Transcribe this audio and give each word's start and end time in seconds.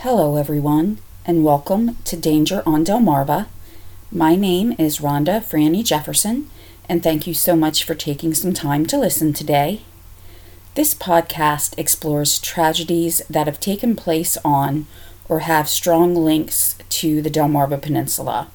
Hello, 0.00 0.36
everyone, 0.36 0.98
and 1.24 1.42
welcome 1.42 1.96
to 2.04 2.18
Danger 2.18 2.62
on 2.66 2.84
Delmarva. 2.84 3.46
My 4.12 4.36
name 4.36 4.74
is 4.78 4.98
Rhonda 4.98 5.42
Franny 5.42 5.82
Jefferson, 5.82 6.50
and 6.86 7.02
thank 7.02 7.26
you 7.26 7.32
so 7.32 7.56
much 7.56 7.82
for 7.82 7.94
taking 7.94 8.34
some 8.34 8.52
time 8.52 8.84
to 8.86 8.98
listen 8.98 9.32
today. 9.32 9.80
This 10.74 10.92
podcast 10.92 11.76
explores 11.78 12.38
tragedies 12.38 13.22
that 13.30 13.46
have 13.46 13.58
taken 13.58 13.96
place 13.96 14.36
on 14.44 14.86
or 15.30 15.40
have 15.40 15.66
strong 15.66 16.14
links 16.14 16.76
to 16.90 17.22
the 17.22 17.30
Delmarva 17.30 17.80
Peninsula. 17.80 18.48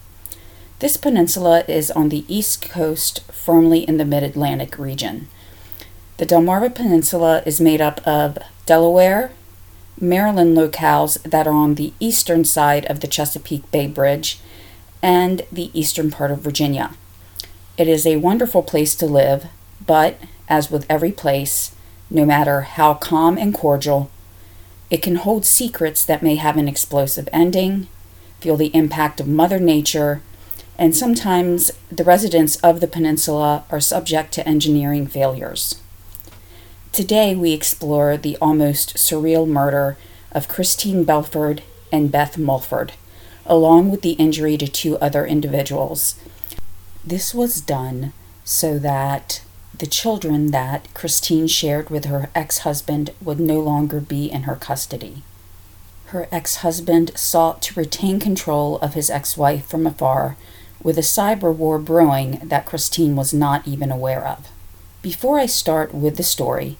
This 0.77 0.95
peninsula 0.95 1.63
is 1.67 1.89
on 1.89 2.09
the 2.09 2.23
east 2.27 2.61
coast, 2.69 3.23
firmly 3.31 3.79
in 3.79 3.97
the 3.97 4.05
mid 4.05 4.21
Atlantic 4.21 4.77
region. 4.77 5.27
The 6.17 6.27
Delmarva 6.27 6.75
Peninsula 6.75 7.41
is 7.47 7.59
made 7.59 7.81
up 7.81 7.99
of 8.07 8.37
Delaware, 8.67 9.31
Maryland 10.01 10.57
locales 10.57 11.21
that 11.21 11.47
are 11.47 11.53
on 11.53 11.75
the 11.75 11.93
eastern 11.99 12.43
side 12.43 12.85
of 12.87 12.99
the 12.99 13.07
Chesapeake 13.07 13.69
Bay 13.71 13.87
Bridge, 13.87 14.39
and 15.03 15.43
the 15.51 15.69
eastern 15.79 16.11
part 16.11 16.31
of 16.31 16.39
Virginia. 16.39 16.91
It 17.77 17.87
is 17.87 18.05
a 18.05 18.17
wonderful 18.17 18.63
place 18.63 18.95
to 18.95 19.05
live, 19.05 19.45
but 19.85 20.19
as 20.49 20.69
with 20.69 20.85
every 20.89 21.11
place, 21.11 21.73
no 22.09 22.25
matter 22.25 22.61
how 22.61 22.95
calm 22.95 23.37
and 23.37 23.53
cordial, 23.53 24.11
it 24.89 25.01
can 25.01 25.15
hold 25.15 25.45
secrets 25.45 26.03
that 26.05 26.21
may 26.21 26.35
have 26.35 26.57
an 26.57 26.67
explosive 26.67 27.29
ending, 27.31 27.87
feel 28.41 28.57
the 28.57 28.75
impact 28.75 29.19
of 29.19 29.27
Mother 29.27 29.59
Nature, 29.59 30.21
and 30.77 30.95
sometimes 30.95 31.71
the 31.89 32.03
residents 32.03 32.57
of 32.57 32.79
the 32.79 32.87
peninsula 32.87 33.63
are 33.69 33.79
subject 33.79 34.33
to 34.33 34.47
engineering 34.47 35.07
failures. 35.07 35.80
Today, 36.91 37.35
we 37.35 37.53
explore 37.53 38.17
the 38.17 38.37
almost 38.41 38.97
surreal 38.97 39.47
murder 39.47 39.95
of 40.33 40.49
Christine 40.49 41.05
Belford 41.05 41.63
and 41.89 42.11
Beth 42.11 42.37
Mulford, 42.37 42.91
along 43.45 43.89
with 43.89 44.01
the 44.01 44.11
injury 44.13 44.57
to 44.57 44.67
two 44.67 44.97
other 44.97 45.25
individuals. 45.25 46.15
This 47.01 47.33
was 47.33 47.61
done 47.61 48.11
so 48.43 48.77
that 48.79 49.41
the 49.77 49.87
children 49.87 50.51
that 50.51 50.93
Christine 50.93 51.47
shared 51.47 51.89
with 51.89 52.05
her 52.05 52.29
ex 52.35 52.59
husband 52.59 53.11
would 53.23 53.39
no 53.39 53.61
longer 53.61 54.01
be 54.01 54.29
in 54.29 54.43
her 54.43 54.55
custody. 54.55 55.23
Her 56.07 56.27
ex 56.29 56.57
husband 56.57 57.11
sought 57.15 57.61
to 57.61 57.79
retain 57.79 58.19
control 58.19 58.77
of 58.79 58.95
his 58.95 59.09
ex 59.09 59.37
wife 59.37 59.65
from 59.65 59.87
afar, 59.87 60.35
with 60.83 60.97
a 60.97 61.01
cyber 61.01 61.55
war 61.55 61.79
brewing 61.79 62.41
that 62.43 62.65
Christine 62.65 63.15
was 63.15 63.33
not 63.33 63.65
even 63.65 63.91
aware 63.91 64.27
of. 64.27 64.50
Before 65.01 65.39
I 65.39 65.47
start 65.47 65.95
with 65.95 66.17
the 66.17 66.23
story, 66.23 66.77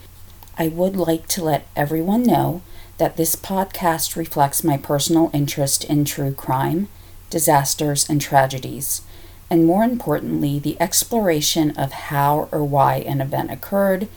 I 0.55 0.67
would 0.67 0.95
like 0.95 1.27
to 1.29 1.43
let 1.43 1.65
everyone 1.75 2.21
know 2.21 2.61
that 2.99 3.17
this 3.17 3.35
podcast 3.35 4.15
reflects 4.15 4.63
my 4.63 4.77
personal 4.77 5.31
interest 5.33 5.83
in 5.85 6.05
true 6.05 6.31
crime, 6.31 6.87
disasters, 7.31 8.07
and 8.07 8.21
tragedies, 8.21 9.01
and 9.49 9.65
more 9.65 9.83
importantly, 9.83 10.59
the 10.59 10.79
exploration 10.79 11.71
of 11.71 11.93
how 11.93 12.47
or 12.51 12.63
why 12.63 12.97
an 12.97 13.21
event 13.21 13.49
occurred 13.49 14.07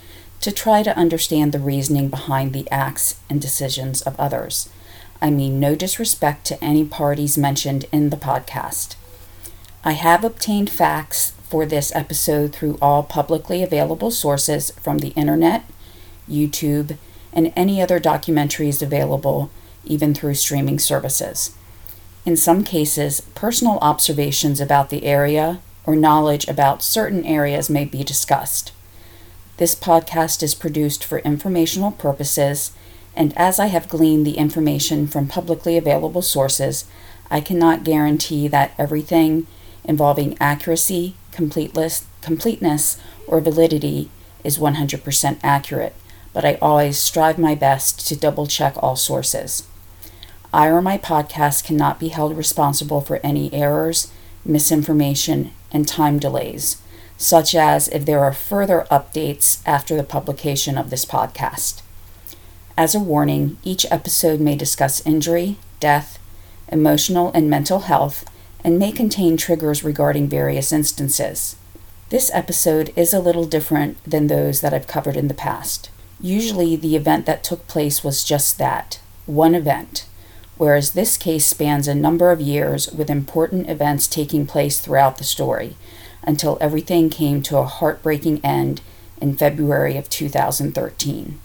to 0.43 0.53
try 0.53 0.83
to 0.83 0.99
understand 0.99 1.53
the 1.53 1.59
reasoning 1.59 2.09
behind 2.09 2.53
the 2.53 2.71
acts 2.71 3.17
and 3.31 3.41
decisions 3.41 4.03
of 4.03 4.21
others. 4.21 4.69
I 5.23 5.31
mean 5.31 5.59
no 5.59 5.75
disrespect 5.75 6.45
to 6.49 6.63
any 6.63 6.85
parties 6.85 7.39
mentioned 7.39 7.87
in 7.91 8.11
the 8.11 8.19
podcast. 8.19 8.97
I 9.83 9.93
have 9.93 10.25
obtained 10.25 10.69
facts 10.69 11.33
for 11.55 11.65
this 11.65 11.95
episode 11.95 12.53
through 12.53 12.77
all 12.83 13.05
publicly 13.05 13.63
available 13.63 14.11
sources 14.11 14.73
from 14.73 14.99
the 14.99 15.11
internet, 15.11 15.65
YouTube, 16.29 16.99
and 17.33 17.53
any 17.55 17.81
other 17.81 18.01
documentaries 18.01 18.83
available, 18.83 19.49
even 19.85 20.13
through 20.13 20.35
streaming 20.35 20.81
services. 20.81 21.55
In 22.27 22.37
some 22.37 22.65
cases, 22.65 23.21
personal 23.37 23.79
observations 23.83 24.61
about 24.61 24.91
the 24.91 25.05
area 25.05 25.61
or 25.87 25.95
knowledge 25.95 26.49
about 26.49 26.83
certain 26.83 27.25
areas 27.25 27.71
may 27.71 27.85
be 27.85 28.03
discussed. 28.03 28.73
This 29.59 29.77
podcast 29.77 30.43
is 30.43 30.57
produced 30.57 31.05
for 31.05 31.19
informational 31.21 31.93
purposes, 31.93 32.73
and 33.15 33.33
as 33.37 33.61
I 33.61 33.67
have 33.67 33.89
gleaned 33.89 34.27
the 34.27 34.39
information 34.39 35.07
from 35.07 35.29
publicly 35.29 35.77
available 35.77 36.23
sources, 36.23 36.85
I 37.31 37.41
cannot 37.41 37.85
guarantee 37.85 38.49
that 38.49 38.73
everything 38.77 39.47
involving 39.85 40.37
accuracy, 40.41 41.15
completeness, 41.35 42.07
completeness 42.23 42.99
or 43.27 43.41
validity 43.41 44.11
is 44.43 44.59
100% 44.59 45.39
accurate, 45.43 45.95
but 46.33 46.45
I 46.45 46.55
always 46.63 46.99
strive 46.99 47.39
my 47.39 47.55
best 47.55 48.07
to 48.09 48.17
double 48.17 48.47
check 48.47 48.75
all 48.79 48.97
sources. 48.97 49.67
I 50.53 50.69
or 50.69 50.81
my 50.81 50.97
podcast 50.97 51.65
cannot 51.65 51.99
be 51.99 52.09
held 52.09 52.37
responsible 52.37 53.01
for 53.01 53.21
any 53.25 53.53
errors, 53.53 54.13
misinformation, 54.45 55.51
and 55.73 55.87
time 55.89 56.19
delays, 56.19 56.81
such 57.17 57.55
as 57.55 57.89
if 57.89 58.07
there 58.07 58.21
are 58.21 58.33
further 58.33 58.87
updates 58.91 59.61
after 59.67 59.97
the 59.97 60.05
publication 60.05 60.79
of 60.79 60.91
this 60.91 61.05
podcast. 61.05 61.83
As 62.77 62.95
a 62.95 63.01
warning, 63.01 63.57
each 63.65 63.87
episode 63.91 64.41
may 64.41 64.57
discuss 64.57 65.05
injury, 65.07 65.57
death, 65.81 66.19
emotional 66.71 67.31
and 67.35 67.51
mental 67.51 67.81
health, 67.81 68.25
and 68.65 68.79
may 68.79 68.91
contain 68.91 69.37
triggers 69.37 69.85
regarding 69.85 70.27
various 70.27 70.73
instances. 70.73 71.57
This 72.09 72.31
episode 72.33 72.93
is 72.97 73.13
a 73.13 73.21
little 73.21 73.45
different 73.45 74.03
than 74.05 74.27
those 74.27 74.63
that 74.63 74.73
I've 74.73 74.87
covered 74.87 75.17
in 75.17 75.29
the 75.29 75.35
past. 75.35 75.91
Usually, 76.21 76.75
the 76.75 76.97
event 76.97 77.27
that 77.27 77.45
took 77.45 77.67
place 77.69 78.03
was 78.03 78.25
just 78.25 78.57
that 78.59 79.01
one 79.27 79.55
event, 79.55 80.07
whereas 80.57 80.93
this 80.93 81.17
case 81.17 81.47
spans 81.47 81.89
a 81.89 81.95
number 81.95 82.31
of 82.31 82.41
years 82.41 82.91
with 82.91 83.11
important 83.11 83.69
events 83.69 84.07
taking 84.07 84.47
place 84.47 84.81
throughout 84.81 85.19
the 85.19 85.25
story 85.25 85.77
until 86.23 86.59
everything 86.61 87.11
came 87.11 87.43
to 87.43 87.59
a 87.59 87.67
heartbreaking 87.67 88.41
end 88.45 88.81
in 89.21 89.37
February 89.37 89.97
of 89.97 90.09
2013. 90.09 91.39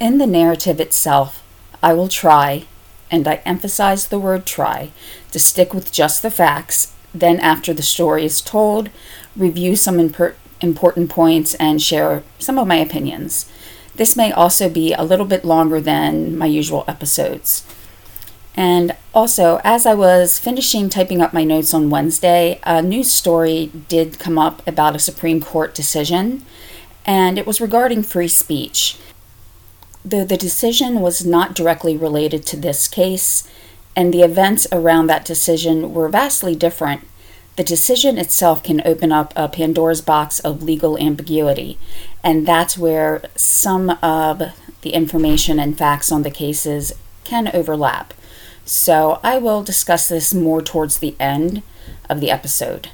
In 0.00 0.18
the 0.18 0.26
narrative 0.26 0.80
itself, 0.80 1.42
I 1.82 1.92
will 1.94 2.08
try, 2.08 2.64
and 3.12 3.28
I 3.28 3.36
emphasize 3.44 4.08
the 4.08 4.18
word 4.18 4.46
try, 4.46 4.90
to 5.30 5.38
stick 5.38 5.72
with 5.74 5.92
just 5.92 6.22
the 6.22 6.30
facts. 6.30 6.94
Then, 7.14 7.38
after 7.38 7.74
the 7.74 7.82
story 7.82 8.24
is 8.24 8.40
told, 8.40 8.88
review 9.36 9.76
some 9.76 9.98
imper- 9.98 10.34
important 10.62 11.10
points 11.10 11.54
and 11.56 11.80
share 11.80 12.22
some 12.38 12.58
of 12.58 12.66
my 12.66 12.76
opinions. 12.76 13.48
This 13.94 14.16
may 14.16 14.32
also 14.32 14.70
be 14.70 14.94
a 14.94 15.04
little 15.04 15.26
bit 15.26 15.44
longer 15.44 15.80
than 15.80 16.36
my 16.36 16.46
usual 16.46 16.84
episodes. 16.88 17.64
And 18.54 18.96
also, 19.14 19.60
as 19.64 19.86
I 19.86 19.94
was 19.94 20.38
finishing 20.38 20.88
typing 20.88 21.20
up 21.20 21.32
my 21.32 21.44
notes 21.44 21.74
on 21.74 21.90
Wednesday, 21.90 22.60
a 22.64 22.82
news 22.82 23.10
story 23.10 23.70
did 23.88 24.18
come 24.18 24.38
up 24.38 24.66
about 24.66 24.96
a 24.96 24.98
Supreme 24.98 25.40
Court 25.40 25.74
decision, 25.74 26.44
and 27.04 27.38
it 27.38 27.46
was 27.46 27.60
regarding 27.60 28.02
free 28.02 28.28
speech. 28.28 28.96
Though 30.04 30.24
the 30.24 30.36
decision 30.36 31.00
was 31.00 31.24
not 31.24 31.54
directly 31.54 31.96
related 31.96 32.44
to 32.46 32.56
this 32.56 32.88
case, 32.88 33.48
and 33.94 34.12
the 34.12 34.22
events 34.22 34.66
around 34.72 35.06
that 35.06 35.24
decision 35.24 35.94
were 35.94 36.08
vastly 36.08 36.56
different, 36.56 37.06
the 37.56 37.64
decision 37.64 38.16
itself 38.16 38.62
can 38.62 38.80
open 38.86 39.12
up 39.12 39.32
a 39.36 39.48
Pandora's 39.48 40.00
box 40.00 40.40
of 40.40 40.62
legal 40.62 40.98
ambiguity, 40.98 41.78
and 42.24 42.46
that's 42.46 42.78
where 42.78 43.22
some 43.36 43.90
of 44.02 44.42
the 44.80 44.90
information 44.90 45.58
and 45.58 45.76
facts 45.76 46.10
on 46.10 46.22
the 46.22 46.30
cases 46.30 46.92
can 47.24 47.50
overlap. 47.54 48.14
So 48.64 49.20
I 49.22 49.38
will 49.38 49.62
discuss 49.62 50.08
this 50.08 50.32
more 50.32 50.62
towards 50.62 50.98
the 50.98 51.14
end 51.20 51.62
of 52.08 52.20
the 52.20 52.30
episode. 52.30 52.88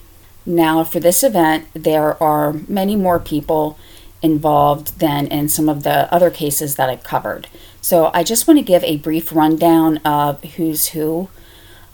Now, 0.45 0.83
for 0.83 0.99
this 0.99 1.23
event, 1.23 1.69
there 1.75 2.21
are 2.23 2.55
many 2.67 2.97
more 2.97 3.21
people 3.21 3.79
involved 4.23 4.99
than 4.99 5.27
in 5.27 5.49
some 5.49 5.69
of 5.69 5.83
the 5.83 6.13
other 6.13 6.31
cases 6.31 6.77
that 6.77 6.89
I've 6.89 7.03
covered. 7.03 7.49
So 7.81 8.11
I 8.13 8.23
just 8.23 8.47
want 8.47 8.59
to 8.59 8.65
give 8.65 8.83
a 8.85 8.97
brief 8.97 9.33
rundown 9.33 9.99
of 9.99 10.43
who's 10.43 10.89
who 10.89 11.29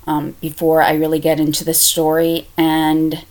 um, 0.07 0.37
before 0.41 0.83
I 0.83 0.95
really 0.95 1.19
get 1.19 1.41
into 1.41 1.65
the 1.65 1.75
story. 1.75 2.49
And 2.57 3.25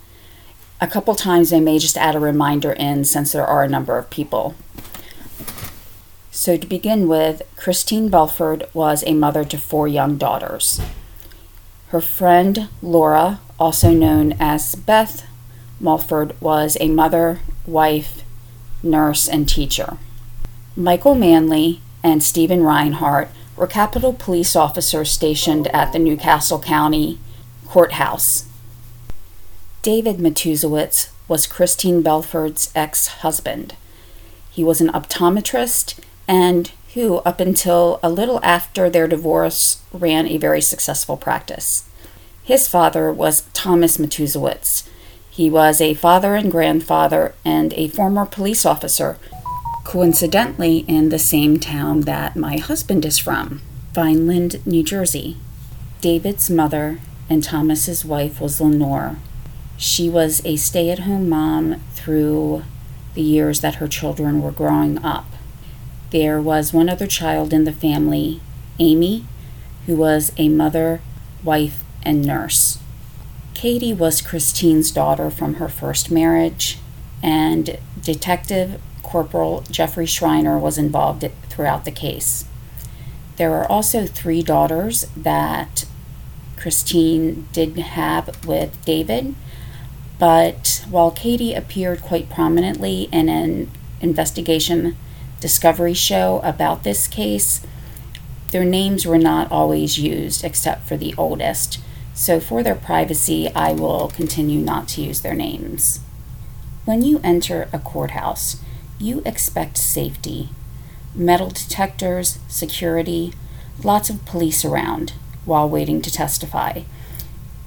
a 0.79 0.87
couple 0.87 1.15
times 1.15 1.51
I 1.51 1.59
may 1.59 1.79
just 1.79 1.97
add 1.97 2.15
a 2.15 2.19
reminder 2.19 2.73
in 2.73 3.05
since 3.05 3.31
there 3.31 3.45
are 3.45 3.63
a 3.63 3.69
number 3.69 3.97
of 3.97 4.09
people. 4.09 4.55
So, 6.31 6.57
to 6.57 6.65
begin 6.65 7.07
with, 7.07 7.43
Christine 7.55 8.09
Belford 8.09 8.67
was 8.73 9.03
a 9.05 9.13
mother 9.13 9.45
to 9.45 9.57
four 9.57 9.87
young 9.87 10.17
daughters. 10.17 10.81
Her 11.89 12.01
friend 12.01 12.69
Laura, 12.81 13.39
also 13.59 13.91
known 13.91 14.33
as 14.39 14.73
Beth 14.73 15.27
Mulford, 15.79 16.35
was 16.41 16.75
a 16.79 16.89
mother, 16.89 17.41
wife, 17.67 18.22
nurse, 18.83 19.27
and 19.27 19.47
teacher. 19.47 19.97
Michael 20.75 21.15
Manley 21.15 21.81
and 22.03 22.21
Stephen 22.21 22.63
Reinhardt 22.63 23.29
were 23.55 23.67
Capitol 23.67 24.13
police 24.13 24.55
officers 24.55 25.09
stationed 25.11 25.67
at 25.67 25.93
the 25.93 25.99
New 25.99 26.17
Castle 26.17 26.59
County 26.59 27.17
Courthouse. 27.65 28.45
David 29.81 30.17
Matusiewicz 30.17 31.09
was 31.27 31.47
Christine 31.47 32.01
Belford's 32.01 32.71
ex 32.75 33.07
husband. 33.07 33.75
He 34.49 34.63
was 34.63 34.81
an 34.81 34.89
optometrist 34.89 35.99
and 36.27 36.71
who, 36.93 37.17
up 37.19 37.39
until 37.39 37.99
a 38.03 38.09
little 38.09 38.39
after 38.43 38.89
their 38.89 39.07
divorce, 39.07 39.81
ran 39.91 40.27
a 40.27 40.37
very 40.37 40.61
successful 40.61 41.17
practice. 41.17 41.89
His 42.43 42.67
father 42.67 43.11
was 43.11 43.43
Thomas 43.53 43.97
Matusiewicz. 43.97 44.87
He 45.33 45.49
was 45.49 45.81
a 45.81 45.95
father 45.95 46.35
and 46.35 46.51
grandfather 46.51 47.33
and 47.43 47.73
a 47.73 47.87
former 47.87 48.23
police 48.23 48.67
officer, 48.67 49.17
coincidentally 49.83 50.85
in 50.87 51.09
the 51.09 51.17
same 51.17 51.59
town 51.59 52.01
that 52.01 52.35
my 52.35 52.57
husband 52.57 53.03
is 53.03 53.17
from, 53.17 53.59
Vineland, 53.93 54.63
New 54.63 54.83
Jersey. 54.83 55.37
David's 56.01 56.51
mother 56.51 56.99
and 57.31 57.43
Thomas's 57.43 58.05
wife 58.05 58.39
was 58.39 58.61
Lenore. 58.61 59.17
She 59.75 60.07
was 60.07 60.45
a 60.45 60.55
stay 60.55 60.91
at 60.91 60.99
home 60.99 61.29
mom 61.29 61.81
through 61.95 62.63
the 63.15 63.23
years 63.23 63.61
that 63.61 63.75
her 63.75 63.87
children 63.87 64.39
were 64.39 64.51
growing 64.51 65.03
up. 65.03 65.25
There 66.11 66.39
was 66.39 66.73
one 66.73 66.89
other 66.89 67.07
child 67.07 67.53
in 67.53 67.63
the 67.63 67.73
family, 67.73 68.39
Amy, 68.77 69.25
who 69.87 69.95
was 69.95 70.31
a 70.37 70.47
mother, 70.47 71.01
wife, 71.43 71.83
and 72.03 72.23
nurse. 72.23 72.72
Katie 73.63 73.93
was 73.93 74.21
Christine's 74.21 74.91
daughter 74.91 75.29
from 75.29 75.53
her 75.53 75.69
first 75.69 76.11
marriage, 76.11 76.79
and 77.23 77.77
Detective 78.01 78.81
Corporal 79.03 79.63
Jeffrey 79.71 80.05
Schreiner 80.05 80.59
was 80.59 80.77
involved 80.77 81.25
throughout 81.47 81.85
the 81.85 81.91
case. 81.91 82.43
There 83.37 83.53
are 83.53 83.65
also 83.71 84.05
three 84.05 84.41
daughters 84.41 85.07
that 85.15 85.85
Christine 86.57 87.47
did 87.53 87.77
have 87.77 88.45
with 88.45 88.83
David, 88.83 89.33
but 90.19 90.83
while 90.89 91.11
Katie 91.11 91.53
appeared 91.53 92.01
quite 92.01 92.29
prominently 92.29 93.03
in 93.13 93.29
an 93.29 93.71
investigation 94.01 94.97
discovery 95.39 95.93
show 95.93 96.41
about 96.43 96.83
this 96.83 97.07
case, 97.07 97.65
their 98.51 98.65
names 98.65 99.05
were 99.05 99.17
not 99.17 99.49
always 99.49 99.97
used 99.97 100.43
except 100.43 100.85
for 100.85 100.97
the 100.97 101.15
oldest. 101.17 101.79
So, 102.13 102.39
for 102.39 102.61
their 102.61 102.75
privacy, 102.75 103.49
I 103.55 103.73
will 103.73 104.09
continue 104.09 104.59
not 104.59 104.87
to 104.89 105.01
use 105.01 105.21
their 105.21 105.33
names. 105.33 105.99
When 106.85 107.01
you 107.01 107.19
enter 107.23 107.67
a 107.73 107.79
courthouse, 107.79 108.57
you 108.99 109.21
expect 109.25 109.77
safety 109.77 110.49
metal 111.15 111.49
detectors, 111.49 112.39
security, 112.47 113.33
lots 113.83 114.09
of 114.09 114.25
police 114.25 114.65
around 114.65 115.13
while 115.45 115.69
waiting 115.69 116.01
to 116.01 116.11
testify. 116.11 116.81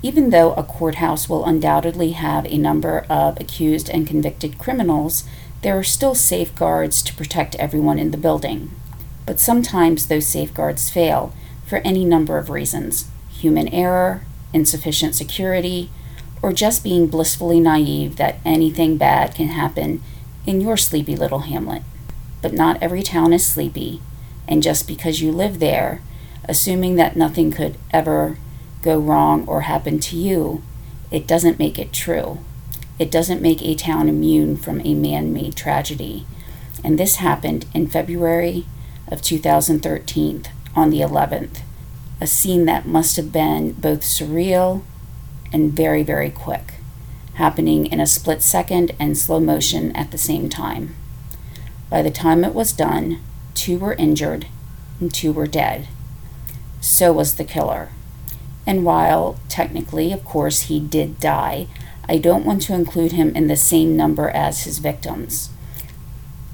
Even 0.02 0.31
though 0.31 0.52
a 0.54 0.62
courthouse 0.62 1.28
will 1.28 1.44
undoubtedly 1.44 2.12
have 2.12 2.44
a 2.46 2.58
number 2.58 3.06
of 3.08 3.40
accused 3.40 3.88
and 3.88 4.06
convicted 4.06 4.58
criminals, 4.58 5.25
there 5.62 5.78
are 5.78 5.84
still 5.84 6.14
safeguards 6.14 7.02
to 7.02 7.14
protect 7.14 7.54
everyone 7.56 7.99
in 7.99 8.10
the 8.10 8.16
building. 8.16 8.70
But 9.25 9.40
sometimes 9.40 10.06
those 10.06 10.26
safeguards 10.26 10.90
fail 10.90 11.32
for 11.64 11.78
any 11.78 12.04
number 12.04 12.38
of 12.38 12.50
reasons 12.50 13.08
human 13.31 13.69
error, 13.69 14.22
insufficient 14.56 15.14
security, 15.14 15.91
or 16.43 16.53
just 16.53 16.82
being 16.82 17.06
blissfully 17.06 17.61
naive 17.61 18.17
that 18.17 18.38
anything 18.44 18.97
bad 18.97 19.35
can 19.35 19.49
happen 19.49 20.03
in 20.47 20.61
your 20.61 20.76
sleepy 20.76 21.14
little 21.14 21.41
hamlet. 21.41 21.82
But 22.43 22.55
not 22.55 22.82
every 22.82 23.03
town 23.03 23.32
is 23.32 23.47
sleepy, 23.47 24.00
and 24.49 24.62
just 24.62 24.88
because 24.88 25.20
you 25.20 25.31
live 25.31 25.58
there, 25.61 26.00
assuming 26.44 26.97
that 26.97 27.17
nothing 27.17 27.50
could 27.50 27.76
ever 27.93 28.38
go 28.82 28.99
wrong 28.99 29.47
or 29.47 29.62
happen 29.62 29.99
to 30.00 30.17
you, 30.17 30.62
it 31.11 31.26
doesn't 31.26 31.59
make 31.59 31.79
it 31.79 31.93
true. 31.93 32.38
It 32.99 33.11
doesn't 33.11 33.43
make 33.43 33.62
a 33.62 33.75
town 33.75 34.09
immune 34.09 34.56
from 34.56 34.81
a 34.81 34.94
man 34.94 35.35
made 35.35 35.55
tragedy. 35.55 36.25
And 36.82 36.99
this 36.99 37.17
happened 37.17 37.67
in 37.75 37.88
February 37.88 38.64
of 39.09 39.20
2013 39.20 40.44
on 40.75 40.91
the 40.91 41.00
11th, 41.00 41.61
a 42.20 42.26
scene 42.26 42.64
that 42.64 42.86
must 42.86 43.16
have 43.16 43.32
been 43.32 43.72
both 43.72 44.00
surreal 44.00 44.82
and 45.52 45.72
very, 45.72 46.02
very 46.02 46.30
quick, 46.30 46.74
happening 47.34 47.86
in 47.86 48.00
a 48.00 48.06
split 48.06 48.42
second 48.42 48.92
and 48.98 49.16
slow 49.16 49.40
motion 49.40 49.94
at 49.94 50.10
the 50.10 50.18
same 50.18 50.48
time. 50.48 50.94
By 51.90 52.02
the 52.02 52.10
time 52.10 52.44
it 52.44 52.54
was 52.54 52.72
done, 52.72 53.20
two 53.54 53.78
were 53.78 53.94
injured 53.94 54.46
and 55.00 55.12
two 55.12 55.32
were 55.32 55.46
dead. 55.46 55.88
So 56.80 57.12
was 57.12 57.34
the 57.34 57.44
killer. 57.44 57.90
And 58.66 58.84
while 58.84 59.38
technically, 59.48 60.12
of 60.12 60.24
course, 60.24 60.62
he 60.62 60.80
did 60.80 61.20
die, 61.20 61.68
I 62.08 62.18
don't 62.18 62.44
want 62.44 62.62
to 62.62 62.74
include 62.74 63.12
him 63.12 63.34
in 63.36 63.46
the 63.46 63.56
same 63.56 63.96
number 63.96 64.30
as 64.30 64.64
his 64.64 64.78
victims. 64.78 65.50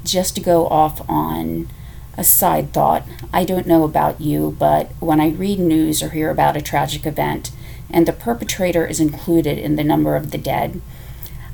Just 0.05 0.35
to 0.35 0.41
go 0.41 0.67
off 0.67 1.09
on 1.09 1.69
a 2.17 2.25
side 2.25 2.73
thought, 2.73 3.05
I 3.33 3.45
don't 3.45 3.67
know 3.67 3.85
about 3.85 4.21
you, 4.21 4.57
but 4.59 4.91
when 5.01 5.21
I 5.21 5.31
read 5.31 5.59
news 5.59 6.03
or 6.03 6.11
hear 6.11 6.31
about 6.31 6.57
a 6.57 6.63
tragic 6.63 7.07
event 7.07 7.51
and 7.91 8.07
the 8.07 8.13
perpetrator 8.13 8.87
is 8.87 9.01
included 9.01 9.59
in 9.59 9.77
the 9.77 9.85
number 9.85 10.17
of 10.17 10.31
the 10.31 10.39
dead, 10.39 10.81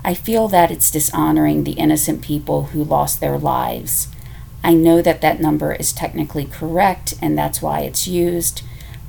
I 0.04 0.14
feel 0.14 0.48
that 0.48 0.70
it's 0.70 0.90
dishonoring 0.90 1.64
the 1.64 1.72
innocent 1.72 2.22
people 2.22 2.66
who 2.66 2.82
lost 2.82 3.20
their 3.20 3.38
lives. 3.38 4.08
I 4.64 4.74
know 4.74 5.02
that 5.02 5.20
that 5.20 5.40
number 5.40 5.72
is 5.72 5.92
technically 5.92 6.44
correct 6.44 7.14
and 7.22 7.36
that's 7.36 7.62
why 7.62 7.80
it's 7.80 8.08
used, 8.08 8.62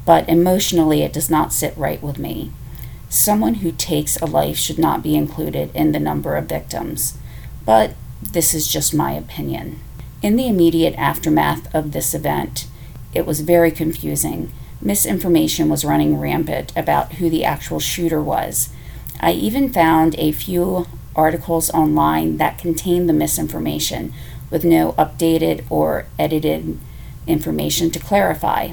but 0.05 0.27
emotionally 0.29 1.01
it 1.01 1.13
does 1.13 1.29
not 1.29 1.53
sit 1.53 1.75
right 1.77 2.01
with 2.01 2.19
me. 2.19 2.51
Someone 3.09 3.55
who 3.55 3.71
takes 3.71 4.17
a 4.17 4.25
life 4.25 4.57
should 4.57 4.77
not 4.77 5.01
be 5.01 5.15
included 5.15 5.71
in 5.73 5.91
the 5.91 5.99
number 5.99 6.35
of 6.35 6.45
victims, 6.45 7.17
but 7.65 7.95
this 8.21 8.53
is 8.53 8.67
just 8.67 8.93
my 8.93 9.13
opinion. 9.13 9.79
In 10.21 10.36
the 10.36 10.48
immediate 10.48 10.95
aftermath 10.95 11.74
of 11.74 11.94
this 11.94 12.13
event, 12.13 12.68
it 13.13 13.25
was 13.25 13.39
very 13.39 13.71
confusing. 13.71 14.51
Misinformation 14.81 15.69
was 15.69 15.86
running 15.86 16.19
rampant 16.19 16.74
about 16.75 17.13
who 17.13 17.30
the 17.30 17.45
actual 17.45 17.80
shooter 17.80 18.21
was. 18.21 18.69
I 19.21 19.31
even 19.31 19.71
found 19.71 20.16
a 20.18 20.33
few 20.33 20.88
articles 21.16 21.69
online 21.71 22.38
that 22.38 22.57
contained 22.57 23.07
the 23.07 23.13
misinformation 23.13 24.13
with 24.50 24.66
no 24.66 24.92
updated 24.94 25.63
or 25.69 26.06
edited 26.18 26.77
information 27.25 27.89
to 27.92 28.00
clarify. 28.00 28.71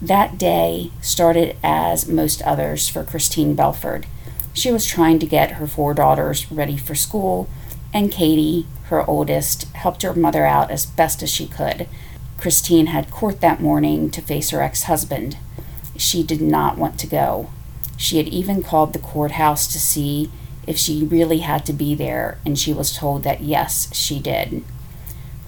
That 0.00 0.38
day 0.38 0.92
started 1.02 1.56
as 1.62 2.08
most 2.08 2.40
others 2.42 2.88
for 2.88 3.04
Christine 3.04 3.54
Belford. 3.54 4.06
She 4.54 4.70
was 4.70 4.86
trying 4.86 5.18
to 5.18 5.26
get 5.26 5.52
her 5.52 5.66
four 5.66 5.94
daughters 5.94 6.50
ready 6.50 6.76
for 6.76 6.94
school, 6.94 7.48
and 7.92 8.10
Katie, 8.10 8.66
her 8.84 9.08
oldest, 9.08 9.64
helped 9.74 10.02
her 10.02 10.14
mother 10.14 10.44
out 10.44 10.70
as 10.70 10.86
best 10.86 11.22
as 11.22 11.30
she 11.30 11.46
could. 11.46 11.88
Christine 12.36 12.86
had 12.86 13.10
court 13.10 13.40
that 13.40 13.60
morning 13.60 14.10
to 14.10 14.20
face 14.20 14.50
her 14.50 14.60
ex 14.60 14.84
husband. 14.84 15.38
She 15.96 16.22
did 16.22 16.42
not 16.42 16.76
want 16.76 16.98
to 17.00 17.06
go. 17.06 17.50
She 17.96 18.18
had 18.18 18.28
even 18.28 18.62
called 18.62 18.92
the 18.92 18.98
courthouse 18.98 19.66
to 19.68 19.78
see 19.78 20.30
if 20.66 20.76
she 20.76 21.04
really 21.04 21.38
had 21.38 21.64
to 21.66 21.72
be 21.72 21.94
there, 21.94 22.38
and 22.44 22.58
she 22.58 22.72
was 22.72 22.96
told 22.96 23.22
that 23.22 23.42
yes, 23.42 23.94
she 23.94 24.18
did. 24.18 24.64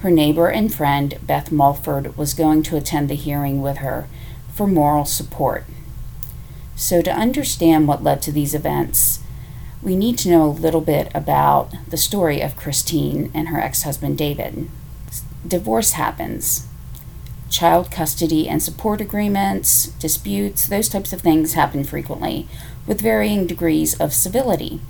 Her 0.00 0.10
neighbor 0.10 0.48
and 0.48 0.72
friend, 0.72 1.18
Beth 1.22 1.50
Mulford, 1.50 2.16
was 2.16 2.34
going 2.34 2.62
to 2.64 2.76
attend 2.76 3.08
the 3.08 3.14
hearing 3.14 3.60
with 3.60 3.78
her 3.78 4.06
for 4.52 4.66
moral 4.66 5.04
support. 5.04 5.64
So, 6.76 7.00
to 7.02 7.10
understand 7.10 7.88
what 7.88 8.04
led 8.04 8.20
to 8.22 8.32
these 8.32 8.54
events, 8.54 9.20
we 9.82 9.96
need 9.96 10.18
to 10.18 10.30
know 10.30 10.44
a 10.44 10.48
little 10.48 10.80
bit 10.80 11.10
about 11.14 11.70
the 11.88 11.96
story 11.96 12.40
of 12.40 12.56
Christine 12.56 13.30
and 13.34 13.48
her 13.48 13.60
ex 13.60 13.82
husband 13.82 14.18
David. 14.18 14.68
Divorce 15.46 15.92
happens. 15.92 16.66
Child 17.50 17.90
custody 17.90 18.48
and 18.48 18.62
support 18.62 19.00
agreements, 19.00 19.86
disputes, 20.00 20.66
those 20.66 20.88
types 20.88 21.12
of 21.12 21.20
things 21.20 21.54
happen 21.54 21.84
frequently 21.84 22.48
with 22.86 23.00
varying 23.00 23.46
degrees 23.46 23.98
of 24.00 24.12
civility. 24.12 24.80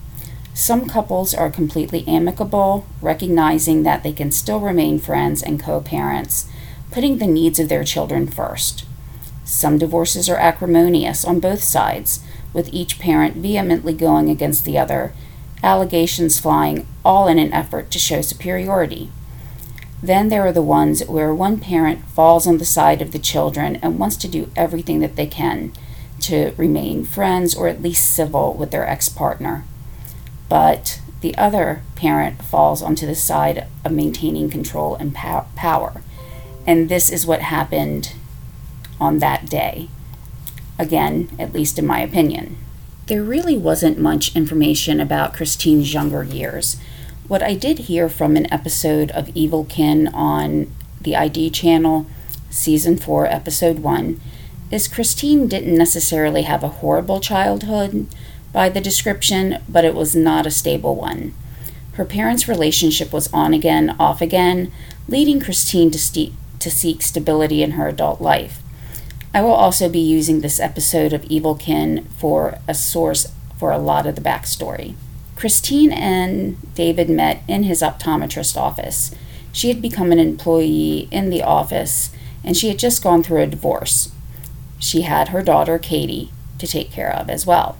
Some 0.55 0.89
couples 0.89 1.35
are 1.35 1.51
completely 1.51 2.03
amicable, 2.09 2.87
recognizing 3.03 3.83
that 3.83 4.03
they 4.03 4.13
can 4.13 4.31
still 4.31 4.61
remain 4.61 4.99
friends 4.99 5.43
and 5.43 5.63
co 5.63 5.83
parents, 5.83 6.49
putting 6.91 7.19
the 7.19 7.27
needs 7.27 7.59
of 7.59 7.69
their 7.69 7.85
children 7.85 8.27
first. 8.27 8.87
Some 9.45 9.77
divorces 9.77 10.29
are 10.31 10.39
acrimonious 10.39 11.25
on 11.25 11.41
both 11.41 11.63
sides, 11.63 12.21
with 12.57 12.73
each 12.73 12.99
parent 12.99 13.37
vehemently 13.37 13.93
going 13.93 14.31
against 14.31 14.65
the 14.65 14.79
other, 14.79 15.13
allegations 15.63 16.41
flying 16.41 16.87
all 17.05 17.29
in 17.29 17.39
an 17.39 17.53
effort 17.53 17.91
to 17.91 17.99
show 17.99 18.23
superiority. 18.23 19.11
Then 20.03 20.31
there 20.31 20.47
are 20.47 20.53
the 20.53 20.63
ones 20.63 21.05
where 21.07 21.35
one 21.35 21.61
parent 21.61 22.07
falls 22.09 22.47
on 22.47 22.57
the 22.57 22.65
side 22.65 23.03
of 23.03 23.13
the 23.13 23.19
children 23.19 23.77
and 23.77 23.99
wants 23.99 24.17
to 24.17 24.29
do 24.29 24.51
everything 24.57 25.01
that 25.01 25.17
they 25.17 25.27
can 25.27 25.73
to 26.21 26.55
remain 26.57 27.05
friends 27.05 27.55
or 27.55 27.69
at 27.69 27.83
least 27.83 28.15
civil 28.15 28.55
with 28.55 28.71
their 28.71 28.89
ex 28.89 29.11
partner. 29.11 29.65
But 30.49 31.01
the 31.21 31.37
other 31.37 31.83
parent 31.95 32.43
falls 32.43 32.81
onto 32.81 33.07
the 33.07 33.15
side 33.15 33.67
of 33.85 33.93
maintaining 33.93 34.49
control 34.49 34.95
and 34.95 35.15
power. 35.15 36.01
And 36.67 36.89
this 36.89 37.11
is 37.11 37.27
what 37.27 37.43
happened 37.43 38.15
on 38.99 39.19
that 39.19 39.51
day. 39.51 39.89
Again, 40.79 41.31
at 41.39 41.53
least 41.53 41.79
in 41.79 41.87
my 41.87 42.01
opinion. 42.01 42.57
There 43.07 43.23
really 43.23 43.57
wasn't 43.57 43.99
much 43.99 44.35
information 44.35 45.01
about 45.01 45.33
Christine's 45.33 45.95
younger 45.95 46.25
years. 46.25 46.77
What 47.29 47.43
I 47.43 47.55
did 47.55 47.81
hear 47.81 48.09
from 48.09 48.37
an 48.37 48.53
episode 48.53 49.11
of 49.13 49.31
Evil 49.35 49.65
Kin 49.65 50.09
on 50.09 50.73
the 51.01 51.17
ID 51.17 51.51
channel, 51.51 52.07
season 52.51 52.99
4, 52.99 53.27
episode 53.27 53.79
1, 53.79 54.21
is 54.71 54.89
Christine 54.89 55.47
didn't 55.47 55.77
necessarily 55.77 56.43
have 56.43 56.65
a 56.65 56.69
horrible 56.69 57.21
childhood 57.21 58.07
by 58.53 58.69
the 58.69 58.81
description, 58.81 59.59
but 59.69 59.85
it 59.85 59.95
was 59.95 60.17
not 60.17 60.47
a 60.47 60.51
stable 60.51 60.97
one. 60.97 61.33
Her 61.93 62.05
parents' 62.05 62.49
relationship 62.49 63.13
was 63.13 63.33
on 63.33 63.55
again, 63.55 63.95
off 63.99 64.21
again, 64.21 64.73
leading 65.09 65.41
Christine 65.41 65.91
to, 65.93 65.99
st- 65.99 66.33
to 66.59 66.71
seek 66.71 67.03
stability 67.03 67.63
in 67.63 67.73
her 67.73 67.87
adult 67.87 68.21
life. 68.21 68.61
I 69.35 69.43
will 69.43 69.53
also 69.53 69.89
be 69.89 69.99
using 69.99 70.41
this 70.41 70.61
episode 70.61 71.13
of 71.13 71.25
Evil 71.25 71.55
Kin 71.55 72.07
for 72.17 72.59
a 72.67 72.75
source 72.75 73.33
for 73.59 73.71
a 73.71 73.79
lot 73.79 74.07
of 74.07 74.15
the 74.15 74.21
backstory. 74.21 74.95
Christine 75.35 75.93
and 75.93 76.57
David 76.75 77.11
met 77.11 77.43
in 77.47 77.65
his 77.65 77.83
optometrist 77.83 78.57
office. 78.57 79.15
She 79.53 79.69
had 79.69 79.83
become 79.83 80.13
an 80.13 80.19
employee 80.19 81.09
in 81.11 81.31
the 81.31 81.43
office 81.43 82.11
and 82.43 82.57
she 82.57 82.69
had 82.69 82.79
just 82.79 83.03
gone 83.03 83.23
through 83.23 83.43
a 83.43 83.47
divorce. 83.47 84.11
She 84.79 85.03
had 85.03 85.29
her 85.29 85.43
daughter, 85.43 85.79
Katie, 85.79 86.31
to 86.59 86.67
take 86.67 86.91
care 86.91 87.13
of 87.13 87.29
as 87.29 87.47
well. 87.47 87.77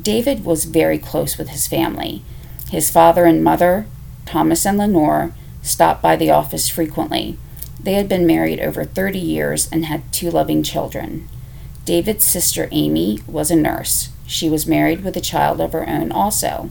David 0.00 0.44
was 0.44 0.64
very 0.64 0.98
close 0.98 1.36
with 1.36 1.50
his 1.50 1.68
family. 1.68 2.22
His 2.70 2.90
father 2.90 3.26
and 3.26 3.44
mother, 3.44 3.86
Thomas 4.24 4.64
and 4.64 4.78
Lenore, 4.78 5.34
stopped 5.62 6.02
by 6.02 6.16
the 6.16 6.30
office 6.30 6.68
frequently. 6.68 7.36
They 7.82 7.94
had 7.94 8.08
been 8.08 8.26
married 8.26 8.60
over 8.60 8.84
30 8.84 9.18
years 9.18 9.68
and 9.72 9.86
had 9.86 10.12
two 10.12 10.30
loving 10.30 10.62
children. 10.62 11.28
David's 11.84 12.24
sister, 12.24 12.68
Amy, 12.70 13.18
was 13.26 13.50
a 13.50 13.56
nurse. 13.56 14.10
She 14.26 14.48
was 14.48 14.66
married 14.66 15.02
with 15.02 15.16
a 15.16 15.20
child 15.20 15.60
of 15.60 15.72
her 15.72 15.88
own 15.88 16.12
also, 16.12 16.70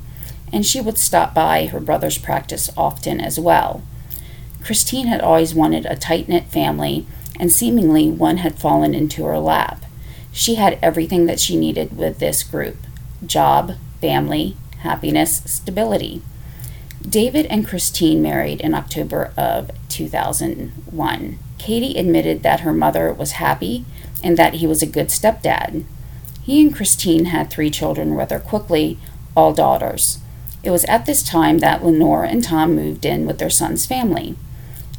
and 0.54 0.66
she 0.66 0.80
would 0.80 0.98
stop 0.98 1.34
by 1.34 1.66
her 1.68 1.80
brother's 1.80 2.18
practice 2.18 2.70
often 2.78 3.20
as 3.20 3.40
well. 3.40 3.84
Christine 4.64 5.08
had 5.08 5.22
always 5.22 5.54
wanted 5.54 5.86
a 5.86 5.96
tight 5.96 6.30
knit 6.30 6.46
family, 6.46 7.06
and 7.40 7.52
seemingly 7.52 8.10
one 8.10 8.38
had 8.38 8.60
fallen 8.60 8.94
into 8.94 9.26
her 9.26 9.40
lap. 9.40 9.84
She 10.32 10.56
had 10.56 10.80
everything 10.82 11.26
that 11.26 11.40
she 11.40 11.58
needed 11.58 11.98
with 11.98 12.20
this 12.20 12.44
group 12.44 12.78
job, 13.26 13.74
family, 14.00 14.58
happiness, 14.80 15.44
stability. 15.46 16.22
David 17.08 17.46
and 17.48 17.68
Christine 17.68 18.22
married 18.22 18.62
in 18.62 18.74
October 18.74 19.34
of 19.36 19.72
2001. 19.90 21.40
Katie 21.58 21.98
admitted 21.98 22.44
that 22.44 22.62
her 22.62 22.74
mother 22.74 23.12
was 23.12 23.34
happy 23.34 23.86
and 24.24 24.38
that 24.38 24.56
he 24.56 24.68
was 24.68 24.82
a 24.82 24.88
good 24.88 25.08
stepdad. 25.08 25.84
He 26.44 26.62
and 26.62 26.74
Christine 26.74 27.26
had 27.26 27.50
three 27.50 27.70
children 27.70 28.14
rather 28.14 28.40
quickly, 28.40 28.98
all 29.36 29.54
daughters. 29.54 30.20
It 30.64 30.70
was 30.70 30.86
at 30.86 31.06
this 31.06 31.24
time 31.24 31.60
that 31.60 31.84
Lenore 31.84 32.24
and 32.24 32.44
Tom 32.44 32.76
moved 32.76 33.06
in 33.06 33.26
with 33.26 33.40
their 33.40 33.50
son's 33.50 33.86
family. 33.86 34.36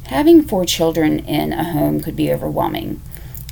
Having 0.05 0.43
four 0.43 0.65
children 0.65 1.19
in 1.19 1.53
a 1.53 1.63
home 1.63 2.01
could 2.01 2.15
be 2.15 2.31
overwhelming, 2.31 3.01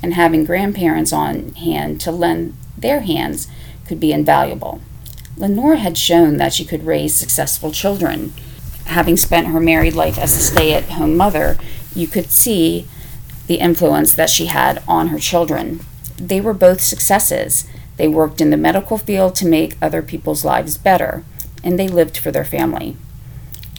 and 0.02 0.14
having 0.14 0.44
grandparents 0.44 1.12
on 1.12 1.54
hand 1.54 2.00
to 2.02 2.12
lend 2.12 2.54
their 2.76 3.00
hands 3.00 3.48
could 3.86 3.98
be 3.98 4.12
invaluable. 4.12 4.80
Lenore 5.36 5.76
had 5.76 5.96
shown 5.96 6.36
that 6.36 6.52
she 6.52 6.64
could 6.64 6.86
raise 6.86 7.14
successful 7.14 7.72
children. 7.72 8.32
Having 8.86 9.16
spent 9.16 9.48
her 9.48 9.60
married 9.60 9.94
life 9.94 10.18
as 10.18 10.36
a 10.36 10.40
stay 10.40 10.74
at 10.74 10.84
home 10.84 11.16
mother, 11.16 11.56
you 11.94 12.06
could 12.06 12.30
see 12.30 12.86
the 13.46 13.56
influence 13.56 14.14
that 14.14 14.30
she 14.30 14.46
had 14.46 14.82
on 14.86 15.08
her 15.08 15.18
children. 15.18 15.80
They 16.16 16.40
were 16.40 16.54
both 16.54 16.80
successes. 16.80 17.66
They 17.96 18.08
worked 18.08 18.40
in 18.40 18.50
the 18.50 18.56
medical 18.56 18.98
field 18.98 19.34
to 19.36 19.46
make 19.46 19.76
other 19.80 20.02
people's 20.02 20.44
lives 20.44 20.78
better, 20.78 21.24
and 21.64 21.78
they 21.78 21.88
lived 21.88 22.16
for 22.16 22.30
their 22.30 22.44
family. 22.44 22.96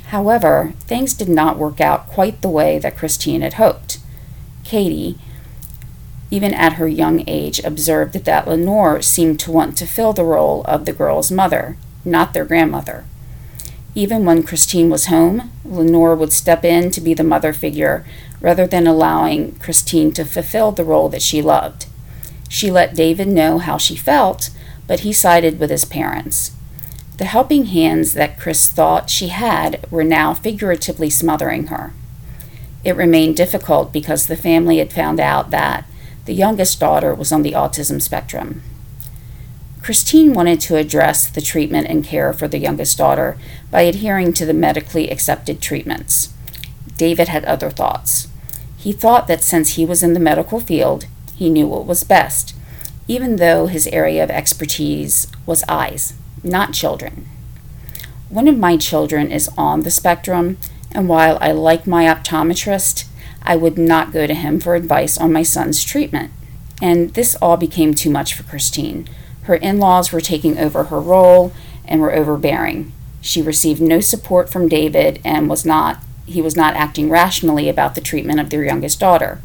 However, 0.08 0.74
things 0.82 1.14
did 1.14 1.30
not 1.30 1.58
work 1.58 1.82
out 1.82 2.08
quite 2.08 2.42
the 2.42 2.50
way 2.50 2.78
that 2.80 2.98
Christine 2.98 3.42
had 3.42 3.56
hoped. 3.56 4.00
Katie, 4.64 5.18
even 6.34 6.52
at 6.56 6.74
her 6.74 6.88
young 6.88 7.24
age, 7.28 7.60
observed 7.64 8.16
that 8.16 8.48
Lenore 8.48 9.04
seemed 9.04 9.40
to 9.40 9.52
want 9.52 9.78
to 9.78 9.86
fill 9.86 10.14
the 10.14 10.24
role 10.24 10.64
of 10.64 10.86
the 10.86 10.92
girl's 10.92 11.30
mother, 11.30 11.78
not 12.04 12.34
their 12.34 12.44
grandmother. 12.44 13.06
Even 13.94 14.26
when 14.26 14.42
Christine 14.42 14.90
was 14.90 15.06
home, 15.06 15.52
Lenore 15.64 16.16
would 16.16 16.34
step 16.34 16.66
in 16.66 16.90
to 16.90 17.00
be 17.00 17.14
the 17.14 17.24
mother 17.24 17.54
figure 17.54 18.04
rather 18.42 18.66
than 18.66 18.88
allowing 18.88 19.54
Christine 19.60 20.12
to 20.14 20.26
fulfill 20.26 20.72
the 20.72 20.84
role 20.84 21.08
that 21.10 21.22
she 21.22 21.40
loved. 21.40 21.86
She 22.50 22.72
let 22.72 22.96
David 22.96 23.28
know 23.28 23.60
how 23.60 23.78
she 23.78 23.96
felt, 23.96 24.50
but 24.88 25.02
he 25.02 25.14
sided 25.14 25.60
with 25.60 25.70
his 25.70 25.86
parents. 25.86 26.54
The 27.18 27.26
helping 27.26 27.66
hands 27.66 28.14
that 28.14 28.40
Chris 28.40 28.72
thought 28.72 29.12
she 29.12 29.28
had 29.28 29.86
were 29.92 30.04
now 30.04 30.34
figuratively 30.34 31.12
smothering 31.12 31.68
her. 31.68 31.94
It 32.84 32.96
remained 32.96 33.38
difficult 33.38 33.94
because 33.94 34.26
the 34.26 34.36
family 34.36 34.80
had 34.80 34.92
found 34.92 35.20
out 35.20 35.52
that 35.52 35.86
the 36.26 36.34
youngest 36.34 36.80
daughter 36.80 37.14
was 37.14 37.32
on 37.32 37.42
the 37.42 37.52
autism 37.52 38.02
spectrum. 38.02 38.62
Christine 39.82 40.34
wanted 40.34 40.62
to 40.62 40.78
address 40.78 41.28
the 41.28 41.42
treatment 41.42 41.88
and 41.88 42.06
care 42.06 42.32
for 42.32 42.48
the 42.48 42.58
youngest 42.58 42.98
daughter 42.98 43.38
by 43.70 43.82
adhering 43.82 44.32
to 44.34 44.46
the 44.46 44.54
medically 44.54 45.10
accepted 45.10 45.62
treatments. 45.62 46.34
David 46.96 47.28
had 47.28 47.44
other 47.44 47.70
thoughts. 47.70 48.30
He 48.78 48.94
thought 48.94 49.28
that 49.28 49.44
since 49.44 49.72
he 49.72 49.86
was 49.86 50.02
in 50.02 50.14
the 50.14 50.20
medical 50.22 50.60
field, 50.62 51.06
he 51.36 51.50
knew 51.50 51.68
what 51.68 51.86
was 51.86 52.04
best, 52.06 52.56
even 53.08 53.36
though 53.36 53.68
his 53.68 53.88
area 53.88 54.24
of 54.24 54.32
expertise 54.32 55.28
was 55.46 55.64
eyes, 55.68 56.14
not 56.44 56.74
children. 56.74 57.28
One 58.30 58.48
of 58.48 58.58
my 58.58 58.78
children 58.78 59.32
is 59.32 59.50
on 59.58 59.82
the 59.82 59.92
spectrum, 59.92 60.58
and 60.94 61.10
while 61.10 61.38
I 61.42 61.52
like 61.52 61.86
my 61.86 62.06
optometrist, 62.06 63.06
I 63.44 63.56
would 63.56 63.78
not 63.78 64.14
go 64.14 64.26
to 64.26 64.34
him 64.34 64.60
for 64.60 64.76
advice 64.76 65.18
on 65.18 65.34
my 65.34 65.44
son's 65.44 65.84
treatment. 65.84 66.32
And 66.82 67.14
this 67.14 67.36
all 67.36 67.58
became 67.58 67.94
too 67.94 68.10
much 68.10 68.34
for 68.34 68.44
Christine. 68.44 69.08
Her 69.44 69.56
in 69.56 69.78
laws 69.80 70.12
were 70.12 70.22
taking 70.22 70.58
over 70.58 70.86
her 70.86 71.00
role 71.00 71.54
and 71.86 72.02
were 72.02 72.14
overbearing. 72.14 72.92
She 73.22 73.42
received 73.42 73.82
no 73.82 74.00
support 74.00 74.50
from 74.50 74.68
David 74.68 75.22
and 75.24 75.50
was 75.50 75.66
not 75.66 76.00
he 76.26 76.42
was 76.42 76.56
not 76.56 76.76
acting 76.76 77.10
rationally 77.10 77.68
about 77.68 77.96
the 77.96 78.02
treatment 78.02 78.40
of 78.40 78.50
their 78.50 78.64
youngest 78.64 78.98
daughter. 79.00 79.42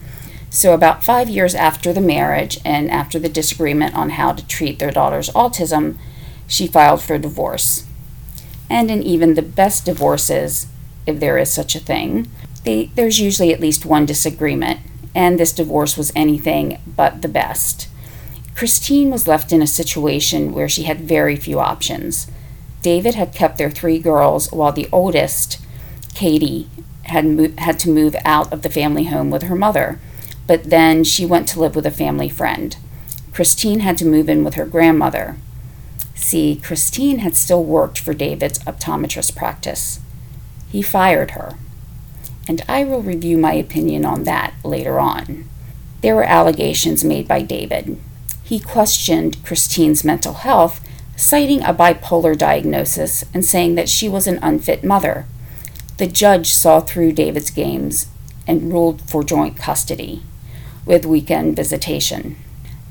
So 0.48 0.72
about 0.72 1.04
5 1.04 1.28
years 1.28 1.54
after 1.54 1.92
the 1.92 2.00
marriage 2.00 2.60
and 2.64 2.88
after 2.90 3.18
the 3.18 3.28
disagreement 3.28 3.96
on 3.96 4.10
how 4.10 4.32
to 4.32 4.46
treat 4.46 4.78
their 4.78 4.92
daughter's 4.92 5.28
autism, 5.30 5.98
she 6.46 6.68
filed 6.68 7.02
for 7.02 7.18
divorce. 7.18 7.84
And 8.70 8.90
in 8.90 9.02
even 9.02 9.34
the 9.34 9.42
best 9.42 9.84
divorces, 9.84 10.68
if 11.04 11.18
there 11.18 11.36
is 11.36 11.52
such 11.52 11.74
a 11.74 11.80
thing, 11.80 12.30
they, 12.68 12.90
there's 12.96 13.18
usually 13.18 13.50
at 13.50 13.60
least 13.60 13.87
one 13.87 14.04
disagreement, 14.04 14.80
and 15.14 15.40
this 15.40 15.52
divorce 15.52 15.96
was 15.96 16.12
anything 16.14 16.78
but 16.87 17.22
the 17.22 17.28
best. 17.28 17.88
Christine 18.54 19.10
was 19.10 19.26
left 19.26 19.52
in 19.52 19.62
a 19.62 19.66
situation 19.66 20.52
where 20.52 20.68
she 20.68 20.82
had 20.82 21.00
very 21.00 21.34
few 21.34 21.58
options. 21.58 22.30
David 22.82 23.14
had 23.14 23.32
kept 23.32 23.56
their 23.56 23.70
three 23.70 23.98
girls, 23.98 24.52
while 24.52 24.70
the 24.70 24.88
oldest, 24.92 25.58
Katie, 26.14 26.68
had, 27.04 27.25
mo- 27.25 27.54
had 27.56 27.78
to 27.78 27.88
move 27.88 28.14
out 28.26 28.52
of 28.52 28.60
the 28.60 28.68
family 28.68 29.04
home 29.04 29.30
with 29.30 29.44
her 29.44 29.56
mother, 29.56 29.98
but 30.46 30.64
then 30.64 31.04
she 31.04 31.25
went 31.25 31.48
to 31.48 31.60
live 31.60 31.75
with 31.75 31.87
a 31.87 31.90
family 31.90 32.28
friend. 32.28 32.76
Christine 33.32 33.80
had 33.80 33.96
to 33.96 34.04
move 34.04 34.28
in 34.28 34.44
with 34.44 34.56
her 34.56 34.66
grandmother. 34.66 35.37
See, 36.14 36.60
Christine 36.62 37.20
had 37.20 37.34
still 37.34 37.64
worked 37.64 37.98
for 37.98 38.12
David's 38.12 38.58
optometrist 38.58 39.34
practice. 39.34 40.00
He 40.70 40.82
fired 40.82 41.30
her 41.30 41.56
and 42.48 42.64
I 42.68 42.82
will 42.82 43.02
review 43.02 43.36
my 43.36 43.52
opinion 43.52 44.04
on 44.04 44.24
that 44.24 44.54
later 44.64 44.98
on. 44.98 45.44
There 46.00 46.16
were 46.16 46.24
allegations 46.24 47.04
made 47.04 47.28
by 47.28 47.42
David. 47.42 47.98
He 48.42 48.58
questioned 48.58 49.44
Christine's 49.44 50.04
mental 50.04 50.32
health, 50.34 50.80
citing 51.16 51.62
a 51.62 51.74
bipolar 51.74 52.36
diagnosis 52.36 53.24
and 53.34 53.44
saying 53.44 53.74
that 53.74 53.88
she 53.88 54.08
was 54.08 54.26
an 54.26 54.38
unfit 54.42 54.82
mother. 54.82 55.26
The 55.98 56.06
judge 56.06 56.52
saw 56.52 56.80
through 56.80 57.12
David's 57.12 57.50
games 57.50 58.06
and 58.46 58.72
ruled 58.72 59.02
for 59.02 59.22
joint 59.22 59.56
custody 59.56 60.22
with 60.86 61.04
weekend 61.04 61.54
visitation. 61.54 62.36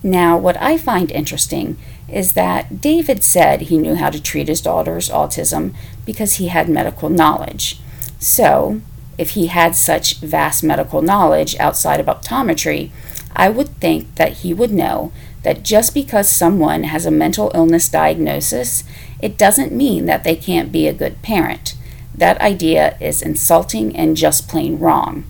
Now, 0.03 0.37
what 0.37 0.61
I 0.61 0.77
find 0.77 1.11
interesting 1.11 1.77
is 2.07 2.33
that 2.33 2.79
David 2.79 3.23
said 3.23 3.61
he 3.61 3.77
knew 3.77 3.95
how 3.95 4.11
to 4.11 4.21
treat 4.21 4.47
his 4.47 4.61
daughter's 4.61 5.09
autism 5.09 5.73
because 6.05 6.35
he 6.35 6.49
had 6.49 6.69
medical 6.69 7.09
knowledge. 7.09 7.79
So, 8.19 8.81
if 9.17 9.31
he 9.31 9.47
had 9.47 9.75
such 9.75 10.17
vast 10.17 10.63
medical 10.63 11.01
knowledge 11.01 11.55
outside 11.59 11.99
of 11.99 12.05
optometry, 12.05 12.91
I 13.35 13.49
would 13.49 13.69
think 13.79 14.15
that 14.15 14.37
he 14.37 14.53
would 14.53 14.71
know 14.71 15.11
that 15.43 15.63
just 15.63 15.93
because 15.93 16.29
someone 16.29 16.83
has 16.83 17.05
a 17.05 17.11
mental 17.11 17.51
illness 17.53 17.87
diagnosis, 17.89 18.83
it 19.21 19.37
doesn't 19.37 19.71
mean 19.71 20.05
that 20.05 20.23
they 20.23 20.35
can't 20.35 20.71
be 20.71 20.87
a 20.87 20.93
good 20.93 21.21
parent. 21.21 21.75
That 22.15 22.41
idea 22.41 22.97
is 22.99 23.21
insulting 23.21 23.95
and 23.95 24.17
just 24.17 24.49
plain 24.49 24.79
wrong. 24.79 25.23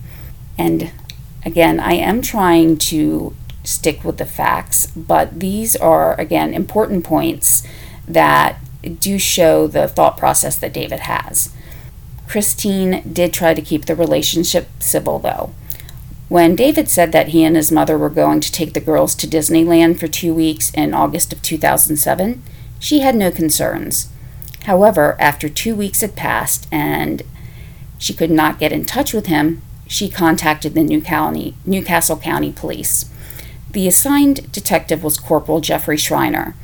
And 0.56 0.90
again, 1.44 1.78
I 1.78 1.94
am 1.94 2.22
trying 2.22 2.78
to 2.78 3.34
stick 3.62 4.02
with 4.02 4.16
the 4.16 4.24
facts, 4.24 4.86
but 4.86 5.40
these 5.40 5.76
are, 5.76 6.18
again, 6.18 6.54
important 6.54 7.04
points 7.04 7.66
that 8.06 8.58
do 9.00 9.18
show 9.18 9.66
the 9.66 9.86
thought 9.86 10.16
process 10.16 10.56
that 10.56 10.72
David 10.72 11.00
has. 11.00 11.52
Christine 12.28 13.02
did 13.10 13.32
try 13.32 13.54
to 13.54 13.62
keep 13.62 13.86
the 13.86 13.96
relationship 13.96 14.68
civil, 14.78 15.18
though. 15.18 15.54
When 16.28 16.54
David 16.54 16.90
said 16.90 17.10
that 17.12 17.28
he 17.28 17.42
and 17.42 17.56
his 17.56 17.72
mother 17.72 17.96
were 17.96 18.10
going 18.10 18.40
to 18.40 18.52
take 18.52 18.74
the 18.74 18.80
girls 18.80 19.14
to 19.14 19.26
Disneyland 19.26 19.98
for 19.98 20.08
two 20.08 20.34
weeks 20.34 20.70
in 20.74 20.92
August 20.92 21.32
of 21.32 21.40
2007, 21.40 22.42
she 22.78 23.00
had 23.00 23.16
no 23.16 23.30
concerns. 23.30 24.10
However, 24.64 25.16
after 25.18 25.48
two 25.48 25.74
weeks 25.74 26.02
had 26.02 26.16
passed 26.16 26.68
and 26.70 27.22
she 27.96 28.12
could 28.12 28.30
not 28.30 28.58
get 28.58 28.72
in 28.72 28.84
touch 28.84 29.14
with 29.14 29.26
him, 29.26 29.62
she 29.86 30.10
contacted 30.10 30.74
the 30.74 30.82
New 30.82 31.00
County, 31.00 31.54
New 31.64 31.82
Castle 31.82 32.18
County 32.18 32.52
Police. 32.52 33.10
The 33.70 33.88
assigned 33.88 34.52
detective 34.52 35.02
was 35.02 35.18
Corporal 35.18 35.62
Jeffrey 35.62 35.96
Schreiner, 35.96 36.54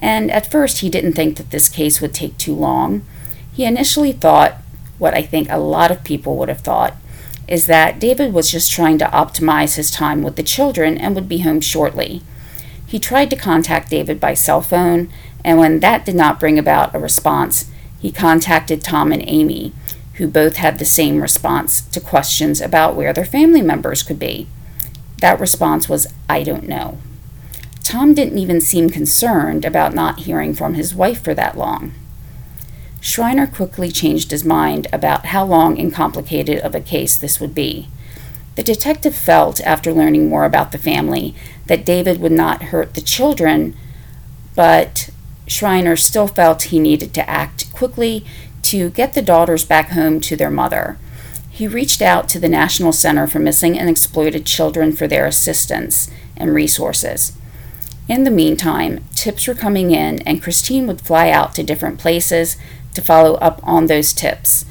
and 0.00 0.32
at 0.32 0.50
first 0.50 0.80
he 0.80 0.90
didn't 0.90 1.12
think 1.12 1.36
that 1.36 1.50
this 1.50 1.68
case 1.68 2.00
would 2.00 2.12
take 2.12 2.36
too 2.38 2.56
long. 2.56 3.06
He 3.52 3.64
initially 3.64 4.12
thought 4.12 4.61
what 5.02 5.14
I 5.14 5.22
think 5.22 5.50
a 5.50 5.58
lot 5.58 5.90
of 5.90 6.04
people 6.04 6.36
would 6.36 6.48
have 6.48 6.60
thought 6.60 6.94
is 7.48 7.66
that 7.66 7.98
David 7.98 8.32
was 8.32 8.52
just 8.52 8.70
trying 8.70 8.98
to 8.98 9.06
optimize 9.06 9.74
his 9.74 9.90
time 9.90 10.22
with 10.22 10.36
the 10.36 10.44
children 10.44 10.96
and 10.96 11.16
would 11.16 11.28
be 11.28 11.38
home 11.38 11.60
shortly. 11.60 12.22
He 12.86 13.00
tried 13.00 13.28
to 13.30 13.36
contact 13.36 13.90
David 13.90 14.20
by 14.20 14.34
cell 14.34 14.62
phone, 14.62 15.12
and 15.44 15.58
when 15.58 15.80
that 15.80 16.06
did 16.06 16.14
not 16.14 16.38
bring 16.38 16.56
about 16.56 16.94
a 16.94 17.00
response, 17.00 17.68
he 17.98 18.12
contacted 18.12 18.80
Tom 18.80 19.10
and 19.10 19.24
Amy, 19.26 19.72
who 20.14 20.28
both 20.28 20.56
had 20.56 20.78
the 20.78 20.84
same 20.84 21.20
response 21.20 21.80
to 21.80 22.00
questions 22.00 22.60
about 22.60 22.94
where 22.94 23.12
their 23.12 23.24
family 23.24 23.60
members 23.60 24.04
could 24.04 24.20
be. 24.20 24.46
That 25.20 25.40
response 25.40 25.88
was, 25.88 26.06
I 26.28 26.44
don't 26.44 26.68
know. 26.68 26.98
Tom 27.82 28.14
didn't 28.14 28.38
even 28.38 28.60
seem 28.60 28.88
concerned 28.88 29.64
about 29.64 29.94
not 29.94 30.20
hearing 30.20 30.54
from 30.54 30.74
his 30.74 30.94
wife 30.94 31.24
for 31.24 31.34
that 31.34 31.58
long. 31.58 31.92
Schreiner 33.02 33.48
quickly 33.48 33.90
changed 33.90 34.30
his 34.30 34.44
mind 34.44 34.86
about 34.92 35.26
how 35.26 35.44
long 35.44 35.76
and 35.76 35.92
complicated 35.92 36.60
of 36.60 36.72
a 36.72 36.80
case 36.80 37.16
this 37.16 37.40
would 37.40 37.52
be. 37.52 37.88
The 38.54 38.62
detective 38.62 39.16
felt, 39.16 39.60
after 39.62 39.92
learning 39.92 40.28
more 40.28 40.44
about 40.44 40.70
the 40.70 40.78
family, 40.78 41.34
that 41.66 41.84
David 41.84 42.20
would 42.20 42.30
not 42.30 42.64
hurt 42.64 42.94
the 42.94 43.00
children, 43.00 43.76
but 44.54 45.10
Schreiner 45.48 45.96
still 45.96 46.28
felt 46.28 46.62
he 46.62 46.78
needed 46.78 47.12
to 47.14 47.28
act 47.28 47.72
quickly 47.72 48.24
to 48.62 48.90
get 48.90 49.14
the 49.14 49.20
daughters 49.22 49.64
back 49.64 49.88
home 49.90 50.20
to 50.20 50.36
their 50.36 50.50
mother. 50.50 50.96
He 51.50 51.66
reached 51.66 52.02
out 52.02 52.28
to 52.28 52.38
the 52.38 52.48
National 52.48 52.92
Center 52.92 53.26
for 53.26 53.40
Missing 53.40 53.76
and 53.76 53.90
Exploited 53.90 54.46
Children 54.46 54.92
for 54.92 55.08
their 55.08 55.26
assistance 55.26 56.08
and 56.36 56.54
resources. 56.54 57.32
In 58.08 58.24
the 58.24 58.30
meantime, 58.30 59.04
tips 59.14 59.48
were 59.48 59.54
coming 59.54 59.90
in, 59.90 60.20
and 60.22 60.42
Christine 60.42 60.86
would 60.86 61.00
fly 61.00 61.30
out 61.30 61.54
to 61.56 61.62
different 61.62 61.98
places 61.98 62.56
to 62.94 63.02
follow 63.02 63.34
up 63.34 63.60
on 63.62 63.86
those 63.86 64.12
tips, 64.12 64.64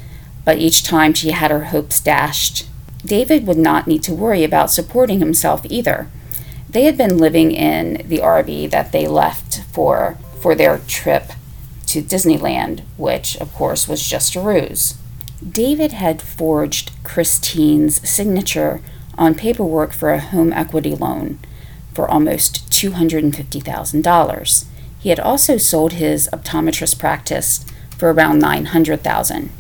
but 0.45 0.57
each 0.57 0.83
time 0.83 1.13
she 1.13 1.31
had 1.31 1.51
her 1.51 1.65
hopes 1.65 1.99
dashed. 1.99 2.67
David 3.05 3.47
would 3.47 3.57
not 3.57 3.87
need 3.87 4.03
to 4.03 4.13
worry 4.13 4.43
about 4.43 4.71
supporting 4.71 5.19
himself 5.19 5.65
either. 5.69 6.07
They 6.69 6.83
had 6.83 6.97
been 6.97 7.17
living 7.17 7.51
in 7.51 8.07
the 8.07 8.19
RV 8.19 8.69
that 8.71 8.91
they 8.91 9.07
left 9.07 9.63
for 9.71 10.17
for 10.39 10.55
their 10.55 10.79
trip 10.87 11.33
to 11.87 12.01
Disneyland, 12.01 12.81
which 12.97 13.35
of 13.37 13.53
course 13.53 13.87
was 13.87 14.07
just 14.07 14.35
a 14.35 14.41
ruse. 14.41 14.95
David 15.47 15.91
had 15.91 16.21
forged 16.21 16.91
Christine's 17.03 18.07
signature 18.07 18.81
on 19.17 19.35
paperwork 19.35 19.91
for 19.91 20.11
a 20.11 20.19
home 20.19 20.53
equity 20.53 20.95
loan 20.95 21.39
for 21.93 22.09
almost 22.09 22.69
$250,000. 22.71 24.65
He 24.99 25.09
had 25.09 25.19
also 25.19 25.57
sold 25.57 25.93
his 25.93 26.29
optometrist 26.31 26.97
practice 26.99 27.65
for 28.01 28.11
around 28.11 28.39
900,000. 28.39 29.51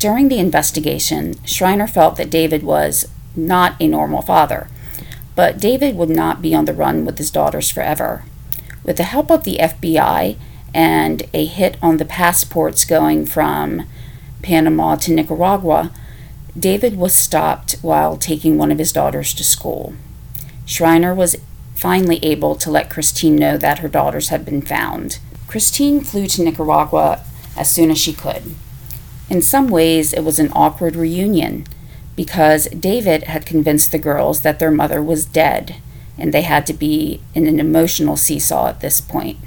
During 0.00 0.28
the 0.28 0.40
investigation, 0.40 1.36
Schreiner 1.44 1.86
felt 1.86 2.16
that 2.16 2.30
David 2.30 2.64
was 2.64 3.06
not 3.36 3.76
a 3.80 3.86
normal 3.86 4.22
father, 4.22 4.66
but 5.36 5.60
David 5.60 5.94
would 5.94 6.10
not 6.10 6.42
be 6.42 6.52
on 6.52 6.64
the 6.64 6.72
run 6.72 7.04
with 7.04 7.16
his 7.16 7.30
daughters 7.30 7.70
forever. 7.70 8.24
With 8.82 8.96
the 8.96 9.04
help 9.04 9.30
of 9.30 9.44
the 9.44 9.58
FBI 9.58 10.36
and 10.74 11.22
a 11.32 11.44
hit 11.44 11.76
on 11.80 11.98
the 11.98 12.04
passports 12.04 12.84
going 12.84 13.24
from 13.24 13.86
Panama 14.42 14.96
to 14.96 15.12
Nicaragua, 15.12 15.92
David 16.58 16.96
was 16.98 17.14
stopped 17.14 17.76
while 17.82 18.16
taking 18.16 18.58
one 18.58 18.72
of 18.72 18.80
his 18.80 18.90
daughters 18.90 19.32
to 19.34 19.44
school. 19.44 19.94
Schreiner 20.64 21.14
was 21.14 21.36
finally 21.76 22.18
able 22.24 22.56
to 22.56 22.68
let 22.68 22.90
Christine 22.90 23.36
know 23.36 23.56
that 23.56 23.78
her 23.78 23.88
daughters 23.88 24.30
had 24.30 24.44
been 24.44 24.60
found. 24.60 25.20
Christine 25.46 26.00
flew 26.00 26.26
to 26.26 26.42
Nicaragua 26.42 27.22
as 27.56 27.70
soon 27.70 27.90
as 27.90 27.98
she 27.98 28.12
could. 28.12 28.54
In 29.28 29.42
some 29.42 29.68
ways, 29.68 30.12
it 30.12 30.22
was 30.24 30.38
an 30.38 30.52
awkward 30.52 30.94
reunion 30.94 31.66
because 32.14 32.68
David 32.68 33.24
had 33.24 33.44
convinced 33.44 33.92
the 33.92 33.98
girls 33.98 34.42
that 34.42 34.58
their 34.58 34.70
mother 34.70 35.02
was 35.02 35.26
dead 35.26 35.76
and 36.18 36.32
they 36.32 36.42
had 36.42 36.66
to 36.66 36.72
be 36.72 37.20
in 37.34 37.46
an 37.46 37.60
emotional 37.60 38.16
seesaw 38.16 38.68
at 38.68 38.80
this 38.80 39.00
point. 39.00 39.38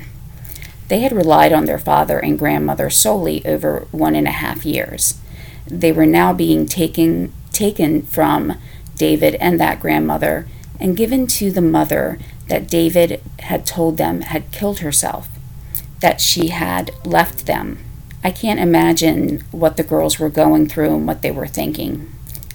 They 0.87 0.99
had 0.99 1.11
relied 1.11 1.53
on 1.53 1.65
their 1.65 1.79
father 1.79 2.19
and 2.19 2.37
grandmother 2.37 2.89
solely 2.89 3.45
over 3.45 3.87
one 3.91 4.15
and 4.15 4.27
a 4.27 4.31
half 4.31 4.65
years. 4.65 5.19
They 5.67 5.91
were 5.91 6.05
now 6.05 6.33
being 6.33 6.65
taken, 6.65 7.33
taken 7.51 8.01
from 8.01 8.57
David 8.95 9.35
and 9.35 9.59
that 9.59 9.79
grandmother 9.79 10.47
and 10.79 10.97
given 10.97 11.27
to 11.27 11.51
the 11.51 11.61
mother 11.61 12.19
that 12.47 12.67
David 12.67 13.21
had 13.39 13.65
told 13.65 13.97
them 13.97 14.21
had 14.21 14.51
killed 14.51 14.79
herself, 14.79 15.29
that 15.99 16.21
she 16.21 16.47
had 16.49 16.91
left 17.05 17.45
them 17.45 17.79
I 18.23 18.31
can't 18.31 18.59
imagine 18.59 19.43
what 19.51 19.77
the 19.77 19.83
girls 19.83 20.19
were 20.19 20.29
going 20.29 20.67
through 20.67 20.93
and 20.93 21.07
what 21.07 21.21
they 21.21 21.31
were 21.31 21.47
thinking. 21.47 22.11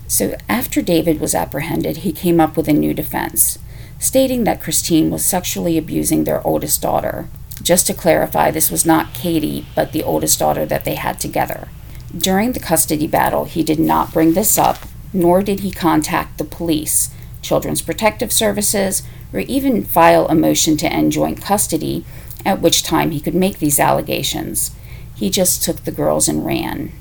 So, 0.06 0.36
after 0.48 0.82
David 0.82 1.20
was 1.20 1.34
apprehended, 1.34 1.98
he 1.98 2.12
came 2.12 2.38
up 2.38 2.56
with 2.56 2.68
a 2.68 2.72
new 2.74 2.92
defense, 2.92 3.58
stating 3.98 4.44
that 4.44 4.60
Christine 4.60 5.10
was 5.10 5.24
sexually 5.24 5.78
abusing 5.78 6.24
their 6.24 6.46
oldest 6.46 6.82
daughter. 6.82 7.28
Just 7.62 7.86
to 7.86 7.94
clarify, 7.94 8.50
this 8.50 8.70
was 8.70 8.84
not 8.84 9.14
Katie, 9.14 9.66
but 9.74 9.92
the 9.92 10.02
oldest 10.02 10.38
daughter 10.38 10.66
that 10.66 10.84
they 10.84 10.96
had 10.96 11.18
together. 11.18 11.68
During 12.16 12.52
the 12.52 12.60
custody 12.60 13.06
battle, 13.06 13.46
he 13.46 13.62
did 13.62 13.80
not 13.80 14.12
bring 14.12 14.34
this 14.34 14.58
up, 14.58 14.78
nor 15.14 15.42
did 15.42 15.60
he 15.60 15.70
contact 15.70 16.36
the 16.36 16.44
police, 16.44 17.08
Children's 17.40 17.82
Protective 17.82 18.32
Services, 18.32 19.02
or 19.32 19.40
even 19.40 19.84
file 19.84 20.28
a 20.28 20.34
motion 20.34 20.76
to 20.76 20.92
end 20.92 21.12
joint 21.12 21.40
custody, 21.40 22.04
at 22.44 22.60
which 22.60 22.82
time 22.82 23.10
he 23.10 23.20
could 23.20 23.34
make 23.34 23.58
these 23.58 23.80
allegations. 23.80 24.72
He 25.14 25.30
just 25.30 25.62
took 25.62 25.84
the 25.84 25.92
girls 25.92 26.28
and 26.28 26.44
ran. 26.44 26.92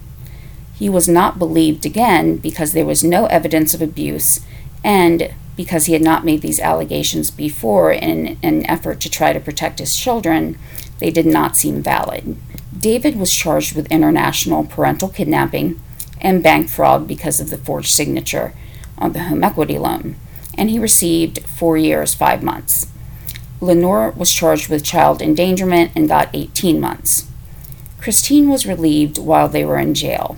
He 0.75 0.89
was 0.89 1.07
not 1.07 1.39
believed 1.39 1.85
again 1.85 2.37
because 2.37 2.73
there 2.73 2.85
was 2.85 3.03
no 3.03 3.25
evidence 3.27 3.73
of 3.73 3.81
abuse 3.81 4.39
and 4.83 5.33
because 5.55 5.85
he 5.85 5.93
had 5.93 6.01
not 6.01 6.25
made 6.25 6.41
these 6.41 6.59
allegations 6.59 7.29
before 7.29 7.91
in 7.91 8.37
an 8.41 8.65
effort 8.69 8.99
to 9.01 9.09
try 9.09 9.33
to 9.33 9.39
protect 9.39 9.79
his 9.79 9.95
children, 9.95 10.57
they 10.99 11.11
did 11.11 11.25
not 11.25 11.55
seem 11.55 11.83
valid. 11.83 12.35
David 12.77 13.17
was 13.17 13.33
charged 13.33 13.75
with 13.75 13.91
international 13.91 14.65
parental 14.65 15.09
kidnapping 15.09 15.79
and 16.19 16.41
bank 16.43 16.69
fraud 16.69 17.07
because 17.07 17.39
of 17.39 17.49
the 17.49 17.57
forged 17.57 17.91
signature 17.91 18.53
on 18.97 19.13
the 19.13 19.23
home 19.23 19.43
equity 19.43 19.77
loan, 19.77 20.15
and 20.57 20.69
he 20.69 20.79
received 20.79 21.39
four 21.43 21.77
years, 21.77 22.13
five 22.13 22.41
months. 22.41 22.87
Lenore 23.61 24.11
was 24.11 24.31
charged 24.31 24.69
with 24.69 24.83
child 24.83 25.21
endangerment 25.21 25.91
and 25.95 26.07
got 26.07 26.29
18 26.33 26.79
months. 26.79 27.27
Christine 28.03 28.49
was 28.49 28.65
relieved 28.65 29.17
while 29.17 29.47
they 29.47 29.63
were 29.63 29.79
in 29.79 29.93
jail. 29.93 30.35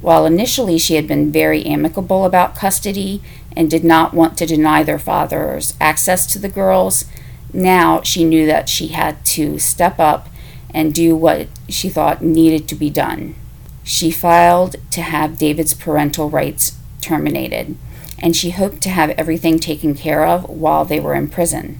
While 0.00 0.26
initially 0.26 0.78
she 0.78 0.96
had 0.96 1.06
been 1.06 1.30
very 1.30 1.64
amicable 1.64 2.24
about 2.24 2.56
custody 2.56 3.22
and 3.56 3.70
did 3.70 3.84
not 3.84 4.14
want 4.14 4.36
to 4.38 4.46
deny 4.46 4.82
their 4.82 4.98
fathers 4.98 5.74
access 5.80 6.26
to 6.32 6.40
the 6.40 6.48
girls, 6.48 7.04
now 7.52 8.02
she 8.02 8.24
knew 8.24 8.46
that 8.46 8.68
she 8.68 8.88
had 8.88 9.24
to 9.26 9.60
step 9.60 10.00
up 10.00 10.28
and 10.70 10.92
do 10.92 11.14
what 11.14 11.46
she 11.68 11.88
thought 11.88 12.20
needed 12.20 12.66
to 12.66 12.74
be 12.74 12.90
done. 12.90 13.36
She 13.84 14.10
filed 14.10 14.74
to 14.90 15.02
have 15.02 15.38
David's 15.38 15.72
parental 15.72 16.28
rights 16.28 16.76
terminated, 17.00 17.76
and 18.18 18.34
she 18.34 18.50
hoped 18.50 18.82
to 18.82 18.88
have 18.88 19.10
everything 19.10 19.60
taken 19.60 19.94
care 19.94 20.26
of 20.26 20.50
while 20.50 20.84
they 20.84 20.98
were 20.98 21.14
in 21.14 21.28
prison. 21.28 21.78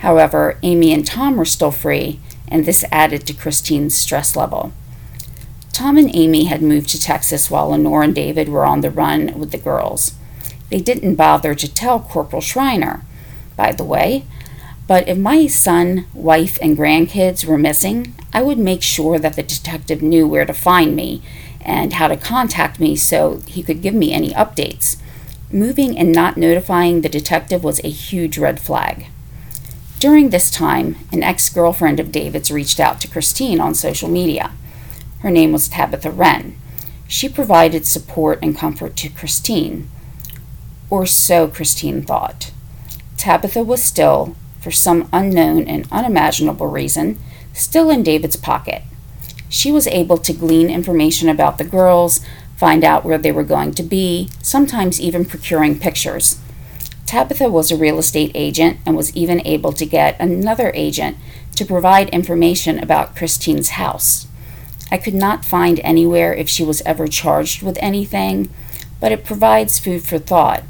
However, 0.00 0.58
Amy 0.64 0.92
and 0.92 1.06
Tom 1.06 1.36
were 1.36 1.44
still 1.44 1.70
free, 1.70 2.18
and 2.48 2.64
this 2.64 2.84
added 2.90 3.26
to 3.26 3.34
Christine's 3.34 3.96
stress 3.96 4.36
level. 4.36 4.72
Tom 5.72 5.96
and 5.96 6.14
Amy 6.14 6.44
had 6.44 6.62
moved 6.62 6.88
to 6.90 7.00
Texas 7.00 7.50
while 7.50 7.70
Lenore 7.70 8.02
and 8.02 8.14
David 8.14 8.48
were 8.48 8.64
on 8.64 8.80
the 8.80 8.90
run 8.90 9.38
with 9.38 9.50
the 9.50 9.58
girls. 9.58 10.14
They 10.70 10.80
didn't 10.80 11.16
bother 11.16 11.54
to 11.54 11.72
tell 11.72 12.00
Corporal 12.00 12.42
Schreiner, 12.42 13.02
by 13.56 13.72
the 13.72 13.84
way, 13.84 14.24
but 14.86 15.08
if 15.08 15.16
my 15.16 15.46
son, 15.46 16.06
wife, 16.12 16.58
and 16.60 16.76
grandkids 16.76 17.44
were 17.44 17.58
missing, 17.58 18.14
I 18.32 18.42
would 18.42 18.58
make 18.58 18.82
sure 18.82 19.18
that 19.18 19.34
the 19.34 19.42
detective 19.42 20.02
knew 20.02 20.28
where 20.28 20.44
to 20.44 20.52
find 20.52 20.94
me 20.94 21.22
and 21.60 21.94
how 21.94 22.08
to 22.08 22.16
contact 22.16 22.78
me 22.78 22.94
so 22.94 23.40
he 23.46 23.62
could 23.62 23.80
give 23.80 23.94
me 23.94 24.12
any 24.12 24.30
updates. 24.30 24.96
Moving 25.50 25.98
and 25.98 26.12
not 26.12 26.36
notifying 26.36 27.00
the 27.00 27.08
detective 27.08 27.64
was 27.64 27.80
a 27.82 27.88
huge 27.88 28.36
red 28.36 28.60
flag. 28.60 29.06
During 30.04 30.28
this 30.28 30.50
time, 30.50 30.96
an 31.12 31.22
ex 31.22 31.48
girlfriend 31.48 31.98
of 31.98 32.12
David's 32.12 32.50
reached 32.50 32.78
out 32.78 33.00
to 33.00 33.08
Christine 33.08 33.58
on 33.58 33.74
social 33.74 34.06
media. 34.06 34.52
Her 35.20 35.30
name 35.30 35.50
was 35.50 35.66
Tabitha 35.66 36.10
Wren. 36.10 36.58
She 37.08 37.26
provided 37.26 37.86
support 37.86 38.38
and 38.42 38.54
comfort 38.54 38.96
to 38.96 39.08
Christine. 39.08 39.88
Or 40.90 41.06
so 41.06 41.48
Christine 41.48 42.02
thought. 42.02 42.52
Tabitha 43.16 43.64
was 43.64 43.82
still, 43.82 44.36
for 44.60 44.70
some 44.70 45.08
unknown 45.10 45.66
and 45.66 45.90
unimaginable 45.90 46.66
reason, 46.66 47.18
still 47.54 47.88
in 47.88 48.02
David's 48.02 48.36
pocket. 48.36 48.82
She 49.48 49.72
was 49.72 49.86
able 49.86 50.18
to 50.18 50.34
glean 50.34 50.68
information 50.68 51.30
about 51.30 51.56
the 51.56 51.64
girls, 51.64 52.20
find 52.58 52.84
out 52.84 53.06
where 53.06 53.16
they 53.16 53.32
were 53.32 53.42
going 53.42 53.72
to 53.72 53.82
be, 53.82 54.28
sometimes 54.42 55.00
even 55.00 55.24
procuring 55.24 55.78
pictures. 55.78 56.40
Tabitha 57.14 57.48
was 57.48 57.70
a 57.70 57.76
real 57.76 58.00
estate 58.00 58.32
agent 58.34 58.80
and 58.84 58.96
was 58.96 59.14
even 59.14 59.40
able 59.46 59.72
to 59.74 59.86
get 59.86 60.18
another 60.18 60.72
agent 60.74 61.16
to 61.54 61.64
provide 61.64 62.08
information 62.08 62.76
about 62.76 63.14
Christine's 63.14 63.78
house. 63.78 64.26
I 64.90 64.98
could 64.98 65.14
not 65.14 65.44
find 65.44 65.78
anywhere 65.84 66.34
if 66.34 66.48
she 66.48 66.64
was 66.64 66.82
ever 66.82 67.06
charged 67.06 67.62
with 67.62 67.78
anything, 67.80 68.50
but 68.98 69.12
it 69.12 69.24
provides 69.24 69.78
food 69.78 70.02
for 70.02 70.18
thought. 70.18 70.64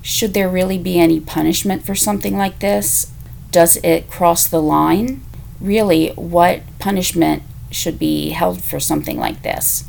Should 0.00 0.32
there 0.32 0.48
really 0.48 0.78
be 0.78 0.98
any 0.98 1.20
punishment 1.20 1.84
for 1.84 1.94
something 1.94 2.34
like 2.34 2.60
this? 2.60 3.12
Does 3.50 3.76
it 3.84 4.08
cross 4.08 4.46
the 4.46 4.62
line? 4.62 5.20
Really, 5.60 6.12
what 6.12 6.62
punishment 6.78 7.42
should 7.70 7.98
be 7.98 8.30
held 8.30 8.64
for 8.64 8.80
something 8.80 9.18
like 9.18 9.42
this? 9.42 9.84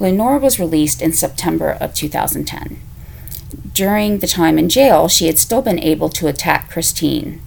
Lenore 0.00 0.38
was 0.38 0.58
released 0.58 1.00
in 1.00 1.12
September 1.12 1.70
of 1.80 1.94
2010. 1.94 2.80
During 3.72 4.18
the 4.18 4.26
time 4.26 4.58
in 4.58 4.68
jail, 4.68 5.08
she 5.08 5.26
had 5.26 5.38
still 5.38 5.62
been 5.62 5.78
able 5.78 6.08
to 6.10 6.26
attack 6.26 6.70
Christine. 6.70 7.40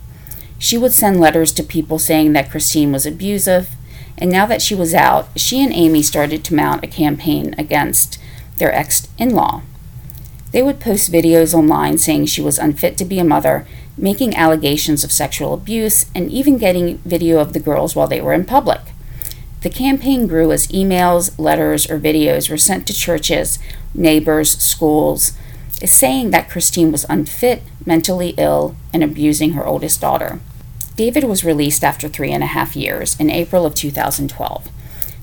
She 0.58 0.78
would 0.78 0.94
send 0.94 1.20
letters 1.20 1.52
to 1.54 1.64
people 1.64 2.00
saying 2.00 2.34
that 2.34 2.52
Christine 2.52 2.92
was 2.92 3.06
abusive, 3.06 3.70
and 4.18 4.30
now 4.30 4.46
that 4.46 4.62
she 4.62 4.76
was 4.76 4.94
out, 4.94 5.30
she 5.36 5.64
and 5.64 5.74
Amy 5.74 6.04
started 6.04 6.44
to 6.44 6.56
mount 6.56 6.84
a 6.84 6.88
campaign 6.88 7.56
against 7.58 8.20
their 8.58 8.74
ex 8.74 9.08
in 9.18 9.34
law. 9.34 9.62
They 10.52 10.62
would 10.62 10.80
post 10.80 11.12
videos 11.12 11.54
online 11.54 11.98
saying 11.98 12.26
she 12.26 12.42
was 12.42 12.60
unfit 12.60 12.98
to 12.98 13.06
be 13.06 13.20
a 13.20 13.24
mother, 13.24 13.66
making 13.98 14.36
allegations 14.36 15.04
of 15.04 15.12
sexual 15.12 15.54
abuse, 15.54 16.08
and 16.16 16.30
even 16.32 16.58
getting 16.58 16.98
video 17.00 17.40
of 17.40 17.54
the 17.54 17.60
girls 17.60 17.96
while 17.96 18.08
they 18.08 18.22
were 18.22 18.34
in 18.34 18.46
public. 18.46 18.82
The 19.62 19.70
campaign 19.70 20.28
grew 20.28 20.52
as 20.52 20.68
emails, 20.68 21.38
letters, 21.38 21.90
or 21.90 22.00
videos 22.00 22.50
were 22.50 22.58
sent 22.58 22.88
to 22.88 22.94
churches, 22.94 23.60
neighbors, 23.94 24.58
schools, 24.58 25.34
saying 25.86 26.32
that 26.32 26.50
Christine 26.50 26.92
was 26.92 27.06
unfit, 27.10 27.64
mentally 27.86 28.34
ill, 28.38 28.76
and 28.94 29.04
abusing 29.04 29.54
her 29.54 29.66
oldest 29.66 30.02
daughter. 30.02 30.40
David 30.96 31.24
was 31.24 31.46
released 31.46 31.84
after 31.84 32.08
three 32.10 32.32
and 32.32 32.44
a 32.44 32.48
half 32.48 32.76
years 32.76 33.18
in 33.20 33.30
April 33.30 33.66
of 33.66 33.76
2012. 33.76 34.70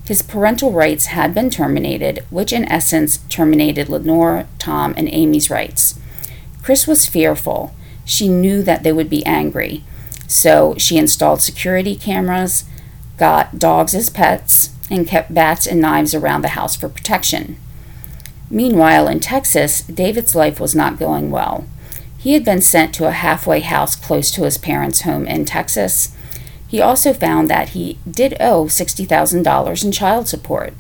His 0.07 0.23
parental 0.23 0.73
rights 0.73 1.07
had 1.07 1.35
been 1.35 1.51
terminated, 1.51 2.25
which 2.31 2.53
in 2.53 2.65
essence 2.71 3.19
terminated 3.29 3.89
Lenore, 3.89 4.47
Tom, 4.59 4.95
and 4.97 5.09
Amy's 5.13 5.51
rights. 5.51 5.99
Chris 6.63 6.87
was 6.87 7.07
fearful. 7.07 7.75
She 8.05 8.29
knew 8.29 8.63
that 8.63 8.85
they 8.85 8.93
would 8.93 9.11
be 9.11 9.27
angry, 9.27 9.85
so 10.29 10.75
she 10.79 10.97
installed 10.97 11.43
security 11.43 11.97
cameras, 11.97 12.65
got 13.19 13.59
dogs 13.59 13.95
as 13.95 14.11
pets, 14.11 14.71
and 14.91 15.07
kept 15.07 15.35
bats 15.35 15.67
and 15.67 15.81
knives 15.81 16.15
around 16.15 16.43
the 16.43 16.49
house 16.49 16.77
for 16.77 16.89
protection. 16.89 17.57
Meanwhile, 18.51 19.09
in 19.09 19.21
Texas, 19.21 19.83
David's 19.83 20.35
life 20.35 20.61
was 20.61 20.75
not 20.75 20.99
going 20.99 21.31
well. 21.31 21.67
He 22.19 22.33
had 22.33 22.45
been 22.45 22.61
sent 22.61 22.95
to 22.95 23.07
a 23.07 23.13
halfway 23.13 23.61
house 23.61 23.97
close 23.97 24.31
to 24.33 24.45
his 24.45 24.59
parents' 24.59 25.03
home 25.03 25.27
in 25.27 25.45
Texas. 25.45 26.15
He 26.69 26.81
also 26.81 27.13
found 27.13 27.49
that 27.49 27.71
he 27.71 27.99
did 28.09 28.37
owe 28.41 28.65
$60,000 28.65 29.85
in 29.85 29.93
child 29.93 30.29
support. 30.29 30.75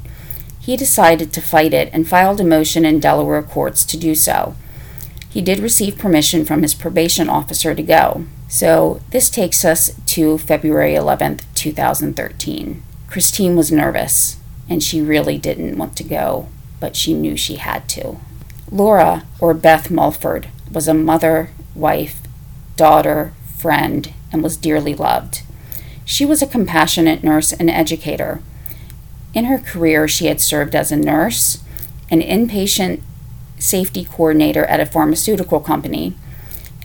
He 0.61 0.77
decided 0.77 1.33
to 1.33 1.41
fight 1.41 1.73
it 1.73 1.91
and 1.93 2.09
filed 2.09 2.41
a 2.41 2.45
motion 2.45 2.85
in 2.85 2.99
Delaware 2.99 3.43
courts 3.43 3.85
to 3.85 3.97
do 3.97 4.15
so. 4.15 4.57
He 5.31 5.41
did 5.41 5.61
receive 5.61 5.99
permission 5.99 6.45
from 6.45 6.63
his 6.63 6.75
probation 6.75 7.29
officer 7.29 7.75
to 7.75 7.83
go. 7.83 8.25
So 8.49 9.01
this 9.11 9.29
takes 9.29 9.65
us 9.65 9.93
to 10.07 10.39
February 10.39 10.95
11th, 10.95 11.43
2013. 11.55 12.83
Christine 13.07 13.55
was 13.55 13.71
nervous, 13.71 14.39
and 14.69 14.83
she 14.83 15.01
really 15.01 15.39
didn't 15.39 15.79
want 15.79 15.97
to 15.99 16.05
go, 16.05 16.49
but 16.81 16.97
she 16.97 17.15
knew 17.15 17.37
she 17.37 17.57
had 17.57 17.89
to. 17.91 18.19
Laura, 18.71 19.25
or 19.39 19.55
Beth 19.55 19.91
Mulford, 19.91 20.49
was 20.71 20.89
a 20.89 20.95
mother, 20.95 21.51
wife, 21.75 22.21
daughter, 22.77 23.33
friend, 23.57 24.13
and 24.33 24.43
was 24.43 24.57
dearly 24.57 24.95
loved. 24.95 25.43
She 26.05 26.25
was 26.25 26.43
a 26.43 26.47
compassionate 26.47 27.25
nurse 27.25 27.53
and 27.53 27.71
educator. 27.71 28.41
In 29.35 29.47
her 29.47 29.59
career, 29.59 30.07
she 30.09 30.27
had 30.27 30.41
served 30.41 30.75
as 30.75 30.93
a 30.93 30.97
nurse, 30.97 31.63
an 32.11 32.21
inpatient 32.21 33.01
safety 33.59 34.05
coordinator 34.05 34.65
at 34.67 34.81
a 34.81 34.87
pharmaceutical 34.87 35.61
company, 35.61 36.15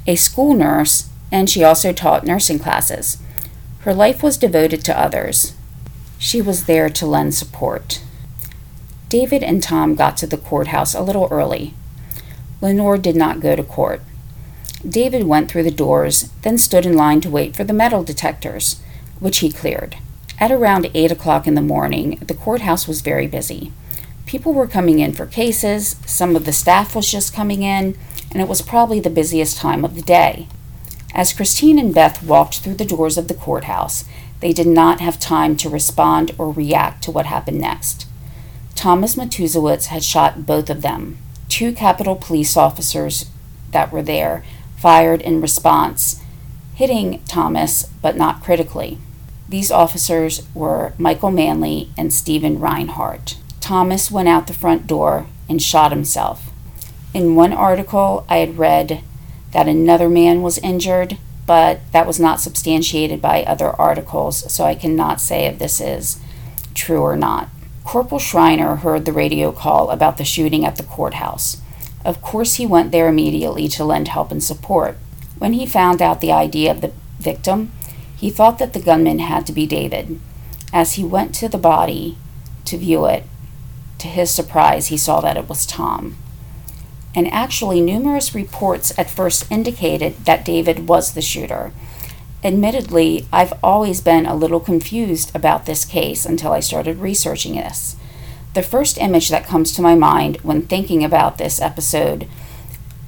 a 0.08 0.16
school 0.16 0.54
nurse, 0.54 1.10
and 1.32 1.50
she 1.50 1.64
also 1.64 1.94
taught 1.94 2.26
nursing 2.26 2.60
classes. 2.60 3.18
Her 3.80 3.94
life 3.94 4.22
was 4.24 4.38
devoted 4.38 4.84
to 4.86 5.00
others. 5.00 5.54
She 6.18 6.42
was 6.42 6.66
there 6.66 6.90
to 6.90 7.06
lend 7.06 7.34
support. 7.34 8.02
David 9.12 9.44
and 9.44 9.62
Tom 9.62 9.96
got 9.96 10.16
to 10.18 10.26
the 10.26 10.38
courthouse 10.38 10.96
a 10.96 11.02
little 11.02 11.28
early. 11.30 11.74
Lenore 12.62 12.98
did 12.98 13.18
not 13.18 13.42
go 13.42 13.58
to 13.58 13.64
court. 13.64 14.02
David 14.88 15.26
went 15.26 15.52
through 15.52 15.64
the 15.64 15.70
doors, 15.70 16.30
then 16.44 16.58
stood 16.58 16.86
in 16.86 16.96
line 16.96 17.20
to 17.20 17.30
wait 17.30 17.54
for 17.54 17.66
the 17.66 17.74
metal 17.74 18.06
detectors, 18.06 18.82
which 19.20 19.40
he 19.40 19.52
cleared. 19.52 19.98
At 20.40 20.50
around 20.50 20.90
8 20.94 21.12
o'clock 21.12 21.46
in 21.46 21.56
the 21.56 21.62
morning, 21.62 22.20
the 22.26 22.34
courthouse 22.34 22.88
was 22.88 23.02
very 23.02 23.28
busy. 23.28 23.74
People 24.26 24.54
were 24.54 24.66
coming 24.66 25.00
in 25.00 25.12
for 25.12 25.26
cases, 25.26 25.98
some 26.06 26.38
of 26.38 26.46
the 26.46 26.54
staff 26.54 26.96
was 26.96 27.12
just 27.12 27.34
coming 27.34 27.64
in, 27.64 27.98
and 28.32 28.42
it 28.42 28.48
was 28.48 28.62
probably 28.62 29.02
the 29.02 29.10
busiest 29.10 29.58
time 29.58 29.84
of 29.84 29.96
the 29.96 30.02
day. 30.02 30.48
As 31.14 31.34
Christine 31.34 31.78
and 31.78 31.94
Beth 31.94 32.24
walked 32.24 32.60
through 32.60 32.76
the 32.76 32.86
doors 32.86 33.18
of 33.18 33.28
the 33.28 33.34
courthouse, 33.34 34.06
they 34.40 34.54
did 34.54 34.68
not 34.68 35.02
have 35.02 35.20
time 35.20 35.58
to 35.58 35.70
respond 35.70 36.32
or 36.38 36.50
react 36.50 37.04
to 37.04 37.12
what 37.12 37.26
happened 37.26 37.60
next. 37.60 38.08
Thomas 38.82 39.14
Matusiewicz 39.14 39.86
had 39.86 40.04
shot 40.04 40.48
both 40.48 40.68
of 40.68 40.82
them 40.82 41.20
two 41.48 41.72
Capitol 41.72 42.16
police 42.16 42.58
officers 42.58 43.30
that 43.70 43.92
were 43.92 44.02
there 44.02 44.44
fired 44.76 45.22
in 45.22 45.40
response, 45.40 46.20
hitting 46.74 47.22
Thomas 47.26 47.84
but 48.02 48.18
not 48.18 48.42
critically. 48.42 48.98
These 49.48 49.70
officers 49.70 50.48
were 50.56 50.94
Michael 50.98 51.30
Manley 51.30 51.92
and 51.96 52.12
Stephen 52.12 52.60
Reinhardt. 52.60 53.38
Thomas 53.60 54.10
went 54.10 54.30
out 54.30 54.48
the 54.48 54.52
front 54.54 54.88
door 54.88 55.28
and 55.48 55.62
shot 55.62 55.92
himself. 55.92 56.50
In 57.14 57.36
one 57.36 57.54
article, 57.54 58.26
I 58.28 58.38
had 58.38 58.58
read 58.58 59.04
that 59.52 59.68
another 59.68 60.10
man 60.10 60.42
was 60.42 60.58
injured, 60.58 61.20
but 61.46 61.82
that 61.92 62.08
was 62.08 62.20
not 62.20 62.40
substantiated 62.40 63.22
by 63.22 63.44
other 63.44 63.80
articles, 63.80 64.52
so 64.52 64.64
I 64.64 64.74
cannot 64.74 65.22
say 65.22 65.46
if 65.46 65.60
this 65.60 65.80
is 65.80 66.20
true 66.74 67.02
or 67.02 67.16
not. 67.16 67.48
Corporal 67.92 68.20
Schreiner 68.20 68.78
heard 68.78 69.04
the 69.04 69.12
radio 69.12 69.52
call 69.52 69.90
about 69.90 70.16
the 70.16 70.24
shooting 70.24 70.64
at 70.64 70.78
the 70.78 70.84
courthouse. 70.84 71.58
Of 72.06 72.22
course, 72.22 72.56
he 72.56 72.66
went 72.66 72.94
there 72.94 73.10
immediately 73.10 73.68
to 73.68 73.84
lend 73.84 74.08
help 74.08 74.32
and 74.32 74.42
support. 74.42 74.96
When 75.40 75.52
he 75.52 75.66
found 75.66 76.02
out 76.02 76.22
the 76.22 76.32
ID 76.32 76.70
of 76.70 76.80
the 76.80 76.94
victim, 77.20 77.74
he 78.16 78.30
thought 78.30 78.60
that 78.60 78.72
the 78.72 78.80
gunman 78.80 79.20
had 79.20 79.46
to 79.46 79.52
be 79.52 79.66
David. 79.68 80.22
As 80.72 80.94
he 80.94 81.04
went 81.04 81.36
to 81.36 81.50
the 81.50 81.58
body 81.58 82.18
to 82.64 82.78
view 82.78 83.08
it, 83.08 83.26
to 83.98 84.08
his 84.08 84.34
surprise, 84.34 84.88
he 84.88 84.96
saw 84.96 85.20
that 85.20 85.36
it 85.36 85.50
was 85.50 85.66
Tom. 85.66 86.16
And 87.14 87.28
actually, 87.28 87.82
numerous 87.82 88.34
reports 88.34 88.98
at 88.98 89.10
first 89.10 89.52
indicated 89.52 90.16
that 90.24 90.46
David 90.46 90.88
was 90.88 91.12
the 91.12 91.22
shooter. 91.22 91.74
Admittedly, 92.44 93.28
I've 93.32 93.54
always 93.64 94.02
been 94.02 94.26
a 94.26 94.36
little 94.36 94.60
confused 94.60 95.36
about 95.36 95.66
this 95.66 95.86
case 95.86 96.26
until 96.26 96.52
I 96.52 96.60
started 96.60 96.98
researching 96.98 97.54
this. 97.54 97.96
The 98.56 98.64
first 98.64 98.98
image 98.98 99.30
that 99.30 99.46
comes 99.46 99.72
to 99.74 99.82
my 99.82 99.94
mind 99.94 100.38
when 100.38 100.64
thinking 100.64 101.04
about 101.04 101.38
this 101.38 101.62
episode 101.62 102.28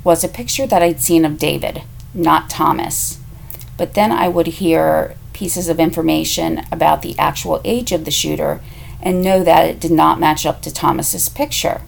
was 0.04 0.24
a 0.24 0.28
picture 0.30 0.68
that 0.68 0.84
I'd 0.84 1.02
seen 1.02 1.26
of 1.26 1.40
David, 1.40 1.82
not 2.14 2.50
Thomas. 2.50 3.20
But 3.76 3.96
then 3.96 4.12
I 4.12 4.28
would 4.28 4.48
hear 4.48 5.16
pieces 5.34 5.68
of 5.68 5.80
information 5.80 6.62
about 6.72 7.02
the 7.02 7.18
actual 7.18 7.60
age 7.66 7.92
of 7.92 8.06
the 8.06 8.12
shooter 8.12 8.62
and 9.02 9.24
know 9.24 9.44
that 9.44 9.68
it 9.68 9.80
did 9.80 9.92
not 9.92 10.20
match 10.20 10.46
up 10.46 10.62
to 10.62 10.72
Thomas's 10.72 11.28
picture. 11.28 11.82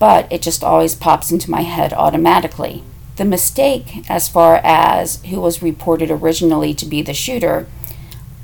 But 0.00 0.30
it 0.30 0.42
just 0.42 0.64
always 0.64 0.96
pops 0.96 1.30
into 1.30 1.50
my 1.50 1.62
head 1.62 1.92
automatically. 1.92 2.82
The 3.18 3.24
mistake, 3.24 4.08
as 4.08 4.28
far 4.28 4.60
as 4.62 5.20
who 5.24 5.40
was 5.40 5.60
reported 5.60 6.08
originally 6.08 6.72
to 6.74 6.86
be 6.86 7.02
the 7.02 7.12
shooter, 7.12 7.66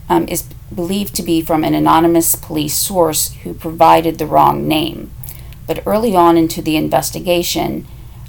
um, 0.08 0.26
is 0.26 0.42
believed 0.74 1.14
to 1.14 1.22
be 1.22 1.42
from 1.42 1.62
an 1.62 1.74
anonymous 1.74 2.34
police 2.34 2.76
source 2.76 3.32
who 3.44 3.54
provided 3.54 4.18
the 4.18 4.26
wrong 4.26 4.66
name. 4.66 5.12
But 5.68 5.86
early 5.86 6.16
on 6.16 6.36
into 6.36 6.60
the 6.60 6.74
investigation, 6.76 7.86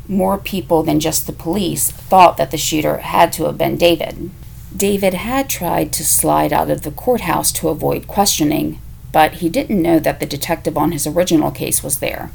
more 0.07 0.37
people 0.37 0.83
than 0.83 0.99
just 0.99 1.25
the 1.25 1.33
police 1.33 1.89
thought 1.89 2.37
that 2.37 2.51
the 2.51 2.57
shooter 2.57 2.97
had 2.97 3.33
to 3.33 3.45
have 3.45 3.57
been 3.57 3.75
David. 3.75 4.29
David 4.77 5.15
had 5.15 5.49
tried 5.49 5.91
to 5.93 6.05
slide 6.05 6.53
out 6.53 6.69
of 6.69 6.83
the 6.83 6.91
courthouse 6.91 7.51
to 7.53 7.69
avoid 7.69 8.07
questioning, 8.07 8.79
but 9.11 9.35
he 9.35 9.49
didn't 9.49 9.81
know 9.81 9.97
that 9.97 10.19
the 10.19 10.27
detective 10.27 10.77
on 10.77 10.91
his 10.91 11.07
original 11.07 11.49
case 11.49 11.81
was 11.81 11.97
there. 11.97 12.29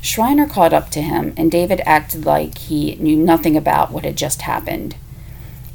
Schreiner 0.00 0.46
caught 0.46 0.72
up 0.72 0.90
to 0.90 1.02
him, 1.02 1.34
and 1.36 1.50
David 1.50 1.80
acted 1.84 2.24
like 2.24 2.58
he 2.58 2.96
knew 2.96 3.16
nothing 3.16 3.56
about 3.56 3.90
what 3.90 4.04
had 4.04 4.16
just 4.16 4.42
happened. 4.42 4.96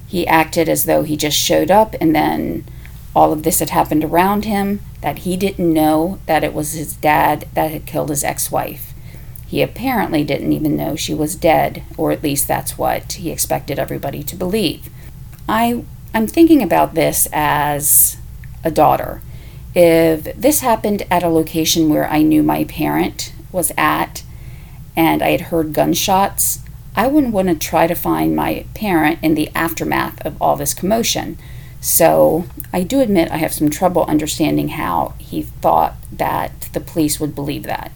He 0.07 0.27
acted 0.27 0.69
as 0.69 0.85
though 0.85 1.03
he 1.03 1.17
just 1.17 1.37
showed 1.37 1.71
up 1.71 1.95
and 1.99 2.15
then 2.15 2.65
all 3.15 3.31
of 3.31 3.43
this 3.43 3.59
had 3.59 3.69
happened 3.69 4.03
around 4.03 4.45
him, 4.45 4.81
that 5.01 5.19
he 5.19 5.37
didn't 5.37 5.71
know 5.73 6.19
that 6.25 6.43
it 6.43 6.53
was 6.53 6.73
his 6.73 6.95
dad 6.95 7.47
that 7.53 7.71
had 7.71 7.85
killed 7.85 8.09
his 8.09 8.23
ex 8.23 8.51
wife. 8.51 8.93
He 9.47 9.61
apparently 9.61 10.23
didn't 10.23 10.53
even 10.53 10.75
know 10.75 10.95
she 10.95 11.13
was 11.13 11.35
dead, 11.35 11.83
or 11.95 12.11
at 12.11 12.23
least 12.23 12.47
that's 12.47 12.77
what 12.77 13.13
he 13.13 13.29
expected 13.29 13.77
everybody 13.77 14.23
to 14.23 14.35
believe. 14.35 14.89
I, 15.47 15.83
I'm 16.13 16.25
thinking 16.25 16.63
about 16.63 16.95
this 16.95 17.27
as 17.31 18.17
a 18.63 18.71
daughter. 18.71 19.21
If 19.75 20.35
this 20.35 20.61
happened 20.61 21.05
at 21.11 21.23
a 21.23 21.29
location 21.29 21.89
where 21.89 22.09
I 22.09 22.23
knew 22.23 22.41
my 22.41 22.63
parent 22.63 23.33
was 23.53 23.71
at 23.77 24.23
and 24.95 25.21
I 25.21 25.29
had 25.29 25.41
heard 25.41 25.73
gunshots, 25.73 26.59
I 26.95 27.07
wouldn't 27.07 27.33
want 27.33 27.47
to 27.47 27.55
try 27.55 27.87
to 27.87 27.95
find 27.95 28.35
my 28.35 28.65
parent 28.75 29.19
in 29.23 29.33
the 29.33 29.49
aftermath 29.55 30.23
of 30.25 30.39
all 30.41 30.55
this 30.55 30.73
commotion. 30.73 31.37
So 31.81 32.45
I 32.71 32.83
do 32.83 33.01
admit 33.01 33.31
I 33.31 33.37
have 33.37 33.53
some 33.53 33.69
trouble 33.69 34.05
understanding 34.05 34.69
how 34.69 35.15
he 35.17 35.41
thought 35.41 35.95
that 36.11 36.69
the 36.73 36.79
police 36.79 37.19
would 37.19 37.33
believe 37.33 37.63
that. 37.63 37.91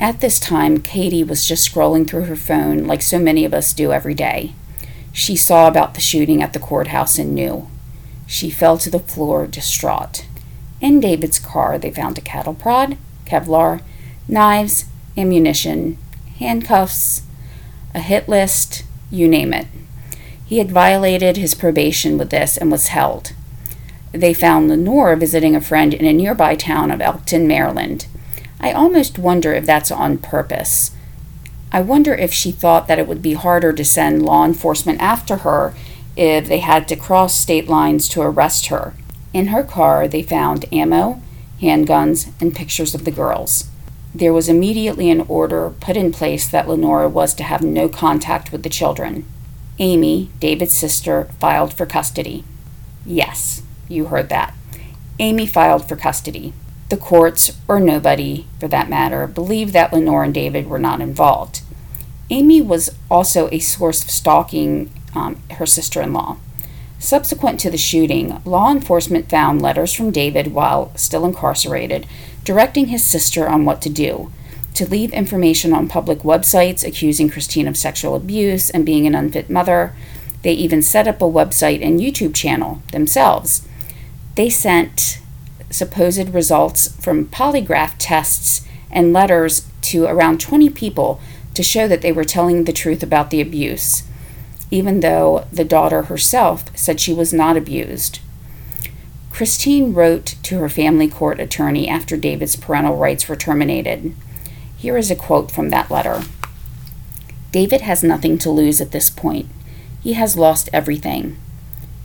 At 0.00 0.20
this 0.20 0.40
time, 0.40 0.80
Katie 0.80 1.24
was 1.24 1.46
just 1.46 1.72
scrolling 1.72 2.08
through 2.08 2.24
her 2.24 2.36
phone 2.36 2.86
like 2.86 3.02
so 3.02 3.18
many 3.18 3.44
of 3.44 3.54
us 3.54 3.72
do 3.72 3.92
every 3.92 4.14
day. 4.14 4.54
She 5.12 5.36
saw 5.36 5.68
about 5.68 5.94
the 5.94 6.00
shooting 6.00 6.42
at 6.42 6.52
the 6.52 6.58
courthouse 6.58 7.18
and 7.18 7.34
knew. 7.34 7.68
She 8.26 8.50
fell 8.50 8.78
to 8.78 8.90
the 8.90 8.98
floor 8.98 9.46
distraught. 9.46 10.26
In 10.80 11.00
David's 11.00 11.38
car, 11.38 11.78
they 11.78 11.90
found 11.90 12.16
a 12.16 12.22
cattle 12.22 12.54
prod, 12.54 12.96
Kevlar, 13.26 13.82
knives, 14.26 14.86
ammunition, 15.16 15.98
handcuffs, 16.38 17.22
a 17.94 18.00
hit 18.00 18.28
list, 18.28 18.84
you 19.10 19.28
name 19.28 19.52
it. 19.52 19.66
He 20.44 20.58
had 20.58 20.70
violated 20.70 21.36
his 21.36 21.54
probation 21.54 22.18
with 22.18 22.30
this 22.30 22.56
and 22.56 22.70
was 22.70 22.88
held. 22.88 23.32
They 24.12 24.34
found 24.34 24.68
Lenore 24.68 25.14
visiting 25.16 25.54
a 25.54 25.60
friend 25.60 25.94
in 25.94 26.04
a 26.04 26.12
nearby 26.12 26.56
town 26.56 26.90
of 26.90 27.00
Elkton, 27.00 27.46
Maryland. 27.46 28.06
I 28.60 28.72
almost 28.72 29.18
wonder 29.18 29.52
if 29.52 29.64
that's 29.64 29.90
on 29.90 30.18
purpose. 30.18 30.90
I 31.72 31.80
wonder 31.80 32.14
if 32.14 32.32
she 32.32 32.50
thought 32.50 32.88
that 32.88 32.98
it 32.98 33.06
would 33.06 33.22
be 33.22 33.34
harder 33.34 33.72
to 33.72 33.84
send 33.84 34.24
law 34.24 34.44
enforcement 34.44 35.00
after 35.00 35.36
her 35.38 35.72
if 36.16 36.48
they 36.48 36.58
had 36.58 36.88
to 36.88 36.96
cross 36.96 37.38
state 37.38 37.68
lines 37.68 38.08
to 38.08 38.22
arrest 38.22 38.66
her. 38.66 38.94
In 39.32 39.48
her 39.48 39.62
car, 39.62 40.08
they 40.08 40.24
found 40.24 40.64
ammo, 40.72 41.22
handguns, 41.62 42.32
and 42.40 42.54
pictures 42.54 42.94
of 42.94 43.04
the 43.04 43.12
girls. 43.12 43.70
There 44.14 44.32
was 44.32 44.48
immediately 44.48 45.08
an 45.10 45.20
order 45.22 45.70
put 45.80 45.96
in 45.96 46.12
place 46.12 46.48
that 46.48 46.68
Lenora 46.68 47.08
was 47.08 47.32
to 47.34 47.44
have 47.44 47.62
no 47.62 47.88
contact 47.88 48.50
with 48.50 48.62
the 48.62 48.68
children. 48.68 49.24
Amy, 49.78 50.30
David's 50.40 50.74
sister, 50.74 51.30
filed 51.38 51.72
for 51.72 51.86
custody. 51.86 52.44
Yes, 53.06 53.62
you 53.88 54.06
heard 54.06 54.28
that. 54.28 54.54
Amy 55.18 55.46
filed 55.46 55.88
for 55.88 55.96
custody. 55.96 56.52
The 56.88 56.96
courts, 56.96 57.56
or 57.68 57.78
nobody 57.78 58.46
for 58.58 58.66
that 58.68 58.90
matter, 58.90 59.26
believed 59.26 59.72
that 59.74 59.92
Lenore 59.92 60.24
and 60.24 60.34
David 60.34 60.66
were 60.66 60.78
not 60.78 61.00
involved. 61.00 61.62
Amy 62.30 62.60
was 62.60 62.90
also 63.10 63.48
a 63.52 63.58
source 63.60 64.02
of 64.02 64.10
stalking 64.10 64.90
um, 65.14 65.40
her 65.52 65.66
sister 65.66 66.00
in 66.00 66.12
law. 66.12 66.36
Subsequent 66.98 67.58
to 67.60 67.70
the 67.70 67.78
shooting, 67.78 68.42
law 68.44 68.70
enforcement 68.70 69.30
found 69.30 69.62
letters 69.62 69.92
from 69.92 70.10
David 70.10 70.52
while 70.52 70.94
still 70.96 71.24
incarcerated 71.24 72.06
directing 72.44 72.86
his 72.86 73.04
sister 73.04 73.48
on 73.48 73.64
what 73.64 73.82
to 73.82 73.88
do 73.88 74.30
to 74.74 74.88
leave 74.88 75.12
information 75.12 75.72
on 75.72 75.88
public 75.88 76.20
websites 76.20 76.86
accusing 76.86 77.28
Christine 77.28 77.68
of 77.68 77.76
sexual 77.76 78.14
abuse 78.14 78.70
and 78.70 78.86
being 78.86 79.06
an 79.06 79.14
unfit 79.14 79.50
mother. 79.50 79.92
They 80.42 80.52
even 80.52 80.82
set 80.82 81.08
up 81.08 81.20
a 81.20 81.26
website 81.26 81.84
and 81.84 82.00
YouTube 82.00 82.34
channel 82.34 82.82
themselves. 82.92 83.66
They 84.36 84.48
sent 84.48 85.20
supposed 85.70 86.30
results 86.30 86.88
from 86.96 87.26
polygraph 87.26 87.94
tests 87.98 88.66
and 88.90 89.12
letters 89.12 89.68
to 89.82 90.04
around 90.04 90.40
20 90.40 90.70
people 90.70 91.20
to 91.54 91.62
show 91.62 91.86
that 91.88 92.00
they 92.02 92.12
were 92.12 92.24
telling 92.24 92.64
the 92.64 92.72
truth 92.72 93.02
about 93.02 93.30
the 93.30 93.40
abuse, 93.40 94.04
even 94.70 95.00
though 95.00 95.46
the 95.52 95.64
daughter 95.64 96.02
herself 96.02 96.76
said 96.76 97.00
she 97.00 97.12
was 97.12 97.32
not 97.32 97.56
abused. 97.56 98.20
Christine 99.30 99.94
wrote 99.94 100.34
to 100.42 100.58
her 100.58 100.68
family 100.68 101.08
court 101.08 101.40
attorney 101.40 101.88
after 101.88 102.16
David's 102.16 102.56
parental 102.56 102.96
rights 102.96 103.28
were 103.28 103.36
terminated. 103.36 104.14
Here 104.76 104.96
is 104.96 105.10
a 105.10 105.16
quote 105.16 105.50
from 105.50 105.70
that 105.70 105.90
letter 105.90 106.22
David 107.52 107.80
has 107.80 108.04
nothing 108.04 108.38
to 108.38 108.50
lose 108.50 108.80
at 108.80 108.92
this 108.92 109.10
point. 109.10 109.48
He 110.02 110.12
has 110.14 110.36
lost 110.36 110.70
everything. 110.72 111.36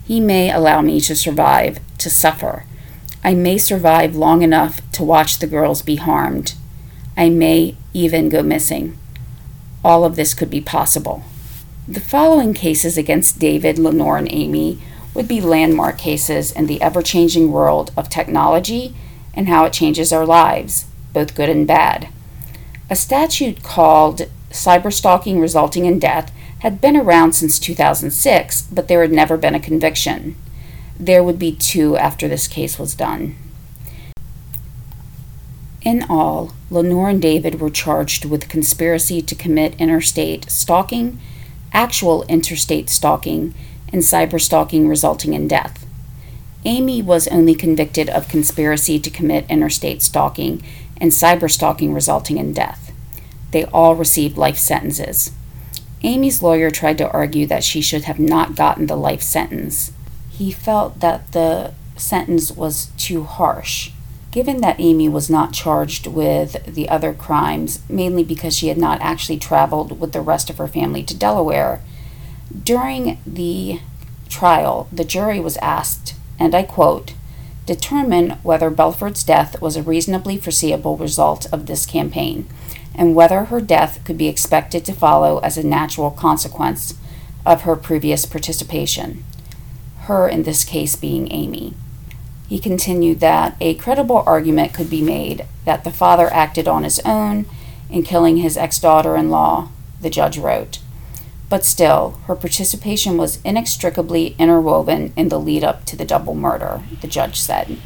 He 0.04 0.20
may 0.20 0.50
allow 0.50 0.82
me 0.82 1.00
to 1.00 1.14
survive, 1.16 1.78
to 1.98 2.10
suffer. 2.10 2.64
I 3.22 3.34
may 3.34 3.58
survive 3.58 4.14
long 4.14 4.42
enough 4.42 4.80
to 4.92 5.04
watch 5.04 5.38
the 5.38 5.46
girls 5.46 5.82
be 5.82 5.96
harmed. 5.96 6.54
I 7.16 7.28
may 7.28 7.76
even 7.92 8.28
go 8.28 8.42
missing. 8.42 8.98
All 9.84 10.04
of 10.04 10.16
this 10.16 10.34
could 10.34 10.50
be 10.50 10.60
possible. 10.60 11.22
The 11.88 12.00
following 12.00 12.52
cases 12.52 12.98
against 12.98 13.38
David, 13.38 13.78
Lenore, 13.78 14.18
and 14.18 14.30
Amy 14.30 14.80
would 15.16 15.26
be 15.26 15.40
landmark 15.40 15.98
cases 15.98 16.52
in 16.52 16.66
the 16.66 16.80
ever 16.80 17.02
changing 17.02 17.50
world 17.50 17.90
of 17.96 18.08
technology 18.08 18.94
and 19.34 19.48
how 19.48 19.64
it 19.64 19.72
changes 19.72 20.12
our 20.12 20.26
lives, 20.26 20.86
both 21.12 21.34
good 21.34 21.48
and 21.48 21.66
bad. 21.66 22.08
A 22.88 22.94
statute 22.96 23.62
called 23.62 24.28
cyberstalking 24.50 25.40
resulting 25.40 25.86
in 25.86 25.98
death 25.98 26.30
had 26.60 26.80
been 26.80 26.96
around 26.96 27.32
since 27.32 27.58
2006, 27.58 28.62
but 28.62 28.88
there 28.88 29.02
had 29.02 29.12
never 29.12 29.36
been 29.36 29.54
a 29.54 29.60
conviction. 29.60 30.36
There 30.98 31.22
would 31.22 31.38
be 31.38 31.54
two 31.54 31.96
after 31.96 32.28
this 32.28 32.48
case 32.48 32.78
was 32.78 32.94
done. 32.94 33.36
In 35.82 36.04
all, 36.08 36.52
Lenore 36.70 37.10
and 37.10 37.22
David 37.22 37.60
were 37.60 37.70
charged 37.70 38.24
with 38.24 38.48
conspiracy 38.48 39.22
to 39.22 39.34
commit 39.34 39.80
interstate 39.80 40.50
stalking, 40.50 41.20
actual 41.72 42.24
interstate 42.24 42.88
stalking, 42.88 43.54
and 43.92 44.02
cyberstalking 44.02 44.88
resulting 44.88 45.34
in 45.34 45.48
death. 45.48 45.86
Amy 46.64 47.00
was 47.00 47.28
only 47.28 47.54
convicted 47.54 48.08
of 48.10 48.28
conspiracy 48.28 48.98
to 48.98 49.10
commit 49.10 49.48
interstate 49.48 50.02
stalking 50.02 50.62
and 51.00 51.12
cyberstalking 51.12 51.94
resulting 51.94 52.38
in 52.38 52.52
death. 52.52 52.92
They 53.52 53.64
all 53.66 53.94
received 53.94 54.36
life 54.36 54.58
sentences. 54.58 55.30
Amy's 56.02 56.42
lawyer 56.42 56.70
tried 56.70 56.98
to 56.98 57.10
argue 57.10 57.46
that 57.46 57.64
she 57.64 57.80
should 57.80 58.04
have 58.04 58.18
not 58.18 58.56
gotten 58.56 58.86
the 58.86 58.96
life 58.96 59.22
sentence. 59.22 59.92
He 60.30 60.50
felt 60.50 61.00
that 61.00 61.32
the 61.32 61.72
sentence 61.96 62.52
was 62.52 62.90
too 62.98 63.24
harsh. 63.24 63.90
Given 64.30 64.60
that 64.60 64.78
Amy 64.78 65.08
was 65.08 65.30
not 65.30 65.54
charged 65.54 66.06
with 66.06 66.62
the 66.66 66.88
other 66.88 67.14
crimes, 67.14 67.80
mainly 67.88 68.22
because 68.22 68.54
she 68.54 68.68
had 68.68 68.76
not 68.76 69.00
actually 69.00 69.38
traveled 69.38 69.98
with 69.98 70.12
the 70.12 70.20
rest 70.20 70.50
of 70.50 70.58
her 70.58 70.68
family 70.68 71.02
to 71.04 71.16
Delaware, 71.16 71.80
during 72.64 73.18
the 73.26 73.80
trial, 74.28 74.88
the 74.92 75.04
jury 75.04 75.40
was 75.40 75.56
asked, 75.58 76.14
and 76.38 76.54
I 76.54 76.62
quote, 76.62 77.14
determine 77.64 78.38
whether 78.42 78.70
Belford's 78.70 79.24
death 79.24 79.60
was 79.60 79.76
a 79.76 79.82
reasonably 79.82 80.38
foreseeable 80.38 80.96
result 80.96 81.46
of 81.52 81.66
this 81.66 81.84
campaign, 81.84 82.48
and 82.94 83.14
whether 83.14 83.44
her 83.44 83.60
death 83.60 84.00
could 84.04 84.16
be 84.16 84.28
expected 84.28 84.84
to 84.84 84.92
follow 84.92 85.38
as 85.38 85.58
a 85.58 85.66
natural 85.66 86.10
consequence 86.10 86.94
of 87.44 87.62
her 87.62 87.76
previous 87.76 88.24
participation, 88.24 89.24
her 90.02 90.28
in 90.28 90.44
this 90.44 90.64
case 90.64 90.96
being 90.96 91.30
Amy. 91.32 91.74
He 92.48 92.58
continued 92.60 93.20
that 93.20 93.56
a 93.60 93.74
credible 93.74 94.22
argument 94.24 94.72
could 94.72 94.88
be 94.88 95.02
made 95.02 95.46
that 95.64 95.82
the 95.82 95.90
father 95.90 96.32
acted 96.32 96.68
on 96.68 96.84
his 96.84 97.00
own 97.00 97.46
in 97.90 98.04
killing 98.04 98.36
his 98.36 98.56
ex 98.56 98.78
daughter 98.78 99.16
in 99.16 99.30
law, 99.30 99.68
the 100.00 100.10
judge 100.10 100.38
wrote. 100.38 100.78
But 101.48 101.64
still, 101.64 102.20
her 102.26 102.34
participation 102.34 103.16
was 103.16 103.40
inextricably 103.44 104.34
interwoven 104.38 105.12
in 105.16 105.28
the 105.28 105.38
lead 105.38 105.62
up 105.62 105.84
to 105.86 105.96
the 105.96 106.04
double 106.04 106.34
murder, 106.34 106.82
the 107.00 107.06
judge 107.06 107.38
said. 107.38 107.78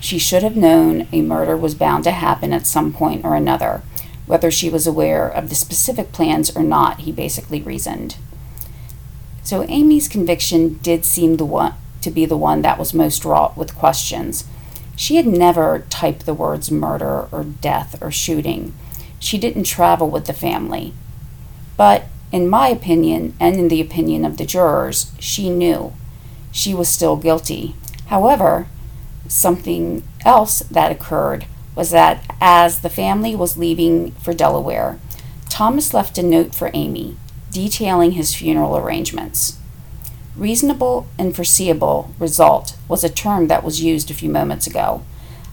She 0.00 0.18
should 0.18 0.42
have 0.42 0.56
known 0.56 1.06
a 1.12 1.22
murder 1.22 1.56
was 1.56 1.74
bound 1.74 2.04
to 2.04 2.10
happen 2.10 2.52
at 2.52 2.66
some 2.66 2.92
point 2.92 3.24
or 3.24 3.34
another, 3.34 3.82
whether 4.26 4.50
she 4.50 4.68
was 4.68 4.86
aware 4.86 5.28
of 5.28 5.48
the 5.48 5.54
specific 5.54 6.12
plans 6.12 6.54
or 6.54 6.62
not, 6.62 7.00
he 7.00 7.12
basically 7.12 7.62
reasoned. 7.62 8.16
So 9.44 9.64
Amy's 9.68 10.08
conviction 10.08 10.74
did 10.82 11.04
seem 11.04 11.36
the 11.36 11.44
one 11.44 11.74
to 12.00 12.10
be 12.10 12.26
the 12.26 12.36
one 12.36 12.62
that 12.62 12.78
was 12.78 12.92
most 12.92 13.24
wrought 13.24 13.56
with 13.56 13.76
questions. 13.76 14.44
She 14.96 15.16
had 15.16 15.26
never 15.26 15.84
typed 15.90 16.26
the 16.26 16.34
words 16.34 16.70
murder 16.70 17.28
or 17.30 17.44
death 17.44 18.00
or 18.02 18.10
shooting. 18.10 18.74
She 19.20 19.38
didn't 19.38 19.64
travel 19.64 20.10
with 20.10 20.26
the 20.26 20.32
family. 20.32 20.94
But 21.76 22.06
in 22.32 22.48
my 22.48 22.68
opinion, 22.68 23.34
and 23.38 23.56
in 23.56 23.68
the 23.68 23.80
opinion 23.80 24.24
of 24.24 24.36
the 24.36 24.46
jurors, 24.46 25.12
she 25.18 25.48
knew 25.48 25.92
she 26.52 26.74
was 26.74 26.88
still 26.88 27.16
guilty. 27.16 27.74
However, 28.06 28.66
something 29.28 30.02
else 30.24 30.60
that 30.60 30.92
occurred 30.92 31.46
was 31.74 31.90
that 31.90 32.24
as 32.40 32.80
the 32.80 32.90
family 32.90 33.34
was 33.34 33.58
leaving 33.58 34.12
for 34.12 34.32
Delaware, 34.32 34.98
Thomas 35.48 35.94
left 35.94 36.18
a 36.18 36.22
note 36.22 36.54
for 36.54 36.70
Amy 36.74 37.16
detailing 37.50 38.12
his 38.12 38.34
funeral 38.34 38.76
arrangements. 38.76 39.58
Reasonable 40.36 41.06
and 41.18 41.34
foreseeable 41.34 42.14
result 42.18 42.76
was 42.88 43.02
a 43.02 43.08
term 43.08 43.48
that 43.48 43.64
was 43.64 43.82
used 43.82 44.10
a 44.10 44.14
few 44.14 44.28
moments 44.28 44.66
ago. 44.66 45.02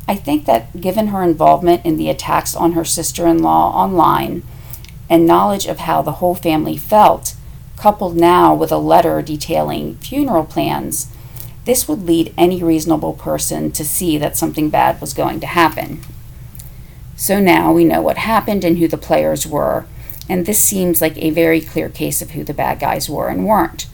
I 0.08 0.16
think 0.16 0.46
that 0.46 0.82
given 0.82 1.08
her 1.08 1.24
involvement 1.24 1.86
in 1.86 1.96
the 1.96 2.10
attacks 2.10 2.56
on 2.56 2.74
her 2.74 2.84
sister 2.84 3.26
in 3.28 3.42
law 3.42 3.72
online 3.74 4.44
and 5.14 5.28
knowledge 5.28 5.68
of 5.68 5.78
how 5.78 6.02
the 6.02 6.14
whole 6.14 6.34
family 6.34 6.76
felt, 6.76 7.36
coupled 7.78 8.18
now 8.18 8.52
with 8.56 8.72
a 8.72 8.78
letter 8.80 9.22
detailing 9.22 9.96
funeral 9.98 10.44
plans, 10.44 11.06
this 11.66 11.88
would 11.88 12.02
lead 12.02 12.34
any 12.36 12.64
reasonable 12.64 13.14
person 13.14 13.72
to 13.72 13.86
see 13.86 14.18
that 14.18 14.36
something 14.36 14.72
bad 14.72 15.00
was 15.00 15.14
going 15.14 15.40
to 15.40 15.46
happen. 15.46 16.02
So 17.16 17.40
now 17.40 17.72
we 17.72 17.86
know 17.86 18.02
what 18.02 18.18
happened 18.18 18.64
and 18.64 18.80
who 18.80 18.88
the 18.88 18.98
players 18.98 19.46
were, 19.46 19.86
and 20.28 20.48
this 20.48 20.60
seems 20.60 21.00
like 21.00 21.16
a 21.18 21.30
very 21.30 21.62
clear 21.62 21.90
case 21.90 22.24
of 22.24 22.32
who 22.32 22.44
the 22.44 22.52
bad 22.52 22.80
guys 22.80 23.08
were 23.08 23.28
and 23.28 23.46
weren't. 23.46 23.86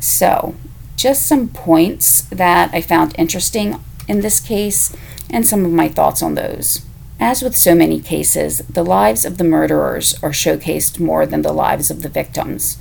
So, 0.00 0.54
just 0.96 1.26
some 1.26 1.48
points 1.48 2.22
that 2.22 2.72
I 2.72 2.80
found 2.80 3.14
interesting 3.18 3.84
in 4.08 4.22
this 4.22 4.40
case 4.40 4.96
and 5.28 5.46
some 5.46 5.66
of 5.66 5.72
my 5.72 5.88
thoughts 5.88 6.22
on 6.22 6.36
those. 6.36 6.87
As 7.20 7.42
with 7.42 7.56
so 7.56 7.74
many 7.74 8.00
cases, 8.00 8.58
the 8.68 8.84
lives 8.84 9.24
of 9.24 9.38
the 9.38 9.44
murderers 9.44 10.14
are 10.22 10.30
showcased 10.30 11.00
more 11.00 11.26
than 11.26 11.42
the 11.42 11.52
lives 11.52 11.90
of 11.90 12.02
the 12.02 12.08
victims. 12.08 12.78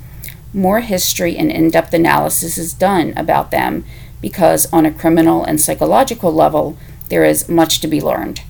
More 0.53 0.81
history 0.81 1.35
and 1.35 1.51
in 1.51 1.71
depth 1.71 1.91
analysis 1.93 2.57
is 2.57 2.73
done 2.73 3.13
about 3.17 3.49
them 3.49 3.83
because, 4.21 4.71
on 4.71 4.85
a 4.85 4.93
criminal 4.93 5.43
and 5.43 5.59
psychological 5.59 6.31
level, 6.31 6.77
there 7.09 7.25
is 7.25 7.49
much 7.49 7.79
to 7.79 7.87
be 7.87 7.99
learned. 7.99 8.41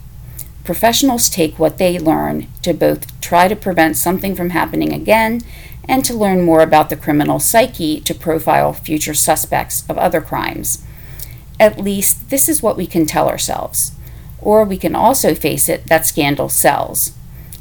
Professionals 0.65 1.30
take 1.30 1.58
what 1.58 1.78
they 1.78 1.97
learn 1.97 2.47
to 2.63 2.73
both 2.73 3.19
try 3.21 3.47
to 3.47 3.56
prevent 3.56 3.95
something 3.95 4.36
from 4.36 4.50
happening 4.50 4.91
again 4.91 5.41
and 5.88 6.04
to 6.04 6.13
learn 6.13 6.43
more 6.43 6.62
about 6.62 6.89
the 6.89 6.97
criminal 6.97 7.39
psyche 7.39 8.02
to 8.02 8.13
profile 8.13 8.73
future 8.73 9.13
suspects 9.13 9.86
of 9.88 9.97
other 9.97 10.19
crimes. 10.19 10.84
At 11.62 11.80
least 11.80 12.30
this 12.30 12.50
is 12.50 12.62
what 12.62 12.76
we 12.76 12.86
can 12.86 13.06
tell 13.06 13.30
ourselves. 13.30 13.93
Or 14.41 14.63
we 14.63 14.78
can 14.78 14.95
also 14.95 15.34
face 15.36 15.67
it 15.67 15.88
that 15.88 16.06
scandal 16.06 16.50
sells. 16.50 17.13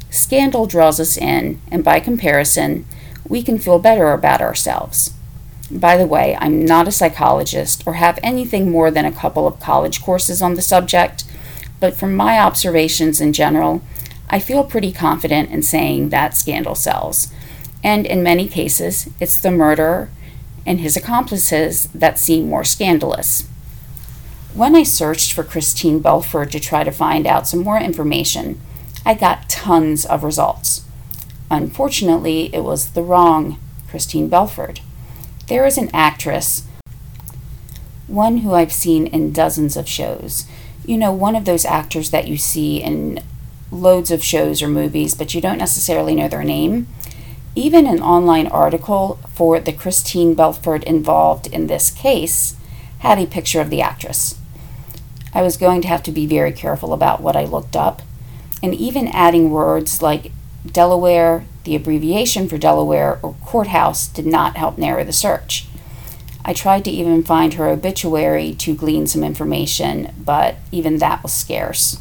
Scandal 0.09 0.65
draws 0.65 0.99
us 0.99 1.17
in, 1.17 1.61
and 1.69 1.83
by 1.83 1.99
comparison, 1.99 2.85
we 3.27 3.43
can 3.43 3.59
feel 3.59 3.79
better 3.79 4.11
about 4.11 4.41
ourselves. 4.41 5.13
By 5.69 5.97
the 5.97 6.07
way, 6.07 6.37
I'm 6.39 6.65
not 6.65 6.87
a 6.87 6.93
psychologist 6.93 7.83
or 7.85 7.95
have 7.95 8.19
anything 8.23 8.71
more 8.71 8.89
than 8.89 9.05
a 9.05 9.11
couple 9.11 9.45
of 9.45 9.59
college 9.59 10.01
courses 10.01 10.41
on 10.41 10.55
the 10.55 10.61
subject, 10.61 11.25
but 11.79 11.95
from 11.95 12.15
my 12.15 12.39
observations 12.39 13.19
in 13.19 13.33
general, 13.33 13.81
I 14.29 14.39
feel 14.39 14.63
pretty 14.63 14.91
confident 14.91 15.51
in 15.51 15.61
saying 15.63 16.09
that 16.09 16.37
scandal 16.37 16.75
sells. 16.75 17.31
And 17.83 18.05
in 18.05 18.23
many 18.23 18.47
cases, 18.47 19.09
it's 19.19 19.39
the 19.39 19.51
murderer 19.51 20.09
and 20.65 20.79
his 20.79 20.97
accomplices 20.97 21.87
that 21.93 22.19
seem 22.19 22.49
more 22.49 22.63
scandalous. 22.63 23.47
When 24.57 24.75
I 24.75 24.81
searched 24.81 25.33
for 25.33 25.43
Christine 25.43 25.99
Belford 25.99 26.51
to 26.51 26.59
try 26.59 26.83
to 26.83 26.91
find 26.91 27.27
out 27.27 27.47
some 27.47 27.63
more 27.63 27.77
information, 27.77 28.59
I 29.05 29.13
got 29.13 29.47
tons 29.47 30.03
of 30.03 30.23
results. 30.23 30.83
Unfortunately, 31.51 32.49
it 32.51 32.63
was 32.63 32.93
the 32.93 33.03
wrong 33.03 33.59
Christine 33.87 34.29
Belford. 34.29 34.79
There 35.47 35.67
is 35.67 35.77
an 35.77 35.91
actress, 35.93 36.63
one 38.07 38.37
who 38.37 38.55
I've 38.55 38.73
seen 38.73 39.05
in 39.05 39.31
dozens 39.31 39.77
of 39.77 39.87
shows. 39.87 40.47
You 40.87 40.97
know, 40.97 41.11
one 41.11 41.35
of 41.35 41.45
those 41.45 41.63
actors 41.63 42.09
that 42.09 42.27
you 42.27 42.35
see 42.35 42.81
in 42.81 43.21
loads 43.71 44.09
of 44.09 44.23
shows 44.23 44.63
or 44.63 44.67
movies, 44.67 45.13
but 45.13 45.35
you 45.35 45.39
don't 45.39 45.59
necessarily 45.59 46.15
know 46.15 46.27
their 46.27 46.43
name. 46.43 46.87
Even 47.53 47.85
an 47.85 48.01
online 48.01 48.47
article 48.47 49.19
for 49.35 49.59
the 49.59 49.71
Christine 49.71 50.33
Belford 50.33 50.83
involved 50.85 51.45
in 51.45 51.67
this 51.67 51.91
case 51.91 52.55
had 53.01 53.19
a 53.19 53.27
picture 53.27 53.61
of 53.61 53.69
the 53.69 53.83
actress. 53.83 54.36
I 55.33 55.41
was 55.41 55.57
going 55.57 55.81
to 55.81 55.87
have 55.87 56.03
to 56.03 56.11
be 56.11 56.25
very 56.25 56.51
careful 56.51 56.93
about 56.93 57.21
what 57.21 57.35
I 57.35 57.45
looked 57.45 57.75
up, 57.75 58.01
and 58.63 58.73
even 58.73 59.07
adding 59.07 59.51
words 59.51 60.01
like 60.01 60.31
Delaware, 60.65 61.45
the 61.63 61.75
abbreviation 61.75 62.47
for 62.47 62.57
Delaware, 62.57 63.19
or 63.21 63.35
courthouse 63.45 64.07
did 64.07 64.25
not 64.25 64.57
help 64.57 64.77
narrow 64.77 65.03
the 65.03 65.13
search. 65.13 65.67
I 66.43 66.53
tried 66.53 66.85
to 66.85 66.91
even 66.91 67.23
find 67.23 67.55
her 67.55 67.67
obituary 67.67 68.53
to 68.55 68.75
glean 68.75 69.05
some 69.05 69.23
information, 69.23 70.13
but 70.17 70.55
even 70.71 70.97
that 70.97 71.21
was 71.21 71.33
scarce. 71.33 71.99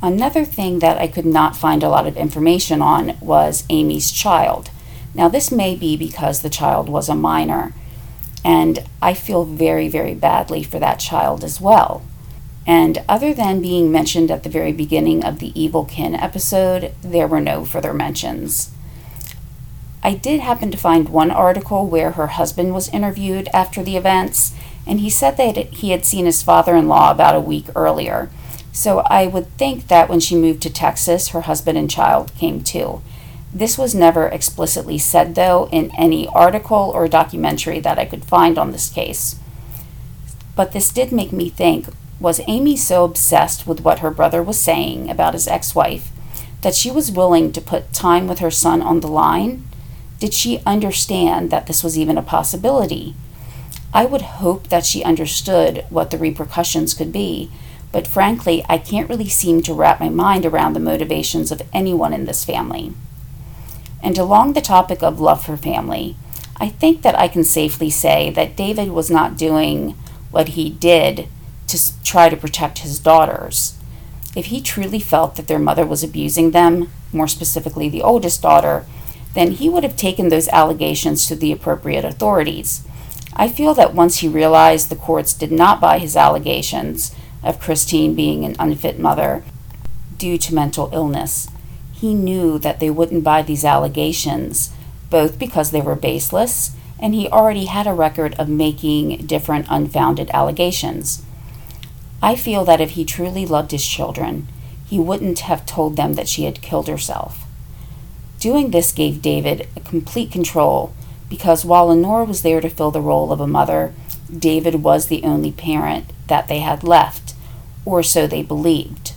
Another 0.00 0.44
thing 0.44 0.78
that 0.80 0.98
I 0.98 1.06
could 1.06 1.26
not 1.26 1.56
find 1.56 1.82
a 1.82 1.88
lot 1.88 2.06
of 2.06 2.16
information 2.16 2.82
on 2.82 3.16
was 3.20 3.64
Amy's 3.70 4.10
child. 4.10 4.70
Now, 5.14 5.28
this 5.28 5.50
may 5.50 5.76
be 5.76 5.96
because 5.96 6.40
the 6.40 6.50
child 6.50 6.88
was 6.88 7.08
a 7.08 7.14
minor, 7.14 7.72
and 8.44 8.80
I 9.00 9.14
feel 9.14 9.44
very, 9.44 9.88
very 9.88 10.14
badly 10.14 10.62
for 10.62 10.78
that 10.78 10.98
child 10.98 11.44
as 11.44 11.60
well. 11.60 12.02
And 12.66 13.02
other 13.08 13.34
than 13.34 13.60
being 13.60 13.92
mentioned 13.92 14.30
at 14.30 14.42
the 14.42 14.48
very 14.48 14.72
beginning 14.72 15.24
of 15.24 15.38
the 15.38 15.58
Evil 15.60 15.84
Kin 15.84 16.14
episode, 16.14 16.94
there 17.02 17.28
were 17.28 17.40
no 17.40 17.64
further 17.64 17.92
mentions. 17.92 18.70
I 20.02 20.14
did 20.14 20.40
happen 20.40 20.70
to 20.70 20.78
find 20.78 21.08
one 21.08 21.30
article 21.30 21.86
where 21.86 22.12
her 22.12 22.26
husband 22.28 22.74
was 22.74 22.88
interviewed 22.88 23.48
after 23.54 23.82
the 23.82 23.96
events, 23.96 24.54
and 24.86 25.00
he 25.00 25.10
said 25.10 25.36
that 25.38 25.56
he 25.56 25.90
had 25.90 26.04
seen 26.04 26.26
his 26.26 26.42
father 26.42 26.76
in 26.76 26.88
law 26.88 27.10
about 27.10 27.34
a 27.34 27.40
week 27.40 27.66
earlier. 27.74 28.30
So 28.72 29.00
I 29.00 29.26
would 29.26 29.56
think 29.56 29.88
that 29.88 30.08
when 30.08 30.20
she 30.20 30.34
moved 30.34 30.60
to 30.62 30.70
Texas, 30.70 31.28
her 31.28 31.42
husband 31.42 31.78
and 31.78 31.90
child 31.90 32.34
came 32.34 32.62
too. 32.62 33.02
This 33.52 33.78
was 33.78 33.94
never 33.94 34.26
explicitly 34.26 34.98
said, 34.98 35.36
though, 35.36 35.68
in 35.70 35.92
any 35.96 36.26
article 36.28 36.90
or 36.92 37.06
documentary 37.08 37.78
that 37.80 37.98
I 37.98 38.04
could 38.04 38.24
find 38.24 38.58
on 38.58 38.72
this 38.72 38.90
case. 38.90 39.36
But 40.56 40.72
this 40.72 40.90
did 40.90 41.12
make 41.12 41.32
me 41.32 41.50
think 41.50 41.88
was 42.20 42.40
Amy 42.46 42.76
so 42.76 43.04
obsessed 43.04 43.66
with 43.66 43.80
what 43.80 43.98
her 43.98 44.10
brother 44.10 44.42
was 44.42 44.60
saying 44.60 45.10
about 45.10 45.34
his 45.34 45.48
ex 45.48 45.74
wife 45.74 46.10
that 46.62 46.74
she 46.74 46.90
was 46.90 47.12
willing 47.12 47.52
to 47.52 47.60
put 47.60 47.92
time 47.92 48.26
with 48.26 48.38
her 48.38 48.50
son 48.50 48.80
on 48.80 49.00
the 49.00 49.06
line? 49.06 49.66
Did 50.18 50.32
she 50.32 50.62
understand 50.64 51.50
that 51.50 51.66
this 51.66 51.84
was 51.84 51.98
even 51.98 52.16
a 52.16 52.22
possibility? 52.22 53.14
I 53.92 54.06
would 54.06 54.22
hope 54.22 54.68
that 54.68 54.86
she 54.86 55.04
understood 55.04 55.84
what 55.90 56.10
the 56.10 56.18
repercussions 56.18 56.94
could 56.94 57.12
be, 57.12 57.50
but 57.92 58.06
frankly, 58.06 58.64
I 58.68 58.78
can't 58.78 59.08
really 59.08 59.28
seem 59.28 59.62
to 59.62 59.74
wrap 59.74 60.00
my 60.00 60.08
mind 60.08 60.46
around 60.46 60.72
the 60.72 60.80
motivations 60.80 61.52
of 61.52 61.62
anyone 61.72 62.12
in 62.12 62.24
this 62.24 62.44
family. 62.44 62.92
And 64.02 64.18
along 64.18 64.54
the 64.54 64.60
topic 64.60 65.02
of 65.02 65.20
love 65.20 65.44
for 65.44 65.56
family, 65.56 66.16
I 66.56 66.70
think 66.70 67.02
that 67.02 67.18
I 67.18 67.28
can 67.28 67.44
safely 67.44 67.90
say 67.90 68.30
that 68.30 68.56
David 68.56 68.90
was 68.90 69.10
not 69.10 69.36
doing 69.36 69.90
what 70.30 70.48
he 70.48 70.70
did 70.70 71.28
to 71.74 72.02
try 72.02 72.28
to 72.28 72.36
protect 72.36 72.78
his 72.78 72.98
daughters. 72.98 73.74
If 74.36 74.46
he 74.46 74.60
truly 74.60 75.00
felt 75.00 75.36
that 75.36 75.48
their 75.48 75.58
mother 75.58 75.86
was 75.86 76.02
abusing 76.02 76.50
them, 76.50 76.90
more 77.12 77.28
specifically 77.28 77.88
the 77.88 78.02
oldest 78.02 78.42
daughter, 78.42 78.84
then 79.34 79.52
he 79.52 79.68
would 79.68 79.82
have 79.82 79.96
taken 79.96 80.28
those 80.28 80.48
allegations 80.48 81.26
to 81.26 81.36
the 81.36 81.52
appropriate 81.52 82.04
authorities. 82.04 82.86
I 83.36 83.48
feel 83.48 83.74
that 83.74 83.94
once 83.94 84.18
he 84.18 84.28
realized 84.28 84.88
the 84.88 84.96
courts 84.96 85.32
did 85.32 85.50
not 85.50 85.80
buy 85.80 85.98
his 85.98 86.16
allegations 86.16 87.14
of 87.42 87.60
Christine 87.60 88.14
being 88.14 88.44
an 88.44 88.56
unfit 88.58 88.98
mother 88.98 89.44
due 90.16 90.38
to 90.38 90.54
mental 90.54 90.88
illness, 90.92 91.48
he 91.92 92.14
knew 92.14 92.58
that 92.60 92.80
they 92.80 92.90
wouldn't 92.90 93.24
buy 93.24 93.42
these 93.42 93.64
allegations, 93.64 94.70
both 95.10 95.38
because 95.38 95.70
they 95.70 95.80
were 95.80 95.96
baseless 95.96 96.76
and 96.98 97.14
he 97.14 97.28
already 97.28 97.66
had 97.66 97.86
a 97.86 97.92
record 97.92 98.34
of 98.34 98.48
making 98.48 99.26
different 99.26 99.66
unfounded 99.68 100.30
allegations. 100.32 101.22
I 102.24 102.36
feel 102.36 102.64
that 102.64 102.80
if 102.80 102.92
he 102.92 103.04
truly 103.04 103.44
loved 103.44 103.70
his 103.70 103.86
children, 103.86 104.48
he 104.86 104.98
wouldn't 104.98 105.40
have 105.40 105.66
told 105.66 105.94
them 105.94 106.14
that 106.14 106.26
she 106.26 106.44
had 106.44 106.62
killed 106.62 106.88
herself. 106.88 107.44
Doing 108.40 108.70
this 108.70 108.92
gave 108.92 109.20
David 109.20 109.68
a 109.76 109.80
complete 109.80 110.32
control 110.32 110.94
because 111.28 111.66
while 111.66 111.88
Lenore 111.88 112.24
was 112.24 112.40
there 112.40 112.62
to 112.62 112.70
fill 112.70 112.90
the 112.90 113.02
role 113.02 113.30
of 113.30 113.40
a 113.40 113.46
mother, 113.46 113.92
David 114.34 114.76
was 114.76 115.08
the 115.08 115.22
only 115.22 115.52
parent 115.52 116.06
that 116.28 116.48
they 116.48 116.60
had 116.60 116.82
left, 116.82 117.34
or 117.84 118.02
so 118.02 118.26
they 118.26 118.42
believed. 118.42 119.12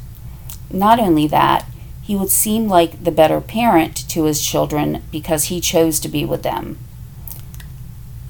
Not 0.69 0.99
only 0.99 1.27
that, 1.27 1.65
he 2.01 2.13
would 2.13 2.29
seem 2.29 2.67
like 2.67 3.05
the 3.05 3.11
better 3.11 3.39
parent 3.39 3.95
to 4.09 4.25
his 4.25 4.45
children 4.45 5.01
because 5.13 5.45
he 5.45 5.61
chose 5.61 6.01
to 6.01 6.09
be 6.09 6.25
with 6.25 6.43
them. 6.43 6.77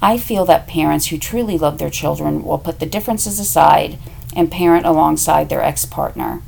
I 0.00 0.18
feel 0.18 0.44
that 0.44 0.68
parents 0.68 1.06
who 1.06 1.18
truly 1.18 1.58
love 1.58 1.78
their 1.78 1.90
children 1.90 2.44
will 2.44 2.58
put 2.58 2.78
the 2.78 2.86
differences 2.86 3.40
aside 3.40 3.98
and 4.38 4.52
parent 4.52 4.86
alongside 4.86 5.48
their 5.48 5.62
ex 5.62 5.84
partner. 5.84 6.40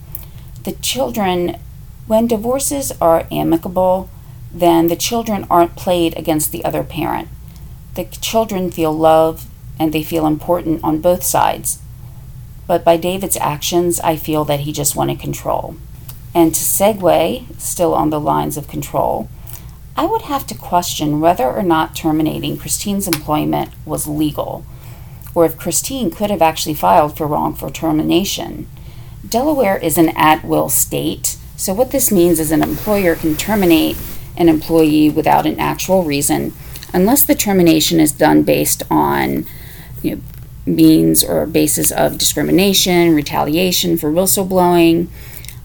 The 0.63 0.73
children, 0.73 1.59
when 2.07 2.29
divorces 2.29 2.93
are 3.01 3.27
amicable, 3.33 4.09
then 4.55 4.87
the 4.87 4.97
children 4.97 5.45
aren't 5.51 5.75
played 5.75 6.17
against 6.17 6.53
the 6.53 6.65
other 6.65 6.85
parent. 6.85 7.29
The 7.97 8.05
children 8.05 8.71
feel 8.71 8.93
love 8.93 9.47
and 9.79 9.93
they 9.93 10.05
feel 10.05 10.27
important 10.27 10.85
on 10.85 11.01
both 11.01 11.25
sides. 11.25 11.81
But 12.69 12.85
by 12.85 12.97
David's 12.97 13.37
actions, 13.39 13.99
I 14.01 14.15
feel 14.15 14.45
that 14.45 14.61
he 14.61 14.73
just 14.73 14.95
wanted 14.95 15.19
control. 15.19 15.75
And 16.33 16.55
to 16.55 16.61
segue, 16.61 17.61
still 17.61 17.93
on 17.93 18.11
the 18.11 18.21
lines 18.21 18.57
of 18.57 18.69
control, 18.69 19.29
I 19.97 20.07
would 20.07 20.23
have 20.23 20.47
to 20.47 20.55
question 20.55 21.21
whether 21.21 21.51
or 21.51 21.65
not 21.65 21.97
terminating 21.97 22.57
Christine's 22.57 23.09
employment 23.09 23.73
was 23.85 24.07
legal, 24.07 24.65
or 25.35 25.45
if 25.45 25.59
Christine 25.59 26.11
could 26.11 26.31
have 26.31 26.43
actually 26.43 26.75
filed 26.75 27.17
for 27.17 27.27
wrongful 27.27 27.71
termination. 27.71 28.67
Delaware 29.29 29.79
is 29.79 29.99
an 29.99 30.11
at 30.11 30.45
will 30.45 30.69
state, 30.69 31.37
so 31.57 31.75
what 31.75 31.91
this 31.91 32.11
means 32.11 32.41
is 32.41 32.51
an 32.51 32.63
employer 32.63 33.15
can 33.15 33.37
terminate 33.37 33.97
an 34.37 34.49
employee 34.49 35.11
without 35.11 35.47
an 35.47 35.59
actual 35.61 36.05
reason 36.05 36.53
unless 36.93 37.25
the 37.25 37.35
termination 37.35 38.01
is 38.01 38.13
done 38.13 38.43
based 38.43 38.83
on 38.91 39.47
you 40.03 40.17
know, 40.17 40.23
means 40.67 41.23
or 41.23 41.47
basis 41.47 41.91
of 41.91 42.19
discrimination, 42.19 43.15
retaliation 43.15 43.97
for 43.97 44.11
whistleblowing, 44.11 45.09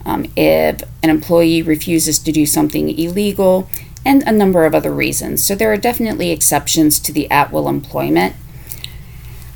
um, 0.05 0.25
if 0.35 0.83
an 1.03 1.09
employee 1.09 1.61
refuses 1.61 2.19
to 2.19 2.31
do 2.31 2.45
something 2.45 2.89
illegal, 2.97 3.69
and 4.05 4.21
a 4.23 4.31
number 4.31 4.65
of 4.65 4.75
other 4.75 4.93
reasons. 4.93 5.43
So 5.43 5.55
there 5.55 5.71
are 5.73 5.77
definitely 5.77 6.31
exceptions 6.31 6.99
to 6.99 7.11
the 7.11 7.29
at 7.31 7.51
will 7.51 7.67
employment. 7.67 8.35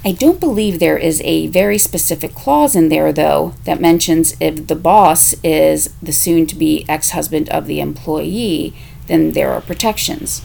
I 0.06 0.14
don't 0.14 0.40
believe 0.40 0.80
there 0.80 0.98
is 0.98 1.22
a 1.26 1.48
very 1.48 1.78
specific 1.78 2.34
clause 2.34 2.74
in 2.74 2.88
there, 2.88 3.12
though, 3.12 3.54
that 3.66 3.82
mentions 3.82 4.34
if 4.40 4.68
the 4.68 4.76
boss 4.76 5.36
is 5.44 5.94
the 6.02 6.14
soon 6.14 6.46
to 6.48 6.56
be 6.56 6.86
ex 6.88 7.10
husband 7.10 7.50
of 7.50 7.68
the 7.68 7.82
employee, 7.82 8.74
then 9.08 9.32
there 9.32 9.52
are 9.52 9.60
protections. 9.60 10.42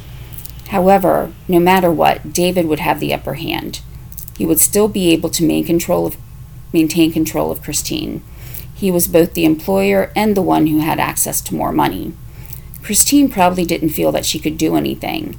However, 0.69 1.33
no 1.47 1.61
matter 1.61 1.93
what, 1.93 2.33
David 2.33 2.67
would 2.67 2.81
have 2.81 2.99
the 2.99 3.15
upper 3.15 3.35
hand. 3.35 3.81
He 4.37 4.45
would 4.45 4.59
still 4.59 4.89
be 4.89 5.13
able 5.13 5.31
to 5.31 5.63
control 5.63 6.07
of, 6.07 6.17
maintain 6.73 7.13
control 7.13 7.53
of 7.53 7.63
Christine. 7.63 8.25
He 8.75 8.91
was 8.91 9.07
both 9.07 9.35
the 9.35 9.45
employer 9.45 10.11
and 10.17 10.37
the 10.37 10.43
one 10.43 10.67
who 10.67 10.79
had 10.81 10.99
access 10.99 11.41
to 11.43 11.55
more 11.55 11.71
money. 11.71 12.13
Christine 12.83 13.29
probably 13.29 13.65
didn't 13.65 13.91
feel 13.91 14.11
that 14.11 14.27
she 14.27 14.41
could 14.41 14.59
do 14.59 14.75
anything. 14.75 15.39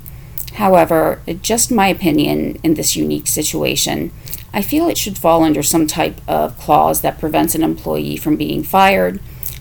However, 0.56 1.22
just 1.42 1.72
my 1.72 1.88
opinion 1.88 2.60
in 2.64 2.76
this 2.76 2.96
unique 2.96 3.28
situation, 3.28 4.12
I 4.54 4.62
feel 4.62 4.88
it 4.88 4.98
should 4.98 5.18
fall 5.18 5.44
under 5.44 5.62
some 5.62 5.86
type 5.86 6.22
of 6.30 6.58
clause 6.58 7.02
that 7.02 7.20
prevents 7.20 7.56
an 7.56 7.64
employee 7.64 8.16
from 8.16 8.38
being 8.38 8.64
fired 8.64 9.20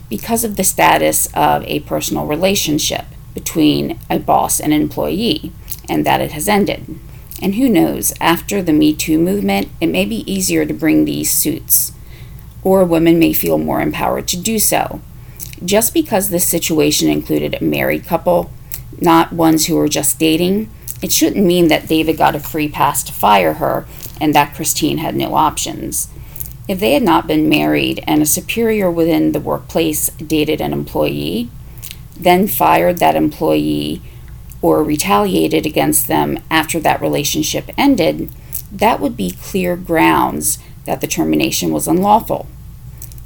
because 0.09 0.45
of 0.45 0.57
the 0.57 0.62
status 0.62 1.26
of 1.34 1.64
a 1.64 1.80
personal 1.80 2.26
relationship 2.26 3.07
between 3.34 3.99
a 4.09 4.20
boss 4.20 4.61
and 4.61 4.72
an 4.72 4.80
employee 4.80 5.51
and 5.88 6.07
that 6.07 6.20
it 6.20 6.30
has 6.30 6.49
ended. 6.49 6.99
And 7.42 7.57
who 7.57 7.68
knows, 7.68 8.14
after 8.20 8.62
the 8.62 8.72
Me 8.72 8.95
Too 8.95 9.18
movement, 9.18 9.68
it 9.80 9.88
may 9.88 10.05
be 10.05 10.30
easier 10.32 10.64
to 10.64 10.72
bring 10.72 11.05
these 11.05 11.32
suits, 11.32 11.92
or 12.62 12.84
women 12.84 13.18
may 13.18 13.32
feel 13.32 13.59
more 13.59 13.80
empowered 13.80 14.28
to 14.28 14.36
do 14.36 14.61
so. 14.61 15.01
Just 15.64 15.92
because 15.92 16.30
this 16.30 16.47
situation 16.47 17.09
included 17.09 17.55
a 17.55 17.64
married 17.64 18.07
couple, 18.07 18.53
not 19.01 19.32
ones 19.32 19.66
who 19.66 19.74
were 19.74 19.88
just 19.88 20.20
dating, 20.20 20.70
it 21.05 21.12
shouldn't 21.12 21.44
mean 21.44 21.68
that 21.68 21.86
David 21.86 22.16
got 22.16 22.34
a 22.34 22.40
free 22.40 22.66
pass 22.66 23.02
to 23.02 23.12
fire 23.12 23.52
her 23.55 23.84
and 24.22 24.34
that 24.34 24.55
Christine 24.55 24.96
had 24.96 25.14
no 25.14 25.34
options. 25.34 26.09
If 26.66 26.80
they 26.80 26.94
had 26.94 27.02
not 27.02 27.26
been 27.26 27.46
married 27.46 28.02
and 28.07 28.22
a 28.22 28.26
superior 28.26 28.90
within 28.90 29.32
the 29.32 29.38
workplace 29.38 30.09
dated 30.12 30.62
an 30.62 30.72
employee, 30.72 31.50
then 32.16 32.48
fired 32.48 33.00
that 33.00 33.16
employee 33.16 34.00
or 34.62 34.82
retaliated 34.82 35.66
against 35.66 36.09
them 36.09 36.38
after 36.50 36.80
that 36.80 37.02
relationship 37.02 37.70
ended, 37.76 38.30
that 38.72 38.98
would 38.98 39.14
be 39.14 39.36
clear 39.42 39.76
grounds 39.76 40.59
that 40.86 41.02
the 41.02 41.07
termination 41.07 41.70
was 41.70 41.86
unlawful. 41.86 42.46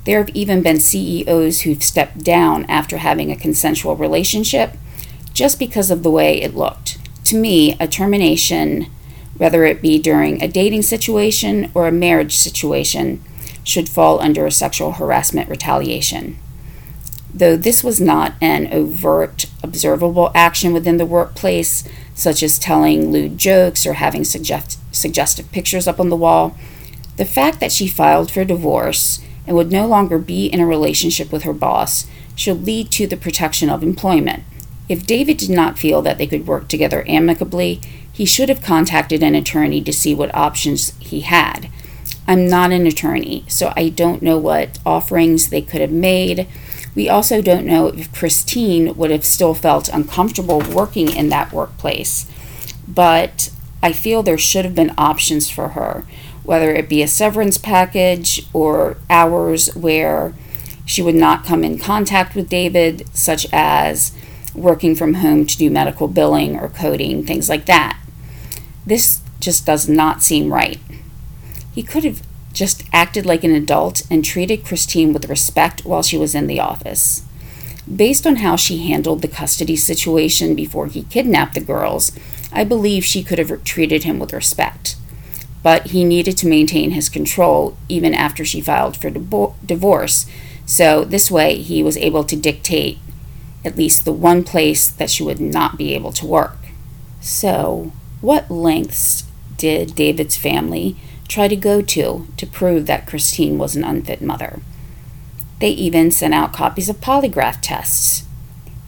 There 0.04 0.18
have 0.18 0.34
even 0.34 0.62
been 0.62 0.80
CEOs 0.80 1.60
who've 1.60 1.84
stepped 1.84 2.24
down 2.24 2.64
after 2.64 2.96
having 2.96 3.30
a 3.30 3.36
consensual 3.36 3.94
relationship 3.94 4.72
just 5.32 5.60
because 5.60 5.92
of 5.92 6.02
the 6.02 6.10
way 6.10 6.42
it 6.42 6.56
looked. 6.56 6.98
To 7.28 7.36
me, 7.36 7.76
a 7.78 7.86
termination, 7.86 8.86
whether 9.36 9.66
it 9.66 9.82
be 9.82 9.98
during 9.98 10.42
a 10.42 10.48
dating 10.48 10.80
situation 10.80 11.70
or 11.74 11.86
a 11.86 11.92
marriage 11.92 12.34
situation, 12.34 13.22
should 13.62 13.86
fall 13.86 14.18
under 14.18 14.46
a 14.46 14.50
sexual 14.50 14.92
harassment 14.92 15.50
retaliation. 15.50 16.38
Though 17.34 17.58
this 17.58 17.84
was 17.84 18.00
not 18.00 18.32
an 18.40 18.72
overt, 18.72 19.44
observable 19.62 20.32
action 20.34 20.72
within 20.72 20.96
the 20.96 21.04
workplace, 21.04 21.86
such 22.14 22.42
as 22.42 22.58
telling 22.58 23.12
lewd 23.12 23.36
jokes 23.36 23.84
or 23.84 23.92
having 23.92 24.24
suggest- 24.24 24.78
suggestive 24.90 25.52
pictures 25.52 25.86
up 25.86 26.00
on 26.00 26.08
the 26.08 26.16
wall, 26.16 26.56
the 27.18 27.26
fact 27.26 27.60
that 27.60 27.72
she 27.72 27.88
filed 27.88 28.30
for 28.30 28.42
divorce 28.42 29.20
and 29.46 29.54
would 29.54 29.70
no 29.70 29.86
longer 29.86 30.18
be 30.18 30.46
in 30.46 30.60
a 30.60 30.66
relationship 30.66 31.30
with 31.30 31.42
her 31.42 31.52
boss 31.52 32.06
should 32.34 32.64
lead 32.64 32.90
to 32.92 33.06
the 33.06 33.18
protection 33.18 33.68
of 33.68 33.82
employment. 33.82 34.44
If 34.89 35.07
David 35.07 35.36
did 35.36 35.51
not 35.51 35.78
feel 35.78 36.03
that 36.03 36.18
they 36.18 36.26
could 36.26 36.47
work 36.47 36.68
together 36.68 37.05
amicably, 37.07 37.80
he 38.12 38.24
should 38.24 38.49
have 38.49 38.62
contacted 38.62 39.22
an 39.22 39.34
attorney 39.34 39.80
to 39.82 39.93
see 39.93 40.14
what 40.14 40.34
options 40.34 40.97
he 40.99 41.20
had. 41.20 41.70
I'm 42.26 42.47
not 42.47 42.72
an 42.72 42.86
attorney, 42.86 43.45
so 43.49 43.72
I 43.76 43.89
don't 43.89 44.22
know 44.22 44.39
what 44.39 44.78
offerings 44.84 45.49
they 45.49 45.62
could 45.62 45.80
have 45.80 45.93
made 45.93 46.47
we 46.99 47.09
also 47.09 47.41
don't 47.41 47.64
know 47.64 47.86
if 47.86 48.12
Christine 48.12 48.97
would 48.97 49.12
have 49.12 49.24
still 49.24 49.55
felt 49.55 49.89
uncomfortable 49.89 50.61
working 50.61 51.14
in 51.14 51.28
that 51.28 51.53
workplace, 51.53 52.26
but 52.89 53.51
I 53.80 53.93
feel 53.93 54.24
there 54.24 54.36
should 54.36 54.64
have 54.64 54.74
been 54.74 54.95
options 54.99 55.49
for 55.49 55.68
her, 55.68 56.05
whether 56.43 56.74
it 56.74 56.89
be 56.89 57.01
a 57.01 57.07
severance 57.07 57.57
package 57.57 58.45
or 58.53 58.97
hours 59.09 59.72
where 59.76 60.34
she 60.84 61.01
would 61.01 61.14
not 61.14 61.45
come 61.45 61.62
in 61.62 61.78
contact 61.78 62.34
with 62.34 62.49
David, 62.49 63.07
such 63.14 63.47
as 63.53 64.11
working 64.55 64.94
from 64.94 65.14
home 65.14 65.46
to 65.46 65.57
do 65.57 65.70
medical 65.70 66.09
billing 66.09 66.59
or 66.59 66.68
coding, 66.68 67.24
things 67.24 67.49
like 67.49 67.66
that. 67.66 67.99
This 68.86 69.20
just 69.40 69.66
does 69.66 69.88
not 69.88 70.22
seem 70.22 70.53
right. 70.53 70.78
He 71.74 71.82
could 71.82 72.05
have 72.05 72.22
just 72.53 72.82
acted 72.92 73.24
like 73.24 73.44
an 73.44 73.55
adult 73.55 74.03
and 74.11 74.24
treated 74.24 74.64
Christine 74.64 75.12
with 75.12 75.28
respect 75.28 75.84
while 75.84 76.03
she 76.03 76.16
was 76.16 76.34
in 76.34 76.46
the 76.46 76.61
office. 76.61 77.22
Based 77.94 78.26
on 78.26 78.36
how 78.36 78.57
she 78.57 78.88
handled 78.88 79.22
the 79.22 79.28
custody 79.28 79.76
situation 79.76 80.55
before 80.55 80.86
he 80.86 81.05
kidnapped 81.05 81.55
the 81.55 81.61
girls, 81.61 82.12
I 82.53 82.64
believe 82.64 83.05
she 83.05 83.22
could 83.22 83.38
have 83.38 83.64
treated 83.64 84.05
him 84.05 84.18
with 84.18 84.32
respect. 84.32 84.96
But 85.62 85.88
he 85.88 86.05
needed 86.05 86.36
to 86.38 86.46
maintain 86.46 86.90
his 86.90 87.09
control 87.09 87.76
even 87.88 88.14
after 88.14 88.44
she 88.44 88.61
filed 88.61 88.96
for 88.96 89.11
divorce, 89.11 90.26
so 90.66 91.05
this 91.05 91.30
way 91.30 91.57
he 91.59 91.82
was 91.82 91.96
able 91.96 92.24
to 92.24 92.36
dictate 92.36 92.99
at 93.68 93.76
least 93.76 94.04
the 94.04 94.12
one 94.12 94.42
place 94.42 94.88
that 94.88 95.10
she 95.10 95.22
would 95.22 95.38
not 95.38 95.78
be 95.78 95.94
able 95.94 96.12
to 96.12 96.26
work. 96.26 96.56
So, 97.20 97.92
what 98.20 98.50
lengths 98.50 99.24
did 99.56 99.94
David's 99.94 100.36
family 100.36 100.96
try 101.28 101.46
to 101.46 101.56
go 101.56 101.82
to 101.82 102.26
to 102.36 102.46
prove 102.46 102.86
that 102.86 103.06
Christine 103.06 103.58
was 103.58 103.76
an 103.76 103.84
unfit 103.84 104.22
mother. 104.22 104.60
They 105.60 105.70
even 105.70 106.10
sent 106.10 106.34
out 106.34 106.52
copies 106.52 106.88
of 106.88 107.00
polygraph 107.00 107.58
tests. 107.60 108.24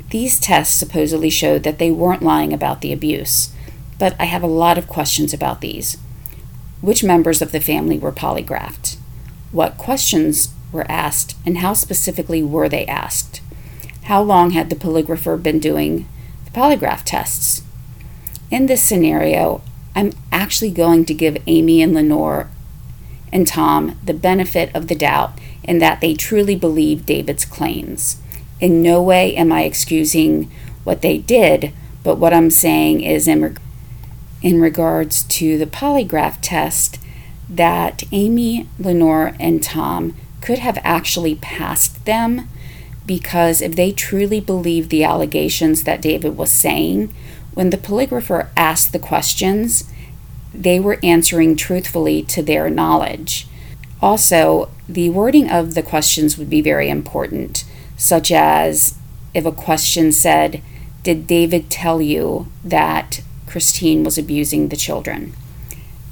These 0.09 0.41
tests 0.41 0.75
supposedly 0.75 1.31
showed 1.31 1.63
that 1.65 1.79
they 1.79 1.91
weren't 1.91 2.23
lying 2.23 2.53
about 2.53 2.81
the 2.81 2.93
abuse, 2.93 3.53
but 3.99 4.17
I 4.19 4.25
have 4.25 4.43
a 4.43 4.49
lot 4.49 4.79
of 4.79 4.89
questions 4.89 5.35
about 5.35 5.61
these. 5.61 5.99
Which 6.81 7.05
members 7.05 7.43
of 7.43 7.53
the 7.53 7.61
family 7.61 7.99
were 7.99 8.13
polygraphed? 8.13 8.97
What 9.53 9.77
questions 9.77 10.55
were 10.73 10.91
asked, 10.91 11.37
and 11.45 11.59
how 11.59 11.75
specifically 11.75 12.43
were 12.43 12.69
they 12.69 12.87
asked? 12.87 13.43
How 14.11 14.23
long 14.23 14.51
had 14.51 14.71
the 14.71 14.75
polygrapher 14.75 15.41
been 15.41 15.61
doing 15.61 16.09
the 16.45 16.51
polygraph 16.51 17.03
tests? 17.05 17.63
In 18.51 18.67
this 18.67 18.83
scenario, 18.83 19.63
I'm 19.95 20.11
actually 20.33 20.73
going 20.73 21.05
to 21.05 21.15
give 21.15 21.41
Amy 21.47 21.81
and 21.81 21.95
Lenore 21.95 22.51
and 23.33 23.47
Tom 23.47 23.97
the 24.05 24.13
benefit 24.13 24.75
of 24.75 24.89
the 24.89 24.97
doubt 24.97 25.39
in 25.63 25.79
that 25.79 26.01
they 26.01 26.15
truly 26.15 26.57
believe 26.57 27.07
David's 27.07 27.45
claims. 27.45 28.21
In 28.59 28.83
no 28.83 29.01
way 29.01 29.37
am 29.37 29.53
I 29.53 29.63
excusing 29.63 30.51
what 30.83 31.03
they 31.03 31.19
did, 31.19 31.73
but 32.03 32.19
what 32.19 32.35
I'm 32.35 32.51
saying 32.51 33.03
is 33.03 33.29
in, 33.29 33.43
reg- 33.43 33.61
in 34.43 34.61
regards 34.61 35.23
to 35.23 35.57
the 35.57 35.67
polygraph 35.67 36.39
test 36.43 36.99
that 37.49 38.03
Amy, 38.11 38.67
Lenore, 38.77 39.37
and 39.39 39.63
Tom 39.63 40.17
could 40.41 40.59
have 40.59 40.81
actually 40.83 41.37
passed 41.37 42.07
them 42.07 42.49
because 43.11 43.61
if 43.61 43.75
they 43.75 43.91
truly 43.91 44.39
believed 44.39 44.89
the 44.89 45.03
allegations 45.03 45.83
that 45.83 46.01
David 46.01 46.37
was 46.37 46.49
saying, 46.49 47.13
when 47.55 47.71
the 47.71 47.77
polygrapher 47.77 48.51
asked 48.57 48.93
the 48.93 49.01
questions, 49.01 49.91
they 50.55 50.79
were 50.79 51.01
answering 51.03 51.57
truthfully 51.57 52.23
to 52.23 52.41
their 52.41 52.71
knowledge. 52.71 53.49
Also, 54.01 54.71
the 54.89 55.11
wording 55.11 55.51
of 55.51 55.75
the 55.75 55.83
questions 55.83 56.39
would 56.39 56.49
be 56.49 56.61
very 56.61 56.89
important, 56.89 57.65
such 57.97 58.31
as 58.31 58.97
if 59.35 59.45
a 59.45 59.51
question 59.51 60.13
said, 60.13 60.63
Did 61.03 61.27
David 61.27 61.69
tell 61.69 62.01
you 62.01 62.47
that 62.63 63.23
Christine 63.49 64.05
was 64.05 64.19
abusing 64.19 64.69
the 64.69 64.77
children? 64.77 65.33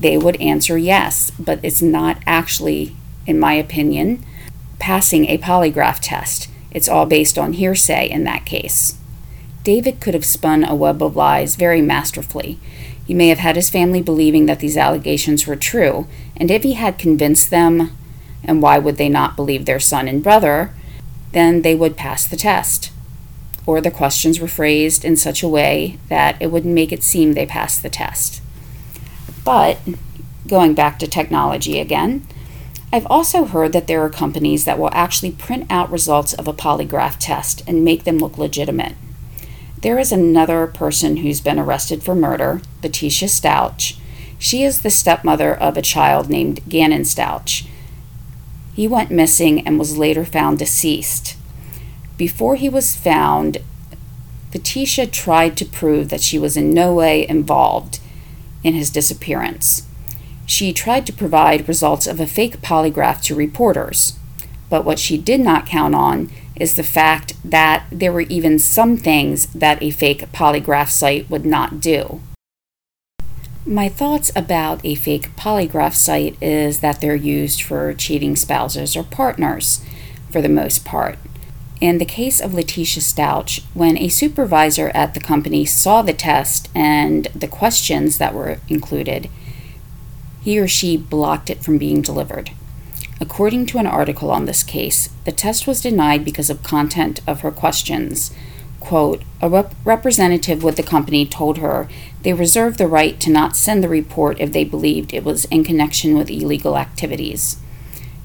They 0.00 0.18
would 0.18 0.40
answer 0.40 0.76
yes, 0.76 1.30
but 1.38 1.60
it's 1.62 1.80
not 1.80 2.18
actually, 2.26 2.96
in 3.24 3.38
my 3.38 3.52
opinion, 3.52 4.24
passing 4.80 5.26
a 5.26 5.38
polygraph 5.38 6.00
test. 6.02 6.48
It's 6.78 6.88
all 6.88 7.06
based 7.06 7.36
on 7.36 7.54
hearsay 7.54 8.08
in 8.08 8.22
that 8.22 8.46
case. 8.46 8.96
David 9.64 10.00
could 10.00 10.14
have 10.14 10.24
spun 10.24 10.62
a 10.62 10.76
web 10.76 11.02
of 11.02 11.16
lies 11.16 11.56
very 11.56 11.82
masterfully. 11.82 12.60
He 13.04 13.14
may 13.14 13.30
have 13.30 13.40
had 13.40 13.56
his 13.56 13.68
family 13.68 14.00
believing 14.00 14.46
that 14.46 14.60
these 14.60 14.76
allegations 14.76 15.44
were 15.44 15.56
true, 15.56 16.06
and 16.36 16.52
if 16.52 16.62
he 16.62 16.74
had 16.74 16.96
convinced 16.96 17.50
them, 17.50 17.90
and 18.44 18.62
why 18.62 18.78
would 18.78 18.96
they 18.96 19.08
not 19.08 19.34
believe 19.34 19.64
their 19.64 19.80
son 19.80 20.06
and 20.06 20.22
brother, 20.22 20.72
then 21.32 21.62
they 21.62 21.74
would 21.74 21.96
pass 21.96 22.24
the 22.24 22.36
test. 22.36 22.92
Or 23.66 23.80
the 23.80 23.90
questions 23.90 24.38
were 24.38 24.46
phrased 24.46 25.04
in 25.04 25.16
such 25.16 25.42
a 25.42 25.48
way 25.48 25.98
that 26.08 26.40
it 26.40 26.52
wouldn't 26.52 26.72
make 26.72 26.92
it 26.92 27.02
seem 27.02 27.32
they 27.32 27.44
passed 27.44 27.82
the 27.82 27.90
test. 27.90 28.40
But, 29.44 29.78
going 30.46 30.74
back 30.74 31.00
to 31.00 31.08
technology 31.08 31.80
again, 31.80 32.24
I've 32.90 33.06
also 33.06 33.44
heard 33.44 33.72
that 33.74 33.86
there 33.86 34.02
are 34.02 34.10
companies 34.10 34.64
that 34.64 34.78
will 34.78 34.90
actually 34.92 35.32
print 35.32 35.66
out 35.68 35.90
results 35.90 36.32
of 36.32 36.48
a 36.48 36.54
polygraph 36.54 37.16
test 37.18 37.62
and 37.66 37.84
make 37.84 38.04
them 38.04 38.18
look 38.18 38.38
legitimate. 38.38 38.94
There 39.82 39.98
is 39.98 40.10
another 40.10 40.66
person 40.66 41.18
who's 41.18 41.40
been 41.40 41.58
arrested 41.58 42.02
for 42.02 42.14
murder, 42.14 42.62
Letecia 42.82 43.28
Stauch. 43.28 43.98
She 44.38 44.62
is 44.62 44.80
the 44.80 44.90
stepmother 44.90 45.54
of 45.54 45.76
a 45.76 45.82
child 45.82 46.30
named 46.30 46.66
Gannon 46.68 47.02
Stauch. 47.02 47.66
He 48.74 48.88
went 48.88 49.10
missing 49.10 49.66
and 49.66 49.78
was 49.78 49.98
later 49.98 50.24
found 50.24 50.58
deceased. 50.58 51.36
Before 52.16 52.56
he 52.56 52.68
was 52.68 52.96
found, 52.96 53.58
Letecia 54.52 55.10
tried 55.10 55.56
to 55.58 55.66
prove 55.66 56.08
that 56.08 56.22
she 56.22 56.38
was 56.38 56.56
in 56.56 56.70
no 56.70 56.94
way 56.94 57.28
involved 57.28 58.00
in 58.64 58.74
his 58.74 58.90
disappearance. 58.90 59.87
She 60.48 60.72
tried 60.72 61.06
to 61.06 61.12
provide 61.12 61.68
results 61.68 62.06
of 62.06 62.18
a 62.18 62.26
fake 62.26 62.62
polygraph 62.62 63.20
to 63.24 63.34
reporters, 63.34 64.18
but 64.70 64.82
what 64.82 64.98
she 64.98 65.18
did 65.18 65.40
not 65.40 65.66
count 65.66 65.94
on 65.94 66.30
is 66.56 66.74
the 66.74 66.82
fact 66.82 67.34
that 67.44 67.84
there 67.92 68.14
were 68.14 68.22
even 68.22 68.58
some 68.58 68.96
things 68.96 69.46
that 69.48 69.82
a 69.82 69.90
fake 69.90 70.32
polygraph 70.32 70.88
site 70.88 71.28
would 71.28 71.44
not 71.44 71.80
do. 71.80 72.22
My 73.66 73.90
thoughts 73.90 74.32
about 74.34 74.80
a 74.84 74.94
fake 74.94 75.36
polygraph 75.36 75.94
site 75.94 76.42
is 76.42 76.80
that 76.80 77.02
they're 77.02 77.14
used 77.14 77.62
for 77.62 77.92
cheating 77.92 78.34
spouses 78.34 78.96
or 78.96 79.02
partners 79.02 79.84
for 80.30 80.40
the 80.40 80.48
most 80.48 80.82
part. 80.82 81.18
In 81.78 81.98
the 81.98 82.06
case 82.06 82.40
of 82.40 82.52
Letecia 82.52 83.02
Stauch, 83.02 83.62
when 83.74 83.98
a 83.98 84.08
supervisor 84.08 84.88
at 84.94 85.12
the 85.12 85.20
company 85.20 85.66
saw 85.66 86.00
the 86.00 86.14
test 86.14 86.70
and 86.74 87.26
the 87.34 87.46
questions 87.46 88.16
that 88.16 88.34
were 88.34 88.60
included, 88.70 89.28
he 90.48 90.58
or 90.58 90.66
she 90.66 90.96
blocked 90.96 91.50
it 91.50 91.62
from 91.62 91.76
being 91.76 92.00
delivered. 92.00 92.52
According 93.20 93.66
to 93.66 93.76
an 93.76 93.86
article 93.86 94.30
on 94.30 94.46
this 94.46 94.62
case, 94.62 95.10
the 95.26 95.30
test 95.30 95.66
was 95.66 95.82
denied 95.82 96.24
because 96.24 96.48
of 96.48 96.62
content 96.62 97.20
of 97.26 97.42
her 97.42 97.50
questions. 97.50 98.34
Quote, 98.80 99.20
a 99.42 99.50
rep- 99.50 99.74
representative 99.84 100.62
with 100.62 100.76
the 100.76 100.82
company 100.82 101.26
told 101.26 101.58
her 101.58 101.86
they 102.22 102.32
reserved 102.32 102.78
the 102.78 102.86
right 102.86 103.20
to 103.20 103.30
not 103.30 103.56
send 103.56 103.84
the 103.84 103.90
report 103.90 104.40
if 104.40 104.54
they 104.54 104.64
believed 104.64 105.12
it 105.12 105.22
was 105.22 105.44
in 105.44 105.64
connection 105.64 106.16
with 106.16 106.30
illegal 106.30 106.78
activities. 106.78 107.58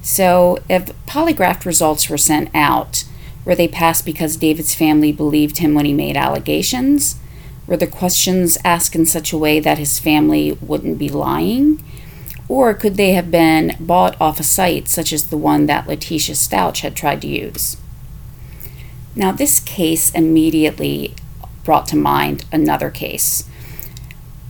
So, 0.01 0.59
if 0.69 0.93
polygraph 1.05 1.65
results 1.65 2.09
were 2.09 2.17
sent 2.17 2.49
out, 2.55 3.03
were 3.43 3.53
they 3.53 3.67
passed 3.67 4.05
because 4.05 4.37
David's 4.37 4.73
family 4.73 5.11
believed 5.11 5.57
him 5.57 5.73
when 5.73 5.83
he 5.83 5.91
made 5.91 6.15
allegations? 6.15 7.17
Were 7.67 7.75
the 7.75 7.85
questions 7.85 8.57
asked 8.63 8.95
in 8.95 9.05
such 9.05 9.33
a 9.33 9.37
way 9.37 9.59
that 9.59 9.77
his 9.77 9.99
family 9.99 10.53
wouldn't 10.61 10.97
be 10.97 11.09
lying? 11.09 11.83
Or 12.47 12.73
could 12.73 12.95
they 12.95 13.13
have 13.13 13.31
been 13.31 13.75
bought 13.79 14.19
off 14.19 14.39
a 14.39 14.43
site 14.43 14.87
such 14.87 15.13
as 15.13 15.27
the 15.27 15.37
one 15.37 15.65
that 15.67 15.87
Letecia 15.87 16.35
Stauch 16.35 16.81
had 16.81 16.95
tried 16.95 17.21
to 17.21 17.27
use? 17.27 17.77
Now, 19.15 19.31
this 19.31 19.59
case 19.59 20.09
immediately 20.11 21.15
brought 21.63 21.87
to 21.87 21.95
mind 21.95 22.45
another 22.51 22.89
case. 22.89 23.47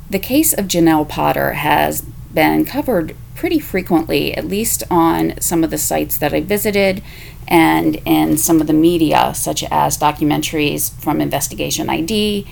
The 0.10 0.20
case 0.20 0.54
of 0.54 0.68
Jenelle 0.68 1.08
Potter 1.08 1.54
has 1.54 2.02
been 2.02 2.66
covered 2.66 3.16
pretty 3.36 3.60
frequently, 3.60 4.36
at 4.36 4.46
least 4.46 4.84
on 4.90 5.40
some 5.42 5.64
of 5.64 5.70
the 5.70 5.78
sites 5.78 6.18
that 6.18 6.34
I 6.34 6.42
visited 6.42 7.04
and 7.48 7.98
in 8.06 8.38
some 8.38 8.62
of 8.62 8.68
the 8.68 8.74
media, 8.74 9.34
such 9.36 9.64
as 9.66 9.98
documentaries 9.98 10.92
from 11.00 11.20
Investigation 11.20 11.90
ID 11.90 12.48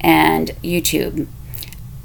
and 0.00 0.50
YouTube. 0.62 1.26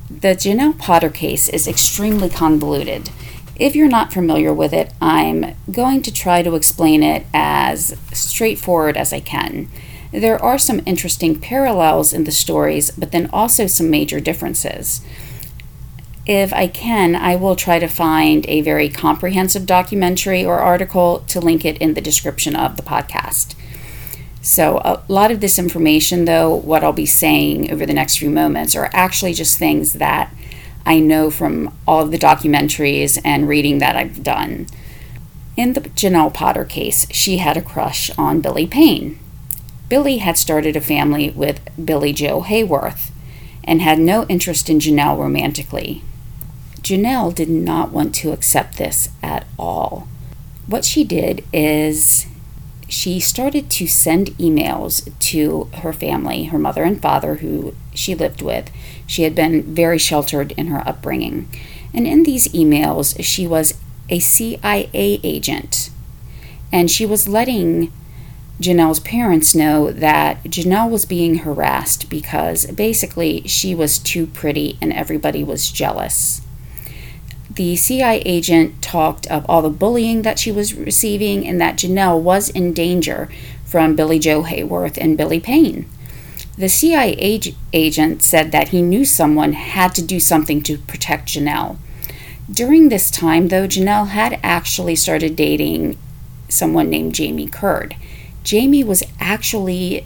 The 0.09 0.35
Jenelle 0.35 0.77
Potter 0.77 1.09
case 1.09 1.49
is 1.49 1.67
extremely 1.67 2.29
convoluted. 2.29 3.09
If 3.55 3.75
you're 3.75 3.87
not 3.87 4.13
familiar 4.13 4.53
with 4.53 4.71
it, 4.71 4.93
I'm 5.01 5.55
going 5.71 6.03
to 6.03 6.13
try 6.13 6.43
to 6.43 6.53
explain 6.53 7.01
it 7.01 7.25
as 7.33 7.97
straightforward 8.13 8.97
as 8.97 9.11
I 9.11 9.19
can. 9.19 9.67
There 10.11 10.41
are 10.41 10.59
some 10.59 10.83
interesting 10.85 11.39
parallels 11.39 12.13
in 12.13 12.25
the 12.25 12.31
stories, 12.31 12.91
but 12.91 13.11
then 13.11 13.31
also 13.33 13.65
some 13.65 13.89
major 13.89 14.19
differences. 14.19 15.01
If 16.27 16.53
I 16.53 16.67
can, 16.67 17.15
I 17.15 17.35
will 17.35 17.55
try 17.55 17.79
to 17.79 17.87
find 17.87 18.45
a 18.47 18.61
very 18.61 18.89
comprehensive 18.89 19.65
documentary 19.65 20.45
or 20.45 20.59
article 20.59 21.23
to 21.29 21.39
link 21.39 21.65
it 21.65 21.79
in 21.79 21.95
the 21.95 22.01
description 22.01 22.55
of 22.55 22.77
the 22.77 22.83
podcast. 22.83 23.55
So, 24.45 24.77
a 24.85 25.01
lot 25.07 25.31
of 25.31 25.41
this 25.41 25.57
information, 25.57 26.25
though, 26.25 26.53
what 26.53 26.83
I'll 26.83 26.93
be 26.93 27.07
saying 27.07 27.71
over 27.71 27.83
the 27.83 27.95
next 27.95 28.17
few 28.17 28.29
moments, 28.29 28.75
are 28.75 28.91
actually 28.93 29.33
just 29.33 29.57
things 29.57 29.93
that 29.93 30.31
I 30.85 30.99
know 30.99 31.31
from 31.31 31.75
all 31.87 32.03
of 32.03 32.11
the 32.11 32.19
documentaries 32.19 33.19
and 33.25 33.49
reading 33.49 33.79
that 33.79 33.95
I've 33.95 34.21
done. 34.21 34.67
In 35.57 35.73
the 35.73 35.81
Jenelle 35.81 36.31
Potter 36.31 36.63
case, 36.63 37.07
she 37.09 37.37
had 37.37 37.57
a 37.57 37.61
crush 37.61 38.11
on 38.19 38.39
Billy 38.39 38.67
Payne. 38.67 39.17
Billy 39.89 40.17
had 40.17 40.37
started 40.37 40.75
a 40.75 40.81
family 40.81 41.31
with 41.31 41.59
Billy 41.83 42.13
Joe 42.13 42.41
Hayworth 42.43 43.09
and 43.63 43.81
had 43.81 43.97
no 43.97 44.27
interest 44.27 44.69
in 44.69 44.77
Jenelle 44.77 45.17
romantically. 45.17 46.03
Jenelle 46.81 47.33
did 47.33 47.49
not 47.49 47.89
want 47.89 48.13
to 48.15 48.31
accept 48.31 48.77
this 48.77 49.09
at 49.23 49.47
all. 49.57 50.07
What 50.67 50.85
she 50.85 51.03
did 51.03 51.43
is 51.51 52.27
she 52.87 53.19
started 53.19 53.69
to 53.71 53.87
send 53.87 54.27
emails 54.37 55.11
to 55.19 55.69
her 55.75 55.93
family, 55.93 56.45
her 56.45 56.59
mother 56.59 56.83
and 56.83 57.01
father, 57.01 57.35
who 57.35 57.73
she 57.93 58.13
lived 58.13 58.41
with. 58.41 58.69
She 59.07 59.23
had 59.23 59.35
been 59.35 59.63
very 59.63 59.97
sheltered 59.97 60.51
in 60.53 60.67
her 60.67 60.87
upbringing. 60.87 61.47
And 61.93 62.07
in 62.07 62.23
these 62.23 62.47
emails, 62.49 63.15
she 63.23 63.47
was 63.47 63.79
a 64.09 64.19
CIA 64.19 65.19
agent. 65.23 65.89
And 66.71 66.91
she 66.91 67.05
was 67.05 67.27
letting 67.27 67.91
Jenelle's 68.61 68.99
parents 68.99 69.53
know 69.53 69.91
that 69.91 70.43
Jenelle 70.43 70.89
was 70.89 71.05
being 71.05 71.39
harassed 71.39 72.09
because 72.09 72.65
basically 72.67 73.41
she 73.47 73.75
was 73.75 73.97
too 73.97 74.27
pretty 74.27 74.77
and 74.81 74.93
everybody 74.93 75.43
was 75.43 75.71
jealous 75.71 76.41
the 77.55 77.75
CIA 77.75 78.19
agent 78.25 78.81
talked 78.81 79.27
of 79.27 79.45
all 79.47 79.61
the 79.61 79.69
bullying 79.69 80.23
that 80.23 80.39
she 80.39 80.51
was 80.51 80.73
receiving 80.73 81.47
and 81.47 81.59
that 81.61 81.77
Jenelle 81.77 82.19
was 82.19 82.49
in 82.49 82.73
danger 82.73 83.29
from 83.65 83.95
Billy 83.95 84.19
Joe 84.19 84.43
Hayworth 84.43 84.97
and 84.97 85.17
Billy 85.17 85.39
Payne. 85.39 85.89
The 86.57 86.69
CIA 86.69 87.15
ag- 87.17 87.55
agent 87.73 88.23
said 88.23 88.51
that 88.51 88.69
he 88.69 88.81
knew 88.81 89.03
someone 89.03 89.53
had 89.53 89.93
to 89.95 90.01
do 90.01 90.19
something 90.19 90.61
to 90.63 90.77
protect 90.77 91.29
Jenelle. 91.29 91.77
During 92.51 92.89
this 92.89 93.09
time, 93.09 93.47
though, 93.47 93.67
Jenelle 93.67 94.09
had 94.09 94.39
actually 94.43 94.95
started 94.95 95.35
dating 95.35 95.97
someone 96.47 96.89
named 96.89 97.15
Jamie 97.15 97.47
Curd. 97.47 97.95
Jamie 98.43 98.83
was 98.83 99.03
actually 99.19 100.05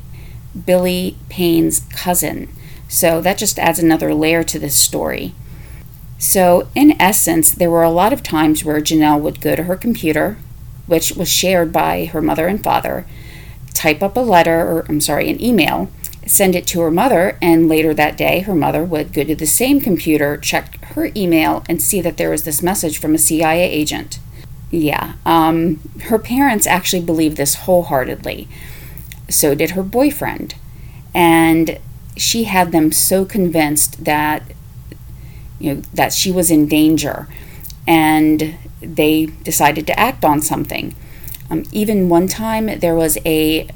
Billy 0.66 1.18
Payne's 1.30 1.82
cousin, 1.92 2.48
so 2.88 3.22
that 3.22 3.38
just 3.38 3.60
adds 3.60 3.78
another 3.78 4.14
layer 4.14 4.44
to 4.44 4.58
this 4.58 4.76
story. 4.76 5.34
So, 6.20 6.68
in 6.76 7.02
essence, 7.02 7.50
there 7.50 7.72
were 7.72 7.82
a 7.82 7.90
lot 7.90 8.12
of 8.12 8.22
times 8.22 8.66
where 8.66 8.82
Jenelle 8.82 9.22
would 9.22 9.40
go 9.40 9.56
to 9.56 9.64
her 9.64 9.78
computer, 9.78 10.38
which 10.86 11.14
was 11.14 11.32
shared 11.32 11.72
by 11.72 12.06
her 12.06 12.22
mother 12.22 12.46
and 12.48 12.62
father, 12.62 13.06
type 13.74 14.04
up 14.04 14.18
a 14.18 14.20
letter, 14.20 14.60
or 14.60 14.86
I'm 14.90 15.00
sorry, 15.00 15.30
an 15.30 15.42
email, 15.42 15.90
send 16.26 16.56
it 16.56 16.68
to 16.68 16.82
her 16.82 16.92
mother, 16.92 17.38
and 17.42 17.70
later 17.70 17.94
that 17.94 18.18
day, 18.18 18.42
her 18.42 18.54
mother 18.54 18.84
would 18.84 19.14
go 19.14 19.24
to 19.24 19.34
the 19.34 19.48
same 19.48 19.80
computer, 19.80 20.36
check 20.36 20.84
her 20.88 21.10
email, 21.16 21.64
and 21.70 21.82
see 21.82 22.02
that 22.02 22.18
there 22.18 22.30
was 22.30 22.44
this 22.44 22.62
message 22.62 23.00
from 23.00 23.16
a 23.16 23.18
CIA 23.18 23.64
agent. 23.64 24.20
Yeah, 24.72 25.14
um, 25.26 25.80
her 26.04 26.20
parents 26.20 26.68
actually 26.68 27.02
believed 27.02 27.38
this 27.38 27.56
wholeheartedly. 27.56 28.50
So 29.30 29.56
did 29.56 29.72
her 29.72 29.84
boyfriend. 29.84 30.56
And 31.16 31.80
she 32.18 32.44
had 32.44 32.74
them 32.74 32.92
so 32.92 33.24
convinced 33.24 34.04
that 34.04 34.44
you 35.60 35.76
know 35.76 35.82
that 35.94 36.14
she 36.14 36.32
was 36.32 36.50
in 36.50 36.68
danger, 36.68 37.28
and 37.88 38.58
they 38.82 39.28
decided 39.44 39.86
to 39.88 40.00
act 40.00 40.24
on 40.26 40.42
something. 40.42 40.96
Um, 41.50 41.64
even 41.72 42.10
one 42.10 42.28
time 42.28 42.80
there 42.80 42.96
was 42.96 43.18
a 43.26 43.68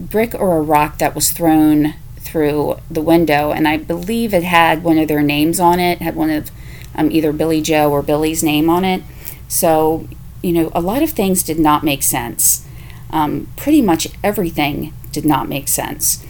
brick 0.00 0.34
or 0.34 0.56
a 0.56 0.62
rock 0.62 0.98
that 0.98 1.14
was 1.14 1.30
thrown 1.30 1.94
through 2.18 2.78
the 2.90 3.02
window, 3.02 3.50
and 3.52 3.66
I 3.68 3.76
believe 3.76 4.34
it 4.34 4.42
had 4.42 4.82
one 4.82 4.98
of 4.98 5.08
their 5.08 5.22
names 5.22 5.60
on 5.60 5.80
it, 5.80 6.00
had 6.00 6.16
one 6.16 6.30
of 6.30 6.50
um, 6.94 7.10
either 7.10 7.32
Billy 7.32 7.60
Joe 7.60 7.90
or 7.90 8.02
Billy's 8.02 8.42
name 8.42 8.68
on 8.68 8.84
it. 8.84 9.02
So, 9.48 10.08
you 10.42 10.52
know, 10.52 10.70
a 10.74 10.80
lot 10.80 11.02
of 11.02 11.10
things 11.10 11.42
did 11.42 11.58
not 11.58 11.84
make 11.84 12.02
sense. 12.02 12.66
Um, 13.10 13.48
pretty 13.56 13.82
much 13.82 14.08
everything 14.24 14.92
did 15.12 15.24
not 15.24 15.48
make 15.48 15.68
sense. 15.68 16.24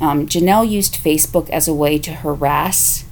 Um, 0.00 0.26
Jenelle 0.26 0.68
used 0.68 0.94
Facebook 0.94 1.50
as 1.50 1.66
a 1.66 1.74
way 1.74 1.98
to 1.98 2.12
harass 2.12 3.04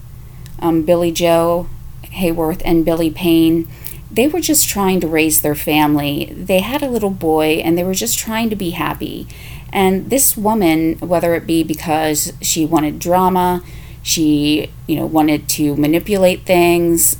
um, 0.61 0.83
Billy 0.83 1.13
Joe 1.13 1.69
Hayworth 2.05 2.63
and 2.65 2.85
Billy 2.85 3.11
Payne. 3.11 3.69
They 4.11 4.29
were 4.29 4.41
just 4.41 4.69
trying 4.69 5.01
to 5.01 5.09
raise 5.09 5.41
their 5.41 5.55
family. 5.55 6.27
They 6.33 6.61
had 6.61 6.83
a 6.83 6.89
little 6.89 7.11
boy 7.11 7.61
and 7.65 7.77
they 7.77 7.85
were 7.85 7.95
just 7.95 8.19
trying 8.19 8.51
to 8.51 8.57
be 8.57 8.71
happy. 8.71 9.27
And 9.73 10.11
this 10.11 10.37
woman, 10.37 10.95
whether 11.01 11.35
it 11.35 11.47
be 11.47 11.63
because 11.63 12.33
she 12.41 12.65
wanted 12.65 12.99
drama, 12.99 13.63
she, 14.03 14.71
you 14.87 14.97
know, 14.97 15.07
wanted 15.07 15.49
to 15.51 15.77
manipulate 15.77 16.47
things, 16.47 17.19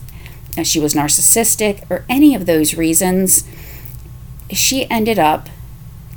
uh, 0.57 0.63
she 0.63 0.81
was 0.81 0.95
narcissistic, 0.95 1.85
or 1.91 2.05
any 2.09 2.35
of 2.35 2.47
those 2.47 2.75
reasons, 2.75 3.45
she 4.51 4.89
ended 4.89 5.19
up 5.19 5.49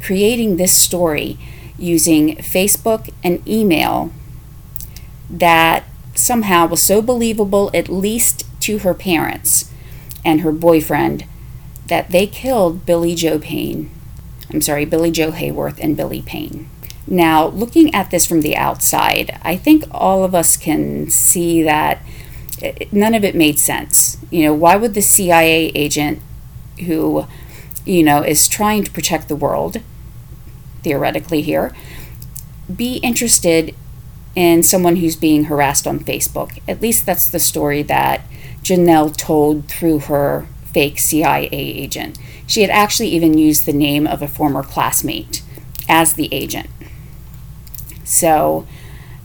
creating 0.01 0.57
this 0.57 0.71
story 0.71 1.37
using 1.77 2.35
Facebook 2.37 3.09
and 3.23 3.45
email 3.47 4.13
that 5.29 5.83
somehow 6.19 6.67
was 6.67 6.81
so 6.81 7.01
believable, 7.01 7.71
at 7.73 7.89
least 7.89 8.45
to 8.61 8.79
her 8.79 8.93
parents 8.93 9.71
and 10.23 10.41
her 10.41 10.51
boyfriend, 10.51 11.25
that 11.87 12.09
they 12.09 12.27
killed 12.27 12.85
Billy 12.85 13.15
Joe 13.15 13.39
Payne. 13.39 13.89
I'm 14.51 14.61
sorry, 14.61 14.85
Billy 14.85 15.11
Joe 15.11 15.31
Hayworth 15.31 15.79
and 15.79 15.97
Billy 15.97 16.21
Payne. 16.21 16.69
Now, 17.07 17.47
looking 17.47 17.93
at 17.95 18.11
this 18.11 18.25
from 18.25 18.41
the 18.41 18.55
outside, 18.55 19.39
I 19.41 19.55
think 19.55 19.85
all 19.91 20.23
of 20.23 20.35
us 20.35 20.57
can 20.57 21.09
see 21.09 21.63
that 21.63 22.03
none 22.91 23.15
of 23.15 23.23
it 23.23 23.35
made 23.35 23.57
sense. 23.57 24.17
You 24.29 24.43
know, 24.43 24.53
why 24.53 24.75
would 24.75 24.93
the 24.93 25.01
CIA 25.01 25.71
agent 25.73 26.21
who, 26.85 27.25
you 27.85 28.03
know, 28.03 28.21
is 28.21 28.47
trying 28.47 28.83
to 28.83 28.91
protect 28.91 29.27
the 29.27 29.35
world, 29.35 29.81
theoretically 30.83 31.41
here, 31.41 31.73
be 32.73 32.97
interested 32.97 33.75
in 34.39 34.63
someone 34.63 34.95
who's 34.95 35.17
being 35.17 35.43
harassed 35.43 35.85
on 35.85 35.99
Facebook? 35.99 36.61
At 36.65 36.81
least 36.81 37.05
that's 37.05 37.29
the 37.29 37.39
story 37.39 37.83
that 37.83 38.21
Jenelle 38.63 39.13
told 39.17 39.67
through 39.67 39.99
her 39.99 40.47
fake 40.63 40.97
CIA 40.97 41.49
agent. 41.51 42.17
She 42.47 42.61
had 42.61 42.69
actually 42.69 43.09
even 43.09 43.37
used 43.37 43.65
the 43.65 43.73
name 43.73 44.07
of 44.07 44.21
a 44.21 44.29
former 44.29 44.63
classmate 44.63 45.43
as 45.89 46.13
the 46.13 46.33
agent. 46.33 46.69
So, 48.05 48.65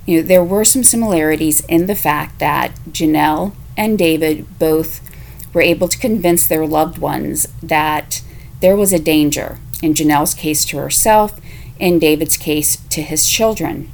you 0.05 0.21
know, 0.21 0.27
there 0.27 0.43
were 0.43 0.65
some 0.65 0.83
similarities 0.83 1.65
in 1.67 1.87
the 1.87 1.95
fact 1.95 2.41
that 2.41 2.75
Jenelle 2.91 3.55
and 3.77 3.97
David 3.97 4.59
both 4.59 5.01
were 5.55 5.63
able 5.63 5.87
to 5.87 5.99
convince 5.99 6.45
their 6.45 6.67
loved 6.67 6.99
ones 6.99 7.47
that 7.63 8.21
there 8.59 8.75
was 8.75 8.93
a 8.93 8.99
danger, 8.99 9.61
in 9.81 9.95
Jenelle's 9.95 10.35
case 10.35 10.65
to 10.65 10.79
herself, 10.79 11.41
in 11.79 12.01
David's 12.01 12.37
case 12.37 12.79
to 12.89 13.01
his 13.01 13.29
children. 13.29 13.93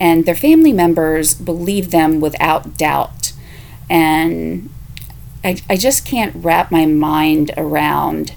And 0.00 0.26
their 0.26 0.34
family 0.34 0.72
members 0.72 1.34
believe 1.34 1.90
them 1.90 2.20
without 2.20 2.76
doubt. 2.76 3.32
And 3.90 4.70
I, 5.42 5.58
I 5.68 5.76
just 5.76 6.04
can't 6.04 6.34
wrap 6.36 6.70
my 6.70 6.86
mind 6.86 7.52
around 7.56 8.34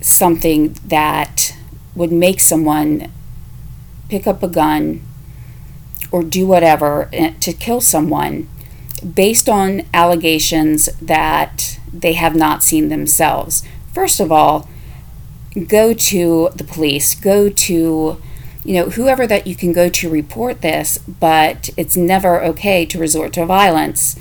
something 0.00 0.74
that 0.86 1.56
would 1.94 2.12
make 2.12 2.40
someone 2.40 3.10
pick 4.08 4.26
up 4.26 4.42
a 4.42 4.48
gun 4.48 5.00
or 6.10 6.22
do 6.22 6.46
whatever 6.46 7.08
eh, 7.12 7.32
to 7.40 7.52
kill 7.52 7.80
someone 7.80 8.48
based 9.14 9.48
on 9.48 9.82
allegations 9.92 10.86
that 11.00 11.78
they 11.92 12.12
have 12.14 12.34
not 12.34 12.62
seen 12.62 12.88
themselves. 12.88 13.62
First 13.92 14.20
of 14.20 14.30
all, 14.30 14.68
go 15.68 15.94
to 15.94 16.50
the 16.54 16.64
police, 16.64 17.14
go 17.14 17.48
to 17.48 18.20
you 18.64 18.74
know 18.74 18.90
whoever 18.90 19.26
that 19.26 19.46
you 19.46 19.54
can 19.54 19.72
go 19.72 19.88
to 19.88 20.10
report 20.10 20.62
this, 20.62 20.98
but 20.98 21.70
it's 21.76 21.96
never 21.96 22.42
okay 22.42 22.86
to 22.86 22.98
resort 22.98 23.32
to 23.34 23.46
violence 23.46 24.18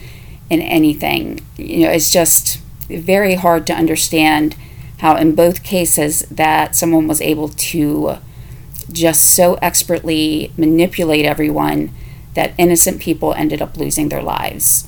in 0.50 0.62
anything. 0.62 1.40
You 1.58 1.86
know, 1.86 1.92
it's 1.92 2.12
just 2.12 2.60
very 2.88 3.36
hard 3.36 3.66
to 3.68 3.74
understand 3.74 4.56
how 5.00 5.16
in 5.16 5.36
both 5.36 5.64
cases 5.64 6.22
that 6.30 6.76
someone 6.76 7.08
was 7.08 7.22
able 7.22 7.50
to 7.50 8.18
just 8.92 9.32
so 9.32 9.56
expertly 9.56 10.52
manipulate 10.58 11.26
everyone 11.26 11.92
that 12.36 12.54
innocent 12.58 13.00
people 13.02 13.34
ended 13.34 13.62
up 13.62 13.78
losing 13.78 14.10
their 14.10 14.22
lives. 14.22 14.88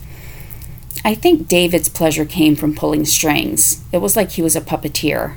I 1.04 1.16
think 1.16 1.48
David's 1.48 1.90
pleasure 1.90 2.26
came 2.26 2.56
from 2.56 2.76
pulling 2.76 3.06
strings. 3.06 3.84
It 3.92 4.00
was 4.00 4.16
like 4.16 4.32
he 4.32 4.42
was 4.42 4.56
a 4.56 4.62
puppeteer. 4.62 5.36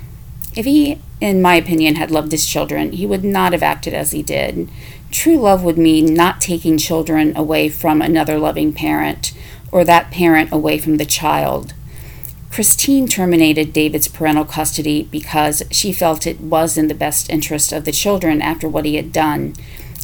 If 0.57 0.65
he, 0.65 0.99
in 1.21 1.43
my 1.43 1.57
opinion, 1.57 1.97
had 1.97 2.11
loved 2.11 2.33
his 2.33 2.47
children, 2.47 2.93
he 2.93 3.07
would 3.07 3.25
not 3.25 3.53
have 3.53 3.63
acted 3.63 3.95
as 3.95 4.13
he 4.13 4.23
did. 4.23 4.69
True 5.11 5.37
love 5.37 5.65
would 5.65 5.79
mean 5.79 6.15
not 6.15 6.41
taking 6.41 6.79
children 6.79 7.37
away 7.37 7.69
from 7.69 8.01
another 8.01 8.39
loving 8.39 8.73
parent 8.73 9.33
or 9.73 9.85
that 9.85 10.11
parent 10.11 10.53
away 10.53 10.79
from 10.79 10.97
the 10.97 11.05
child. 11.05 11.75
Christine 12.51 13.07
terminated 13.07 13.73
David's 13.73 14.09
parental 14.09 14.45
custody 14.45 15.09
because 15.11 15.63
she 15.71 15.93
felt 15.93 16.27
it 16.27 16.41
was 16.41 16.79
in 16.79 16.89
the 16.89 16.95
best 16.95 17.31
interest 17.31 17.73
of 17.73 17.85
the 17.85 17.93
children 17.93 18.41
after 18.41 18.69
what 18.69 18.85
he 18.85 18.97
had 18.97 19.13
done. 19.13 19.55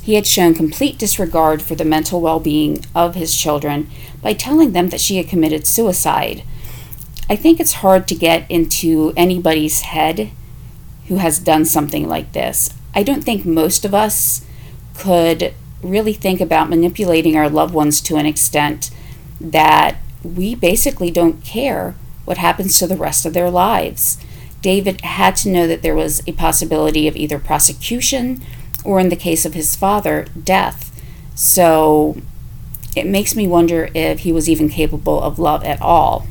He 0.02 0.14
had 0.14 0.26
shown 0.26 0.54
complete 0.54 0.98
disregard 0.98 1.62
for 1.62 1.74
the 1.74 1.84
mental 1.84 2.20
well 2.20 2.40
being 2.40 2.84
of 2.94 3.14
his 3.14 3.36
children 3.36 3.88
by 4.20 4.34
telling 4.34 4.72
them 4.72 4.90
that 4.90 5.00
she 5.00 5.16
had 5.16 5.28
committed 5.28 5.66
suicide. 5.66 6.42
I 7.28 7.36
think 7.36 7.58
it's 7.58 7.74
hard 7.74 8.06
to 8.08 8.14
get 8.14 8.50
into 8.50 9.14
anybody's 9.16 9.80
head 9.80 10.30
who 11.08 11.16
has 11.16 11.38
done 11.38 11.64
something 11.64 12.08
like 12.08 12.32
this. 12.32 12.72
I 12.94 13.02
don't 13.02 13.24
think 13.24 13.44
most 13.44 13.84
of 13.84 13.94
us 13.94 14.44
could 14.96 15.54
really 15.82 16.14
think 16.14 16.40
about 16.40 16.70
manipulating 16.70 17.36
our 17.36 17.48
loved 17.48 17.74
ones 17.74 18.00
to 18.02 18.16
an 18.16 18.26
extent 18.26 18.90
that 19.40 19.96
we 20.22 20.54
basically 20.54 21.10
don't 21.10 21.44
care 21.44 21.94
what 22.24 22.38
happens 22.38 22.78
to 22.78 22.86
the 22.86 22.96
rest 22.96 23.26
of 23.26 23.34
their 23.34 23.50
lives. 23.50 24.18
David 24.62 25.02
had 25.02 25.36
to 25.36 25.50
know 25.50 25.66
that 25.66 25.82
there 25.82 25.94
was 25.94 26.22
a 26.26 26.32
possibility 26.32 27.06
of 27.06 27.16
either 27.16 27.38
prosecution 27.38 28.42
or, 28.82 28.98
in 28.98 29.10
the 29.10 29.16
case 29.16 29.44
of 29.44 29.54
his 29.54 29.76
father, 29.76 30.26
death. 30.42 30.90
So 31.34 32.16
it 32.96 33.06
makes 33.06 33.36
me 33.36 33.46
wonder 33.46 33.90
if 33.94 34.20
he 34.20 34.32
was 34.32 34.48
even 34.48 34.68
capable 34.70 35.20
of 35.20 35.38
love 35.38 35.64
at 35.64 35.82
all. 35.82 36.26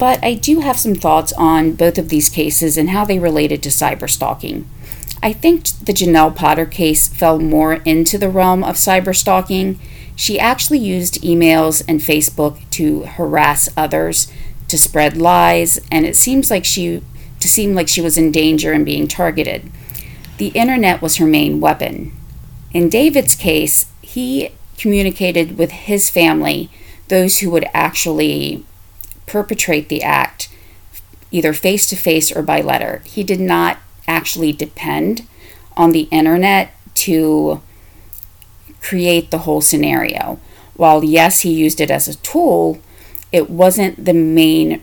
But 0.00 0.24
I 0.24 0.32
do 0.32 0.60
have 0.60 0.78
some 0.78 0.94
thoughts 0.94 1.30
on 1.34 1.74
both 1.74 1.98
of 1.98 2.08
these 2.08 2.30
cases 2.30 2.78
and 2.78 2.88
how 2.88 3.04
they 3.04 3.18
related 3.18 3.62
to 3.62 3.68
cyberstalking. 3.68 4.64
I 5.22 5.34
think 5.34 5.64
the 5.64 5.92
Jenelle 5.92 6.34
Potter 6.34 6.64
case 6.64 7.06
fell 7.06 7.38
more 7.38 7.74
into 7.84 8.16
the 8.16 8.30
realm 8.30 8.64
of 8.64 8.76
cyberstalking. 8.76 9.78
She 10.16 10.40
actually 10.40 10.78
used 10.78 11.22
emails 11.22 11.84
and 11.86 12.00
Facebook 12.00 12.58
to 12.70 13.02
harass 13.02 13.68
others 13.76 14.32
to 14.68 14.78
spread 14.78 15.18
lies, 15.18 15.78
and 15.92 16.06
it 16.06 16.16
seems 16.16 16.50
like 16.50 16.64
she 16.64 17.02
to 17.38 17.48
seem 17.48 17.74
like 17.74 17.88
she 17.88 18.00
was 18.00 18.16
in 18.16 18.32
danger 18.32 18.72
and 18.72 18.86
being 18.86 19.06
targeted. 19.06 19.70
The 20.38 20.48
internet 20.48 21.02
was 21.02 21.16
her 21.16 21.26
main 21.26 21.60
weapon. 21.60 22.16
In 22.72 22.88
David's 22.88 23.34
case, 23.34 23.84
he 24.00 24.52
communicated 24.78 25.58
with 25.58 25.72
his 25.72 26.08
family, 26.08 26.70
those 27.08 27.40
who 27.40 27.50
would 27.50 27.66
actually 27.74 28.64
perpetrate 29.30 29.88
the 29.88 30.02
act, 30.02 30.48
either 31.30 31.52
face 31.52 31.88
to 31.88 31.96
face 31.96 32.32
or 32.32 32.42
by 32.42 32.60
letter. 32.60 33.00
He 33.04 33.22
did 33.22 33.40
not 33.40 33.78
actually 34.08 34.52
depend 34.52 35.26
on 35.76 35.92
the 35.92 36.08
internet 36.10 36.74
to 36.94 37.62
create 38.82 39.30
the 39.30 39.38
whole 39.38 39.60
scenario. 39.60 40.40
While, 40.74 41.04
yes, 41.04 41.42
he 41.42 41.52
used 41.52 41.80
it 41.80 41.92
as 41.92 42.08
a 42.08 42.16
tool, 42.16 42.80
it 43.30 43.48
wasn't 43.48 44.04
the 44.04 44.14
main 44.14 44.82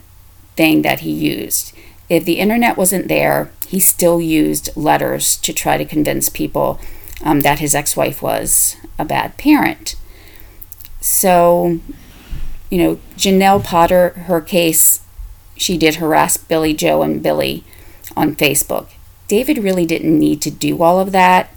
thing 0.56 0.82
that 0.84 1.02
he 1.02 1.12
used. 1.12 1.74
If 2.08 2.24
the 2.24 2.39
internet 2.39 2.78
wasn't 2.78 3.10
there, 3.10 3.52
he 3.68 3.82
still 3.82 4.22
used 4.22 4.70
letters 4.78 5.36
to 5.38 5.52
try 5.52 5.78
to 5.78 5.84
convince 5.84 6.30
people 6.30 6.80
um, 7.22 7.41
that 7.41 7.60
his 7.60 7.76
ex 7.76 7.98
wife 7.98 8.22
was 8.22 8.78
a 8.98 9.04
bad 9.04 9.38
parent. 9.38 9.95
So, 11.02 11.82
you 12.70 12.78
know, 12.78 12.99
Jenelle 13.15 13.63
Potter, 13.63 14.09
her 14.28 14.41
case, 14.41 15.01
she 15.55 15.78
did 15.78 15.95
harass 15.95 16.38
Billy 16.38 16.74
Joe 16.74 17.01
and 17.01 17.22
Billy 17.24 17.63
on 18.15 18.36
Facebook. 18.36 18.89
David 19.28 19.57
really 19.57 19.86
didn't 19.86 20.18
need 20.18 20.41
to 20.41 20.51
do 20.51 20.82
all 20.82 20.99
of 20.99 21.11
that. 21.11 21.53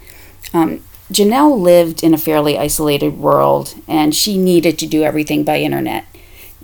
Um, 0.53 0.83
Jenelle 1.13 1.59
lived 1.59 2.03
in 2.03 2.15
a 2.15 2.19
fairly 2.19 2.57
isolated 2.57 3.19
world 3.19 3.75
and 3.87 4.15
she 4.15 4.39
needed 4.39 4.79
to 4.79 4.87
do 4.87 5.03
everything 5.03 5.45
by 5.45 5.59
internet. 5.59 6.05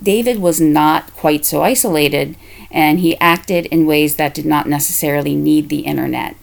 David 0.01 0.39
was 0.39 0.61
not 0.61 1.13
quite 1.15 1.43
so 1.45 1.63
isolated, 1.63 2.35
and 2.69 2.99
he 2.99 3.17
acted 3.17 3.65
in 3.67 3.87
ways 3.87 4.15
that 4.15 4.33
did 4.33 4.45
not 4.45 4.67
necessarily 4.67 5.35
need 5.35 5.69
the 5.69 5.79
internet. 5.79 6.35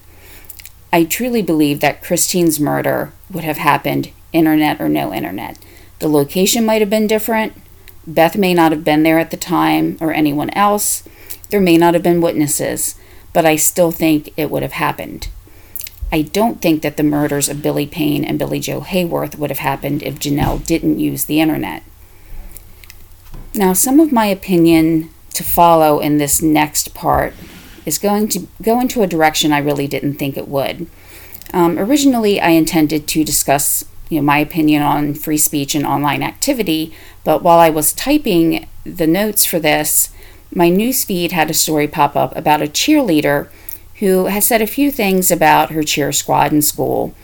I 0.93 1.05
truly 1.05 1.43
believe 1.43 1.81
that 1.81 2.03
Christine's 2.03 2.59
murder 2.59 3.13
would 3.31 3.45
have 3.45 3.59
happened, 3.59 4.11
internet 4.33 4.81
or 4.81 4.89
no 4.89 5.13
internet. 5.13 5.59
The 6.01 6.09
location 6.09 6.67
might 6.67 6.83
have 6.83 6.91
been 6.91 7.07
different. 7.07 7.55
Beth 8.07 8.37
may 8.37 8.55
not 8.55 8.73
have 8.73 8.85
been 8.85 9.03
there 9.03 9.19
at 9.19 9.31
the 9.31 9.37
time, 9.37 9.97
or 10.01 10.13
anyone 10.13 10.51
else. 10.51 11.03
There 11.51 11.61
may 11.61 11.79
not 11.79 11.95
have 11.95 12.03
been 12.03 12.21
witnesses, 12.21 12.97
but 13.33 13.47
I 13.47 13.57
still 13.57 13.91
think 13.91 14.33
it 14.37 14.51
would 14.51 14.63
have 14.63 14.73
happened. 14.73 15.29
I 16.13 16.23
don't 16.23 16.63
think 16.63 16.83
that 16.83 16.97
the 16.97 17.03
murders 17.03 17.49
of 17.49 17.63
Billy 17.63 17.87
Payne 17.87 18.25
and 18.25 18.39
Billy 18.39 18.61
Joe 18.61 18.81
Hayworth 18.81 19.37
would 19.37 19.51
have 19.51 19.59
happened 19.59 20.03
if 20.03 20.19
Jenelle 20.19 20.65
didn't 20.65 21.01
use 21.01 21.25
the 21.25 21.41
internet. 21.41 21.83
Now, 23.55 23.73
some 23.73 24.01
of 24.01 24.13
my 24.13 24.27
opinion 24.27 25.11
to 25.33 25.43
follow 25.43 26.01
in 26.01 26.19
this 26.19 26.43
next 26.43 26.95
part 26.95 27.35
is 27.87 27.99
going 27.99 28.29
to 28.29 28.47
go 28.63 28.81
into 28.81 29.03
a 29.03 29.07
direction 29.07 29.53
I 29.53 29.59
really 29.59 29.87
didn't 29.87 30.15
think 30.15 30.37
it 30.37 30.49
would. 30.49 30.87
Um, 31.53 31.79
originally, 31.79 32.41
I 32.41 32.51
intended 32.51 33.07
to 33.09 33.25
discuss 33.25 33.85
you 34.09 34.19
know, 34.19 34.25
my 34.25 34.39
opinion 34.39 34.83
on 34.83 35.15
free 35.15 35.39
speech 35.39 35.75
and 35.75 35.87
online 35.87 36.23
activity, 36.23 36.95
but 37.25 37.43
while 37.43 37.59
I 37.59 37.71
was 37.71 37.93
typing 37.93 38.69
the 38.85 39.07
notes 39.07 39.45
for 39.45 39.59
this, 39.59 40.11
my 40.55 40.71
newsfeed 40.71 41.33
had 41.33 41.51
a 41.51 41.55
story 41.55 41.89
pop 41.89 42.15
up 42.15 42.37
about 42.37 42.63
a 42.63 42.67
cheerleader 42.67 43.49
who 43.97 44.27
has 44.27 44.47
said 44.47 44.61
a 44.61 44.67
few 44.67 44.91
things 44.91 45.31
about 45.31 45.71
her 45.71 45.83
cheer 45.83 46.13
squad 46.13 46.53
in 46.53 46.63
school 46.63 47.15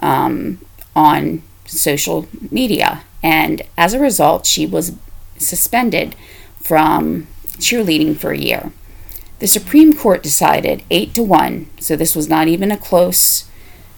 um, 0.00 0.60
on 0.94 1.42
social 1.64 2.28
media. 2.50 3.02
And 3.22 3.62
as 3.76 3.94
a 3.94 3.98
result, 4.00 4.46
she 4.46 4.66
was 4.66 4.92
suspended 5.38 6.14
from 6.60 7.26
cheerleading 7.58 8.16
for 8.16 8.32
a 8.32 8.38
year. 8.38 8.72
The 9.38 9.46
Supreme 9.46 9.92
Court 9.92 10.22
decided 10.22 10.82
8 10.90 11.14
to 11.14 11.22
1, 11.22 11.70
so 11.78 11.94
this 11.94 12.16
was 12.16 12.28
not 12.28 12.48
even 12.48 12.72
a 12.72 12.76
close, 12.76 13.48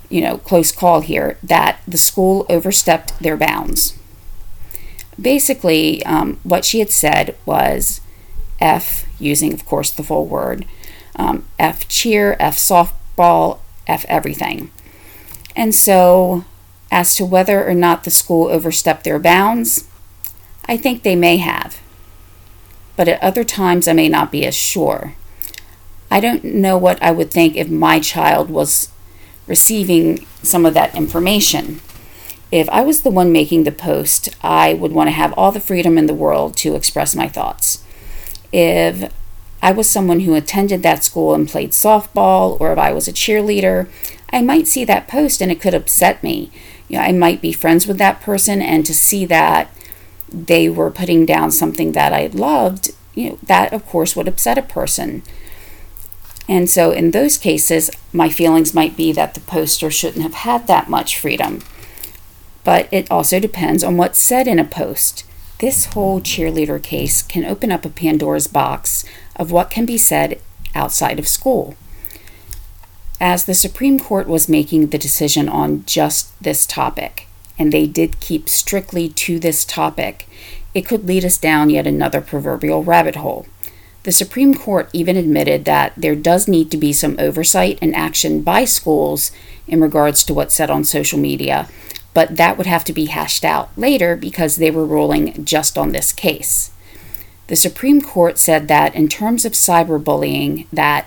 you 0.08 0.20
know, 0.20 0.38
close 0.38 0.72
call 0.72 1.00
here, 1.00 1.38
that 1.42 1.80
the 1.86 1.98
school 1.98 2.46
overstepped 2.48 3.18
their 3.20 3.36
bounds. 3.36 3.98
Basically, 5.20 6.04
um, 6.06 6.38
what 6.42 6.64
she 6.64 6.78
had 6.78 6.90
said 6.90 7.36
was 7.44 8.00
F, 8.60 9.04
using, 9.18 9.52
of 9.52 9.66
course, 9.66 9.90
the 9.90 10.02
full 10.02 10.26
word, 10.26 10.64
um, 11.16 11.44
F 11.58 11.88
cheer, 11.88 12.36
F 12.38 12.56
softball, 12.56 13.58
F 13.86 14.04
everything. 14.08 14.70
And 15.56 15.74
so, 15.74 16.44
as 16.90 17.16
to 17.16 17.24
whether 17.24 17.66
or 17.68 17.74
not 17.74 18.04
the 18.04 18.10
school 18.10 18.48
overstepped 18.48 19.04
their 19.04 19.18
bounds, 19.18 19.88
I 20.66 20.76
think 20.76 21.02
they 21.02 21.16
may 21.16 21.38
have. 21.38 21.80
But 22.96 23.08
at 23.08 23.22
other 23.22 23.44
times, 23.44 23.88
I 23.88 23.92
may 23.92 24.08
not 24.08 24.32
be 24.32 24.46
as 24.46 24.54
sure. 24.54 25.14
I 26.10 26.20
don't 26.20 26.44
know 26.44 26.78
what 26.78 27.02
I 27.02 27.10
would 27.10 27.30
think 27.30 27.56
if 27.56 27.68
my 27.68 28.00
child 28.00 28.50
was 28.50 28.90
receiving 29.48 30.24
some 30.42 30.64
of 30.64 30.74
that 30.74 30.94
information. 30.94 31.80
If 32.52 32.68
I 32.70 32.82
was 32.82 33.02
the 33.02 33.10
one 33.10 33.32
making 33.32 33.64
the 33.64 33.72
post, 33.72 34.28
I 34.42 34.74
would 34.74 34.92
want 34.92 35.08
to 35.08 35.12
have 35.12 35.32
all 35.32 35.50
the 35.50 35.60
freedom 35.60 35.98
in 35.98 36.06
the 36.06 36.14
world 36.14 36.56
to 36.58 36.76
express 36.76 37.16
my 37.16 37.28
thoughts. 37.28 37.82
If 38.52 39.12
I 39.60 39.72
was 39.72 39.90
someone 39.90 40.20
who 40.20 40.34
attended 40.34 40.82
that 40.82 41.04
school 41.04 41.34
and 41.34 41.48
played 41.48 41.72
softball, 41.72 42.58
or 42.60 42.72
if 42.72 42.78
I 42.78 42.92
was 42.92 43.08
a 43.08 43.12
cheerleader, 43.12 43.88
I 44.30 44.40
might 44.40 44.66
see 44.66 44.84
that 44.84 45.08
post 45.08 45.40
and 45.40 45.50
it 45.50 45.60
could 45.60 45.74
upset 45.74 46.22
me. 46.22 46.50
You 46.88 46.98
know, 46.98 47.04
I 47.04 47.12
might 47.12 47.42
be 47.42 47.52
friends 47.52 47.86
with 47.86 47.98
that 47.98 48.20
person, 48.20 48.62
and 48.62 48.86
to 48.86 48.94
see 48.94 49.26
that 49.26 49.74
they 50.30 50.68
were 50.70 50.90
putting 50.90 51.26
down 51.26 51.50
something 51.50 51.92
that 51.92 52.12
I 52.14 52.28
loved, 52.28 52.92
you 53.14 53.30
know, 53.30 53.38
that 53.42 53.72
of 53.72 53.84
course 53.86 54.14
would 54.16 54.28
upset 54.28 54.56
a 54.56 54.62
person. 54.62 55.22
And 56.48 56.70
so 56.70 56.90
in 56.90 57.10
those 57.10 57.36
cases, 57.36 57.90
my 58.12 58.30
feelings 58.30 58.72
might 58.72 58.96
be 58.96 59.12
that 59.12 59.34
the 59.34 59.40
poster 59.40 59.90
shouldn't 59.90 60.22
have 60.22 60.34
had 60.34 60.66
that 60.66 60.88
much 60.88 61.18
freedom. 61.18 61.62
But 62.64 62.88
it 62.90 63.10
also 63.10 63.38
depends 63.38 63.84
on 63.84 63.96
what's 63.96 64.18
said 64.18 64.48
in 64.48 64.58
a 64.58 64.64
post. 64.64 65.24
This 65.60 65.86
whole 65.86 66.20
cheerleader 66.20 66.82
case 66.82 67.20
can 67.20 67.44
open 67.44 67.70
up 67.70 67.84
a 67.84 67.90
Pandora's 67.90 68.46
box 68.46 69.04
of 69.36 69.50
what 69.50 69.70
can 69.70 69.84
be 69.84 69.98
said 69.98 70.40
outside 70.74 71.18
of 71.18 71.28
school. 71.28 71.76
As 73.20 73.44
the 73.44 73.54
Supreme 73.54 73.98
Court 73.98 74.28
was 74.28 74.48
making 74.48 74.88
the 74.88 74.98
decision 74.98 75.48
on 75.48 75.84
just 75.84 76.40
this 76.42 76.64
topic, 76.64 77.26
and 77.58 77.72
they 77.72 77.86
did 77.86 78.20
keep 78.20 78.48
strictly 78.48 79.08
to 79.08 79.40
this 79.40 79.64
topic, 79.64 80.28
it 80.74 80.86
could 80.86 81.04
lead 81.04 81.24
us 81.24 81.36
down 81.36 81.70
yet 81.70 81.86
another 81.86 82.20
proverbial 82.20 82.84
rabbit 82.84 83.16
hole. 83.16 83.46
The 84.04 84.12
Supreme 84.12 84.54
Court 84.54 84.88
even 84.92 85.16
admitted 85.16 85.64
that 85.64 85.92
there 85.96 86.16
does 86.16 86.48
need 86.48 86.70
to 86.70 86.76
be 86.76 86.92
some 86.92 87.16
oversight 87.18 87.78
and 87.82 87.94
action 87.94 88.42
by 88.42 88.64
schools 88.64 89.32
in 89.66 89.80
regards 89.80 90.24
to 90.24 90.34
what's 90.34 90.54
said 90.54 90.70
on 90.70 90.84
social 90.84 91.18
media 91.18 91.68
but 92.18 92.36
that 92.36 92.58
would 92.58 92.66
have 92.66 92.82
to 92.82 92.92
be 92.92 93.06
hashed 93.06 93.44
out 93.44 93.70
later 93.76 94.16
because 94.16 94.56
they 94.56 94.72
were 94.72 94.84
ruling 94.84 95.44
just 95.44 95.78
on 95.78 95.92
this 95.92 96.12
case. 96.12 96.72
The 97.46 97.54
Supreme 97.54 98.00
Court 98.00 98.38
said 98.38 98.66
that 98.66 98.94
in 98.94 99.06
terms 99.06 99.44
of 99.44 99.52
cyberbullying 99.52 100.66
that 100.72 101.06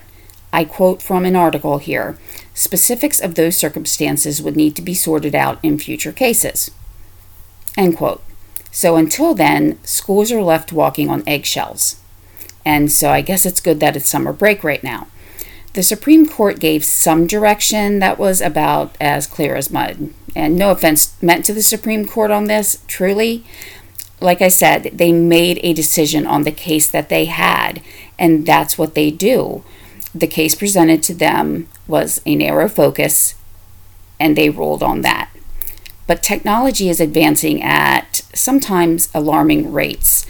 I 0.54 0.64
quote 0.64 1.02
from 1.02 1.26
an 1.26 1.36
article 1.36 1.78
here, 1.78 2.18
specifics 2.54 3.20
of 3.20 3.36
those 3.36 3.58
circumstances 3.58 4.42
would 4.42 4.56
need 4.56 4.76
to 4.78 4.82
be 4.82 4.94
sorted 4.94 5.36
out 5.36 5.60
in 5.62 5.78
future 5.78 6.12
cases. 6.12 6.72
End 7.78 7.98
quote. 7.98 8.24
So 8.72 8.96
until 8.96 9.34
then, 9.34 9.84
schools 9.84 10.32
are 10.32 10.42
left 10.42 10.72
walking 10.72 11.10
on 11.10 11.28
eggshells. 11.28 12.01
And 12.66 12.92
so 12.92 13.10
I 13.10 13.22
guess 13.22 13.46
it's 13.46 13.62
good 13.62 13.80
that 13.80 13.96
it's 13.96 14.10
summer 14.10 14.34
break 14.34 14.64
right 14.64 14.84
now. 14.84 15.08
The 15.74 15.84
Supreme 15.84 16.28
Court 16.28 16.60
gave 16.60 16.84
some 16.84 17.28
direction 17.28 18.00
that 18.00 18.20
was 18.20 18.42
about 18.42 18.96
as 19.00 19.26
clear 19.26 19.56
as 19.56 19.72
mud. 19.72 20.10
And 20.36 20.56
no 20.56 20.72
offense 20.72 21.16
meant 21.22 21.46
to 21.46 21.54
the 21.54 21.62
Supreme 21.62 22.08
Court 22.08 22.30
on 22.32 22.46
this, 22.46 22.84
truly. 22.88 23.46
Like 24.20 24.42
I 24.42 24.50
said, 24.50 24.92
they 24.94 25.12
made 25.12 25.60
a 25.64 25.74
decision 25.74 26.28
on 26.28 26.44
the 26.44 26.52
case 26.52 26.90
that 26.90 27.10
they 27.10 27.26
had, 27.26 27.82
and 28.20 28.46
that's 28.46 28.78
what 28.78 28.96
they 28.96 29.12
do. 29.12 29.64
The 30.14 30.28
case 30.28 30.56
presented 30.56 31.02
to 31.04 31.14
them 31.14 31.68
was 31.88 32.22
a 32.26 32.36
narrow 32.36 32.68
focus, 32.68 33.36
and 34.20 34.38
they 34.38 34.50
ruled 34.50 34.84
on 34.84 35.02
that. 35.02 35.30
But 36.06 36.22
technology 36.22 36.90
is 36.90 37.00
advancing 37.00 37.64
at 37.64 38.22
sometimes 38.34 39.10
alarming 39.14 39.72
rates. 39.72 40.26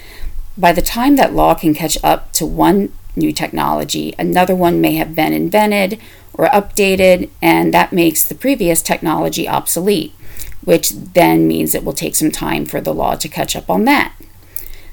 By 0.57 0.73
the 0.73 0.81
time 0.81 1.15
that 1.15 1.33
law 1.33 1.53
can 1.55 1.73
catch 1.73 1.97
up 2.03 2.31
to 2.33 2.45
one 2.45 2.91
new 3.15 3.31
technology. 3.31 4.13
Another 4.17 4.55
one 4.55 4.81
may 4.81 4.95
have 4.95 5.15
been 5.15 5.33
invented 5.33 5.99
or 6.33 6.47
updated, 6.47 7.29
and 7.41 7.73
that 7.73 7.93
makes 7.93 8.23
the 8.23 8.35
previous 8.35 8.81
technology 8.81 9.47
obsolete, 9.47 10.13
which 10.63 10.91
then 10.91 11.47
means 11.47 11.75
it 11.75 11.83
will 11.83 11.93
take 11.93 12.15
some 12.15 12.31
time 12.31 12.65
for 12.65 12.81
the 12.81 12.93
law 12.93 13.15
to 13.15 13.27
catch 13.27 13.55
up 13.55 13.69
on 13.69 13.85
that. 13.85 14.13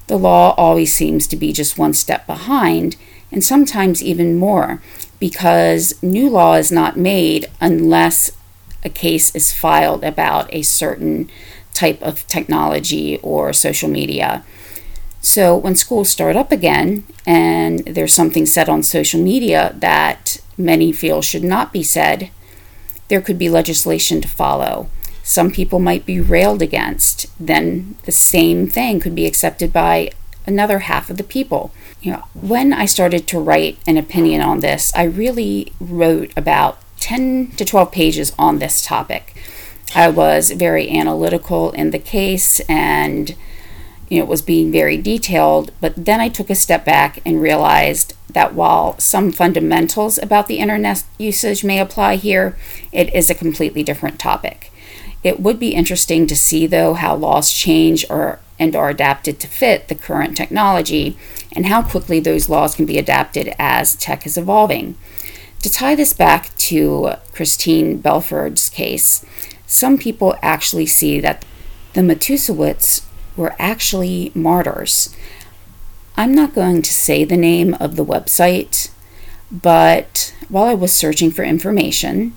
The 0.06 0.18
law 0.18 0.54
always 0.56 0.92
seems 0.92 1.26
to 1.28 1.36
be 1.36 1.52
just 1.52 1.78
one 1.78 1.92
step 1.92 2.26
behind, 2.26 2.96
and 3.30 3.44
sometimes 3.44 4.02
even 4.02 4.36
more, 4.36 4.82
because 5.20 6.00
new 6.02 6.30
law 6.30 6.54
is 6.54 6.72
not 6.72 6.96
made 6.96 7.46
unless 7.60 8.30
a 8.84 8.88
case 8.88 9.34
is 9.34 9.52
filed 9.52 10.02
about 10.02 10.52
a 10.52 10.62
certain 10.62 11.30
type 11.74 12.00
of 12.02 12.26
technology 12.26 13.18
or 13.22 13.52
social 13.52 13.88
media 13.88 14.44
so 15.20 15.56
when 15.56 15.74
schools 15.74 16.08
start 16.08 16.36
up 16.36 16.52
again 16.52 17.04
and 17.26 17.80
there's 17.80 18.14
something 18.14 18.46
said 18.46 18.68
on 18.68 18.82
social 18.82 19.20
media 19.20 19.74
that 19.76 20.40
many 20.56 20.92
feel 20.92 21.22
should 21.22 21.44
not 21.44 21.72
be 21.72 21.82
said, 21.82 22.30
there 23.08 23.20
could 23.20 23.38
be 23.38 23.48
legislation 23.48 24.20
to 24.20 24.28
follow. 24.28 24.88
Some 25.22 25.50
people 25.50 25.78
might 25.78 26.06
be 26.06 26.20
railed 26.20 26.62
against. 26.62 27.26
Then 27.38 27.96
the 28.04 28.12
same 28.12 28.68
thing 28.68 29.00
could 29.00 29.14
be 29.14 29.26
accepted 29.26 29.72
by 29.72 30.10
another 30.46 30.80
half 30.80 31.10
of 31.10 31.16
the 31.18 31.24
people. 31.24 31.72
You 32.00 32.12
know, 32.12 32.24
when 32.34 32.72
I 32.72 32.86
started 32.86 33.26
to 33.28 33.40
write 33.40 33.78
an 33.86 33.98
opinion 33.98 34.40
on 34.40 34.60
this, 34.60 34.92
I 34.94 35.02
really 35.02 35.72
wrote 35.80 36.32
about 36.36 36.78
10 37.00 37.52
to 37.56 37.64
12 37.64 37.92
pages 37.92 38.32
on 38.38 38.58
this 38.58 38.84
topic. 38.84 39.36
I 39.94 40.08
was 40.08 40.50
very 40.50 40.90
analytical 40.90 41.72
in 41.72 41.90
the 41.90 41.98
case 41.98 42.60
and 42.60 43.34
you 44.08 44.18
know, 44.18 44.24
it 44.24 44.28
was 44.28 44.42
being 44.42 44.72
very 44.72 44.96
detailed, 44.96 45.70
but 45.80 45.94
then 45.96 46.20
I 46.20 46.28
took 46.28 46.50
a 46.50 46.54
step 46.54 46.84
back 46.84 47.20
and 47.26 47.42
realized 47.42 48.14
that 48.30 48.54
while 48.54 48.98
some 48.98 49.32
fundamentals 49.32 50.18
about 50.18 50.46
the 50.46 50.58
internet 50.58 51.04
usage 51.18 51.64
may 51.64 51.78
apply 51.78 52.16
here, 52.16 52.56
it 52.92 53.12
is 53.14 53.28
a 53.30 53.34
completely 53.34 53.82
different 53.82 54.18
topic. 54.18 54.72
It 55.22 55.40
would 55.40 55.58
be 55.58 55.74
interesting 55.74 56.26
to 56.26 56.36
see, 56.36 56.66
though, 56.66 56.94
how 56.94 57.16
laws 57.16 57.52
change 57.52 58.04
or 58.08 58.40
and 58.58 58.74
are 58.74 58.88
adapted 58.88 59.38
to 59.38 59.46
fit 59.46 59.88
the 59.88 59.94
current 59.94 60.36
technology 60.36 61.16
and 61.52 61.66
how 61.66 61.82
quickly 61.82 62.18
those 62.18 62.48
laws 62.48 62.74
can 62.74 62.86
be 62.86 62.98
adapted 62.98 63.54
as 63.58 63.94
tech 63.94 64.26
is 64.26 64.36
evolving. 64.36 64.96
To 65.62 65.70
tie 65.70 65.94
this 65.94 66.12
back 66.12 66.56
to 66.56 67.14
Christine 67.32 67.98
Belford's 67.98 68.68
case, 68.68 69.24
some 69.66 69.98
people 69.98 70.36
actually 70.42 70.86
see 70.86 71.20
that 71.20 71.44
the 71.94 72.00
Matusiewicz 72.00 73.02
were 73.38 73.54
actually 73.58 74.32
martyrs. 74.34 75.14
I'm 76.16 76.34
not 76.34 76.54
going 76.54 76.82
to 76.82 76.92
say 76.92 77.24
the 77.24 77.36
name 77.36 77.74
of 77.74 77.96
the 77.96 78.04
website, 78.04 78.90
but 79.50 80.34
while 80.48 80.64
I 80.64 80.74
was 80.74 80.92
searching 80.92 81.30
for 81.30 81.44
information, 81.44 82.36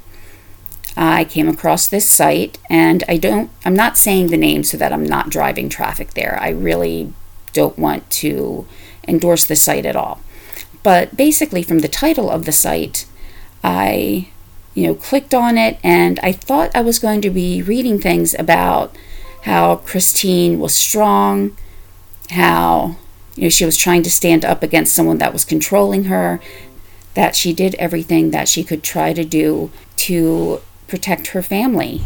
I 0.96 1.26
came 1.26 1.50
across 1.50 1.88
this 1.88 2.06
site 2.06 2.58
and 2.70 3.04
I 3.08 3.18
don't 3.18 3.50
I'm 3.66 3.76
not 3.76 3.98
saying 3.98 4.28
the 4.28 4.38
name 4.38 4.64
so 4.64 4.78
that 4.78 4.94
I'm 4.94 5.06
not 5.06 5.30
driving 5.30 5.68
traffic 5.68 6.14
there. 6.14 6.38
I 6.40 6.50
really 6.50 7.14
don't 7.54 7.80
want 7.80 8.10
to 8.12 8.68
endorse 9.08 9.46
the 9.46 9.56
site 9.56 9.86
at 9.86 9.96
all. 9.96 10.22
But 10.84 11.18
basically 11.18 11.64
from 11.64 11.80
the 11.80 11.88
title 11.88 12.30
of 12.30 12.46
the 12.46 12.52
site, 12.52 13.06
I 13.64 14.30
you 14.74 14.88
know, 14.88 14.96
clicked 14.96 15.34
on 15.34 15.58
it, 15.58 15.78
and 15.84 16.20
I 16.24 16.32
thought 16.32 16.76
I 16.76 16.82
was 16.82 17.00
going 17.00 17.22
to 17.22 17.30
be 17.30 17.62
reading 17.62 18.00
things 18.00 18.34
about 18.34 18.96
how 19.44 19.78
Christine 19.78 20.60
was 20.60 20.76
strong, 20.76 21.58
how 22.30 22.96
you 23.36 23.44
know 23.44 23.50
she 23.50 23.66
was 23.66 23.78
trying 23.78 24.04
to 24.04 24.12
stand 24.12 24.46
up 24.46 24.64
against 24.64 24.94
someone 24.94 25.18
that 25.18 25.34
was 25.34 25.46
controlling 25.46 26.06
her, 26.06 26.40
that 27.14 27.36
she 27.36 27.54
did 27.54 27.76
everything 27.76 28.32
that 28.32 28.48
she 28.48 28.64
could 28.64 28.84
try 28.84 29.14
to 29.14 29.26
do 29.26 29.72
to 29.98 30.62
protect 30.88 31.28
her 31.28 31.42
family. 31.42 32.02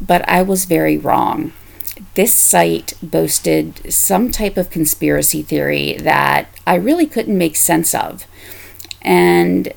But 0.00 0.28
I 0.28 0.42
was 0.42 0.64
very 0.64 0.96
wrong. 0.96 1.52
This 2.14 2.34
site 2.34 2.94
boasted 3.02 3.92
some 3.92 4.30
type 4.30 4.56
of 4.56 4.70
conspiracy 4.70 5.42
theory 5.42 5.94
that 5.98 6.48
I 6.66 6.74
really 6.74 7.06
couldn't 7.06 7.38
make 7.38 7.56
sense 7.56 7.94
of. 7.94 8.26
And 9.00 9.72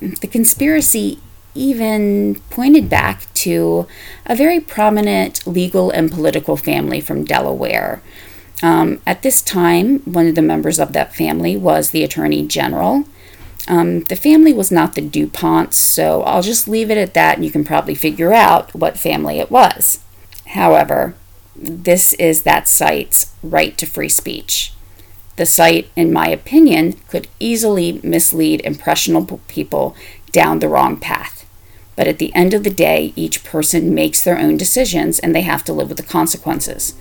the 0.00 0.26
conspiracy 0.26 1.20
even 1.54 2.40
pointed 2.50 2.88
back 2.88 3.32
to 3.34 3.86
a 4.26 4.34
very 4.34 4.60
prominent 4.60 5.46
legal 5.46 5.90
and 5.90 6.10
political 6.10 6.56
family 6.56 7.00
from 7.00 7.24
Delaware. 7.24 8.02
Um, 8.62 9.00
at 9.06 9.22
this 9.22 9.42
time, 9.42 10.00
one 10.00 10.26
of 10.26 10.34
the 10.34 10.42
members 10.42 10.78
of 10.78 10.92
that 10.92 11.14
family 11.14 11.56
was 11.56 11.90
the 11.90 12.04
Attorney 12.04 12.46
General. 12.46 13.04
Um, 13.66 14.00
the 14.04 14.16
family 14.16 14.52
was 14.52 14.70
not 14.70 14.94
the 14.94 15.00
DuPonts, 15.00 15.74
so 15.74 16.22
I'll 16.22 16.42
just 16.42 16.68
leave 16.68 16.90
it 16.90 16.98
at 16.98 17.14
that 17.14 17.36
and 17.36 17.44
you 17.44 17.50
can 17.50 17.64
probably 17.64 17.94
figure 17.94 18.32
out 18.32 18.74
what 18.74 18.98
family 18.98 19.38
it 19.38 19.50
was. 19.50 20.00
However, 20.48 21.14
this 21.56 22.12
is 22.14 22.42
that 22.42 22.68
site's 22.68 23.32
right 23.42 23.76
to 23.78 23.86
free 23.86 24.08
speech. 24.08 24.72
The 25.36 25.46
site, 25.46 25.90
in 25.96 26.12
my 26.12 26.28
opinion, 26.28 26.94
could 27.08 27.28
easily 27.40 28.00
mislead 28.02 28.60
impressionable 28.64 29.40
people 29.48 29.96
down 30.30 30.58
the 30.58 30.68
wrong 30.68 30.96
path. 30.96 31.43
But 31.96 32.08
at 32.08 32.18
the 32.18 32.34
end 32.34 32.54
of 32.54 32.64
the 32.64 32.70
day, 32.70 33.12
each 33.16 33.44
person 33.44 33.94
makes 33.94 34.22
their 34.22 34.38
own 34.38 34.56
decisions 34.56 35.18
and 35.18 35.34
they 35.34 35.42
have 35.42 35.64
to 35.64 35.72
live 35.72 35.88
with 35.88 35.98
the 35.98 36.02
consequences. 36.02 36.94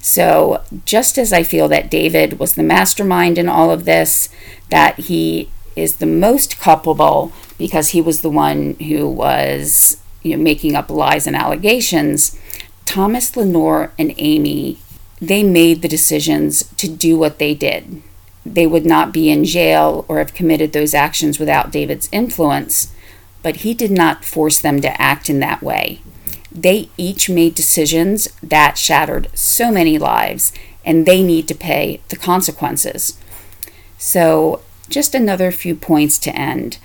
So, 0.00 0.62
just 0.84 1.16
as 1.16 1.32
I 1.32 1.44
feel 1.44 1.68
that 1.68 1.90
David 1.90 2.38
was 2.40 2.54
the 2.54 2.62
mastermind 2.62 3.38
in 3.38 3.48
all 3.48 3.70
of 3.70 3.84
this, 3.84 4.28
that 4.70 4.98
he 4.98 5.48
is 5.76 5.96
the 5.96 6.06
most 6.06 6.58
culpable 6.58 7.32
because 7.56 7.90
he 7.90 8.00
was 8.00 8.20
the 8.20 8.30
one 8.30 8.74
who 8.74 9.08
was 9.08 10.02
you 10.22 10.36
know, 10.36 10.42
making 10.42 10.74
up 10.74 10.90
lies 10.90 11.26
and 11.26 11.36
allegations, 11.36 12.38
Thomas, 12.84 13.36
Lenore, 13.36 13.92
and 13.98 14.14
Amy, 14.18 14.78
they 15.20 15.42
made 15.42 15.82
the 15.82 15.88
decisions 15.88 16.64
to 16.76 16.88
do 16.88 17.16
what 17.16 17.38
they 17.38 17.54
did. 17.54 18.02
They 18.44 18.66
would 18.66 18.84
not 18.84 19.12
be 19.12 19.30
in 19.30 19.44
jail 19.44 20.04
or 20.08 20.18
have 20.18 20.34
committed 20.34 20.72
those 20.72 20.94
actions 20.94 21.38
without 21.38 21.70
David's 21.70 22.08
influence, 22.10 22.92
but 23.42 23.56
he 23.56 23.74
did 23.74 23.90
not 23.90 24.24
force 24.24 24.60
them 24.60 24.80
to 24.80 25.00
act 25.00 25.28
in 25.28 25.40
that 25.40 25.62
way. 25.62 26.00
They 26.50 26.90
each 26.96 27.30
made 27.30 27.54
decisions 27.54 28.28
that 28.42 28.78
shattered 28.78 29.28
so 29.34 29.72
many 29.72 29.98
lives, 29.98 30.52
and 30.84 31.06
they 31.06 31.22
need 31.22 31.48
to 31.48 31.54
pay 31.54 32.00
the 32.08 32.16
consequences. 32.16 33.18
So, 33.98 34.62
just 34.88 35.14
another 35.14 35.50
few 35.50 35.74
points 35.74 36.18
to 36.18 36.36
end. 36.36 36.78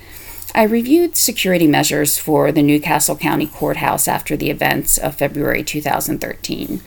I 0.56 0.64
reviewed 0.64 1.16
security 1.16 1.68
measures 1.68 2.18
for 2.18 2.52
the 2.52 2.64
New 2.64 2.80
Castle 2.80 3.16
County 3.16 3.48
Courthouse 3.48 4.08
after 4.08 4.38
the 4.38 4.50
events 4.50 4.98
of 4.98 5.16
February 5.16 5.64
2013. 5.64 6.82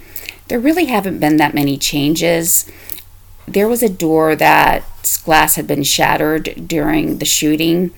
There 0.49 0.59
really 0.59 0.87
haven't 0.87 1.21
been 1.21 1.37
that 1.37 1.55
many 1.55 1.77
changes. 1.77 2.69
There 3.47 3.69
was 3.69 3.83
a 3.83 3.89
door 3.89 4.35
that 4.35 4.83
glass 5.25 5.57
had 5.57 5.67
been 5.67 5.85
shattered 5.85 6.67
during 6.67 7.19
the 7.19 7.25
shooting, 7.25 7.93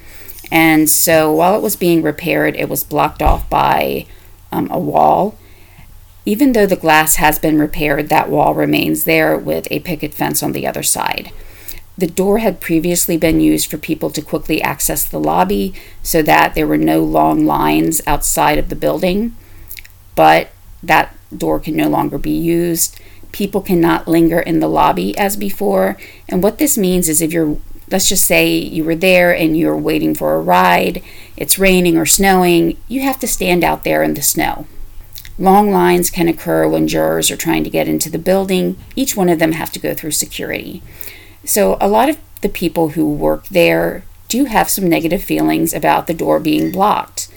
and 0.52 0.90
so 0.90 1.32
while 1.32 1.56
it 1.56 1.62
was 1.62 1.76
being 1.76 2.02
repaired, 2.02 2.56
it 2.56 2.68
was 2.68 2.84
blocked 2.84 3.22
off 3.22 3.48
by 3.48 4.04
um, 4.52 4.68
a 4.70 4.78
wall. 4.78 5.38
Even 6.26 6.52
though 6.52 6.66
the 6.66 6.76
glass 6.76 7.16
has 7.16 7.38
been 7.38 7.58
repaired, 7.58 8.10
that 8.10 8.28
wall 8.28 8.52
remains 8.52 9.04
there 9.04 9.38
with 9.38 9.66
a 9.70 9.80
picket 9.80 10.12
fence 10.12 10.42
on 10.42 10.52
the 10.52 10.66
other 10.66 10.82
side. 10.82 11.32
The 11.96 12.06
door 12.06 12.38
had 12.38 12.60
previously 12.60 13.16
been 13.16 13.40
used 13.40 13.70
for 13.70 13.78
people 13.78 14.10
to 14.10 14.20
quickly 14.20 14.60
access 14.60 15.06
the 15.06 15.18
lobby 15.18 15.72
so 16.02 16.20
that 16.20 16.54
there 16.54 16.66
were 16.66 16.76
no 16.76 17.02
long 17.02 17.46
lines 17.46 18.02
outside 18.06 18.58
of 18.58 18.68
the 18.68 18.76
building, 18.76 19.34
but 20.14 20.50
that 20.82 21.16
door 21.34 21.60
can 21.60 21.76
no 21.76 21.88
longer 21.88 22.18
be 22.18 22.30
used. 22.30 23.00
People 23.32 23.62
cannot 23.62 24.06
linger 24.06 24.40
in 24.40 24.60
the 24.60 24.68
lobby 24.68 25.16
as 25.16 25.34
before. 25.34 25.96
And 26.28 26.42
what 26.42 26.58
this 26.58 26.76
means 26.76 27.08
is 27.08 27.22
if 27.22 27.32
you're, 27.32 27.56
let's 27.92 28.08
just 28.08 28.24
say 28.24 28.56
you 28.56 28.84
were 28.84 28.94
there 28.94 29.34
and 29.34 29.56
you're 29.56 29.76
waiting 29.76 30.14
for 30.14 30.34
a 30.34 30.40
ride, 30.40 31.02
it's 31.36 31.58
raining 31.58 31.96
or 31.96 32.06
snowing, 32.06 32.76
you 32.88 33.02
have 33.02 33.20
to 33.20 33.28
stand 33.28 33.62
out 33.62 33.84
there 33.84 34.02
in 34.02 34.14
the 34.14 34.22
snow. 34.22 34.66
Long 35.38 35.70
lines 35.70 36.10
can 36.10 36.28
occur 36.28 36.68
when 36.68 36.88
jurors 36.88 37.30
are 37.30 37.36
trying 37.36 37.64
to 37.64 37.70
get 37.70 37.88
into 37.88 38.10
the 38.10 38.18
building. 38.18 38.76
Each 38.96 39.16
one 39.16 39.28
of 39.28 39.38
them 39.38 39.52
have 39.52 39.72
to 39.72 39.78
go 39.78 39.94
through 39.94 40.12
security. 40.12 40.82
So, 41.44 41.76
a 41.80 41.88
lot 41.88 42.08
of 42.08 42.18
the 42.42 42.48
people 42.48 42.90
who 42.90 43.12
work 43.12 43.48
there 43.48 44.04
do 44.28 44.44
have 44.44 44.70
some 44.70 44.88
negative 44.88 45.22
feelings 45.22 45.74
about 45.74 46.06
the 46.06 46.14
door 46.14 46.38
being 46.38 46.70
blocked. 46.70 47.28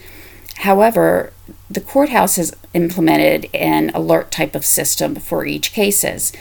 However, 0.58 1.34
the 1.70 1.82
courthouse 1.82 2.38
has 2.38 2.56
implemented 2.74 3.50
an 3.54 3.92
alert 3.94 4.32
type 4.32 4.56
of 4.56 4.66
system 4.66 5.16
for 5.16 5.46
each 5.46 5.74
cases. 5.74 6.32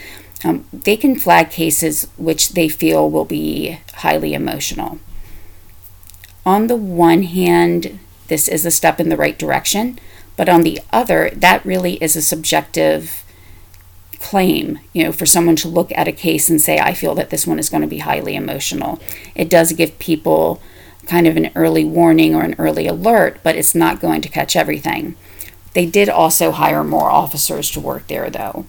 Um, 0.45 0.67
they 0.73 0.97
can 0.97 1.19
flag 1.19 1.51
cases 1.51 2.07
which 2.19 2.51
they 2.51 2.69
feel 2.69 3.11
will 3.11 3.25
be 3.25 3.79
highly 3.95 4.35
emotional. 4.35 4.99
On 6.45 6.67
the 6.67 6.77
one 6.77 7.23
hand, 7.23 7.99
this 8.29 8.47
is 8.49 8.67
a 8.67 8.71
step 8.71 9.01
in 9.01 9.09
the 9.09 9.17
right 9.17 9.39
direction, 9.39 9.99
but 10.37 10.49
on 10.49 10.63
the 10.63 10.81
other, 10.93 11.31
that 11.35 11.65
really 11.65 11.95
is 11.95 12.17
a 12.17 12.23
subjective 12.23 13.25
claim, 14.19 14.79
you 14.93 15.05
know, 15.05 15.13
for 15.13 15.27
someone 15.27 15.57
to 15.57 15.69
look 15.69 15.93
at 15.93 16.09
a 16.09 16.13
case 16.13 16.49
and 16.49 16.61
say, 16.61 16.79
I 16.79 16.93
feel 16.93 17.15
that 17.15 17.31
this 17.31 17.47
one 17.47 17.59
is 17.59 17.69
going 17.71 17.83
to 17.83 17.89
be 17.89 17.99
highly 17.99 18.35
emotional. 18.37 19.01
It 19.35 19.49
does 19.49 19.73
give 19.73 19.99
people 19.99 20.61
kind 21.07 21.27
of 21.27 21.37
an 21.37 21.51
early 21.55 21.85
warning 21.85 22.35
or 22.35 22.43
an 22.43 22.55
early 22.59 22.87
alert, 22.87 23.39
but 23.43 23.57
it's 23.57 23.75
not 23.75 24.01
going 24.01 24.23
to 24.23 24.29
catch 24.29 24.57
everything. 24.57 25.17
They 25.75 25.87
did 25.87 26.09
also 26.09 26.53
hire 26.53 26.85
more 26.85 27.11
officers 27.11 27.71
to 27.73 27.81
work 27.81 28.07
there, 28.07 28.31
though. 28.31 28.65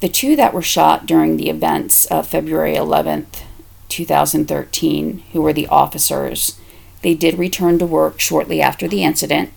The 0.00 0.08
two 0.08 0.36
that 0.36 0.54
were 0.54 0.62
shot 0.62 1.06
during 1.06 1.36
the 1.36 1.50
events 1.50 2.06
of 2.06 2.26
February 2.26 2.74
11th, 2.74 3.42
2013, 3.88 5.22
who 5.32 5.42
were 5.42 5.52
the 5.52 5.66
officers, 5.66 6.58
they 7.02 7.14
did 7.14 7.38
return 7.38 7.78
to 7.78 7.86
work 7.86 8.20
shortly 8.20 8.60
after 8.62 8.88
the 8.88 9.04
incident 9.04 9.52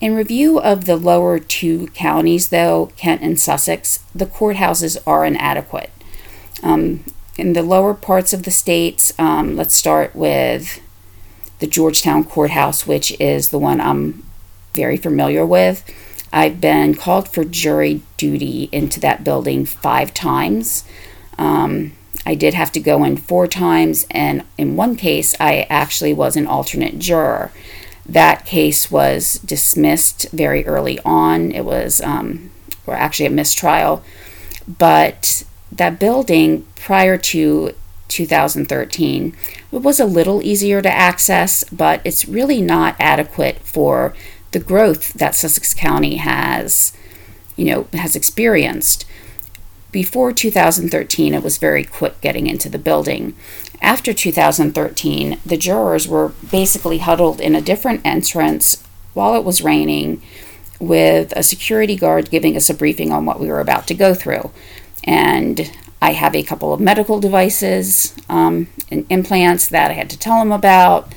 in 0.00 0.14
review 0.14 0.60
of 0.60 0.84
the 0.84 0.96
lower 0.96 1.38
two 1.38 1.86
counties, 1.88 2.50
though, 2.50 2.90
Kent 2.96 3.22
and 3.22 3.40
Sussex, 3.40 4.00
the 4.14 4.26
courthouses 4.26 4.98
are 5.06 5.24
inadequate. 5.24 5.90
Um, 6.62 7.04
in 7.38 7.54
the 7.54 7.62
lower 7.62 7.94
parts 7.94 8.32
of 8.32 8.42
the 8.42 8.50
states, 8.50 9.12
um, 9.18 9.56
let's 9.56 9.74
start 9.74 10.14
with 10.14 10.82
the 11.60 11.66
Georgetown 11.66 12.24
Courthouse, 12.24 12.86
which 12.86 13.18
is 13.18 13.48
the 13.48 13.58
one 13.58 13.80
I'm 13.80 14.22
very 14.74 14.98
familiar 14.98 15.46
with. 15.46 15.82
I've 16.32 16.60
been 16.60 16.94
called 16.94 17.28
for 17.28 17.44
jury 17.44 18.02
duty 18.16 18.68
into 18.72 19.00
that 19.00 19.24
building 19.24 19.64
five 19.64 20.12
times. 20.12 20.84
Um, 21.38 21.92
I 22.24 22.34
did 22.34 22.54
have 22.54 22.72
to 22.72 22.80
go 22.80 23.04
in 23.04 23.16
four 23.16 23.46
times, 23.46 24.06
and 24.10 24.44
in 24.58 24.76
one 24.76 24.96
case, 24.96 25.34
I 25.38 25.66
actually 25.70 26.12
was 26.12 26.36
an 26.36 26.46
alternate 26.46 26.98
juror. 26.98 27.52
That 28.04 28.44
case 28.44 28.90
was 28.90 29.34
dismissed 29.44 30.30
very 30.32 30.66
early 30.66 30.98
on. 31.04 31.52
It 31.52 31.64
was, 31.64 32.00
um, 32.00 32.50
or 32.86 32.94
actually 32.94 33.26
a 33.26 33.30
mistrial. 33.30 34.02
But 34.66 35.44
that 35.70 36.00
building 36.00 36.66
prior 36.74 37.16
to 37.18 37.74
2013 38.08 39.36
it 39.72 39.82
was 39.82 40.00
a 40.00 40.06
little 40.06 40.42
easier 40.42 40.80
to 40.80 40.88
access, 40.88 41.64
but 41.64 42.00
it's 42.04 42.26
really 42.26 42.62
not 42.62 42.96
adequate 42.98 43.58
for 43.58 44.14
the 44.56 44.64
growth 44.64 45.12
that 45.12 45.34
Sussex 45.34 45.74
County 45.74 46.16
has, 46.16 46.94
you 47.56 47.66
know, 47.66 47.88
has 47.92 48.16
experienced. 48.16 49.04
Before 49.92 50.32
2013, 50.32 51.34
it 51.34 51.42
was 51.42 51.58
very 51.58 51.84
quick 51.84 52.22
getting 52.22 52.46
into 52.46 52.70
the 52.70 52.78
building. 52.78 53.36
After 53.82 54.14
2013, 54.14 55.40
the 55.44 55.58
jurors 55.58 56.08
were 56.08 56.32
basically 56.50 56.96
huddled 56.96 57.38
in 57.38 57.54
a 57.54 57.60
different 57.60 58.00
entrance 58.02 58.82
while 59.12 59.34
it 59.34 59.44
was 59.44 59.60
raining, 59.60 60.22
with 60.80 61.34
a 61.36 61.42
security 61.42 61.94
guard 61.94 62.30
giving 62.30 62.56
us 62.56 62.70
a 62.70 62.74
briefing 62.74 63.12
on 63.12 63.26
what 63.26 63.38
we 63.38 63.48
were 63.48 63.60
about 63.60 63.86
to 63.88 63.94
go 63.94 64.14
through. 64.14 64.50
And 65.04 65.70
I 66.00 66.12
have 66.12 66.34
a 66.34 66.42
couple 66.42 66.72
of 66.72 66.80
medical 66.80 67.20
devices 67.20 68.14
um, 68.30 68.68
and 68.90 69.04
implants 69.10 69.68
that 69.68 69.90
I 69.90 69.94
had 69.94 70.08
to 70.08 70.18
tell 70.18 70.38
them 70.38 70.50
about. 70.52 71.14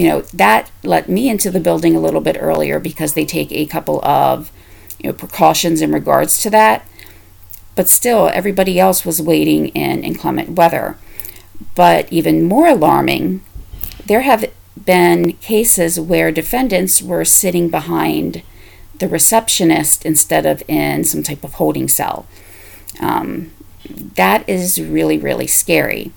You 0.00 0.08
know, 0.08 0.20
that 0.32 0.70
let 0.82 1.10
me 1.10 1.28
into 1.28 1.50
the 1.50 1.60
building 1.60 1.94
a 1.94 2.00
little 2.00 2.22
bit 2.22 2.38
earlier 2.40 2.80
because 2.80 3.12
they 3.12 3.26
take 3.26 3.52
a 3.52 3.66
couple 3.66 4.02
of 4.02 4.50
you 4.98 5.10
know, 5.10 5.12
precautions 5.12 5.82
in 5.82 5.92
regards 5.92 6.40
to 6.42 6.48
that. 6.48 6.88
But 7.76 7.86
still, 7.90 8.28
everybody 8.28 8.80
else 8.80 9.04
was 9.04 9.20
waiting 9.20 9.68
in 9.68 10.02
inclement 10.02 10.52
weather. 10.52 10.96
But 11.74 12.10
even 12.10 12.48
more 12.48 12.66
alarming, 12.68 13.42
there 14.06 14.22
have 14.22 14.50
been 14.82 15.34
cases 15.34 16.00
where 16.00 16.32
defendants 16.32 17.02
were 17.02 17.26
sitting 17.26 17.68
behind 17.68 18.42
the 19.00 19.06
receptionist 19.06 20.06
instead 20.06 20.46
of 20.46 20.62
in 20.66 21.04
some 21.04 21.22
type 21.22 21.44
of 21.44 21.52
holding 21.52 21.88
cell. 21.88 22.26
Um, 23.00 23.52
that 24.14 24.48
is 24.48 24.80
really, 24.80 25.18
really 25.18 25.46
scary. 25.46 26.12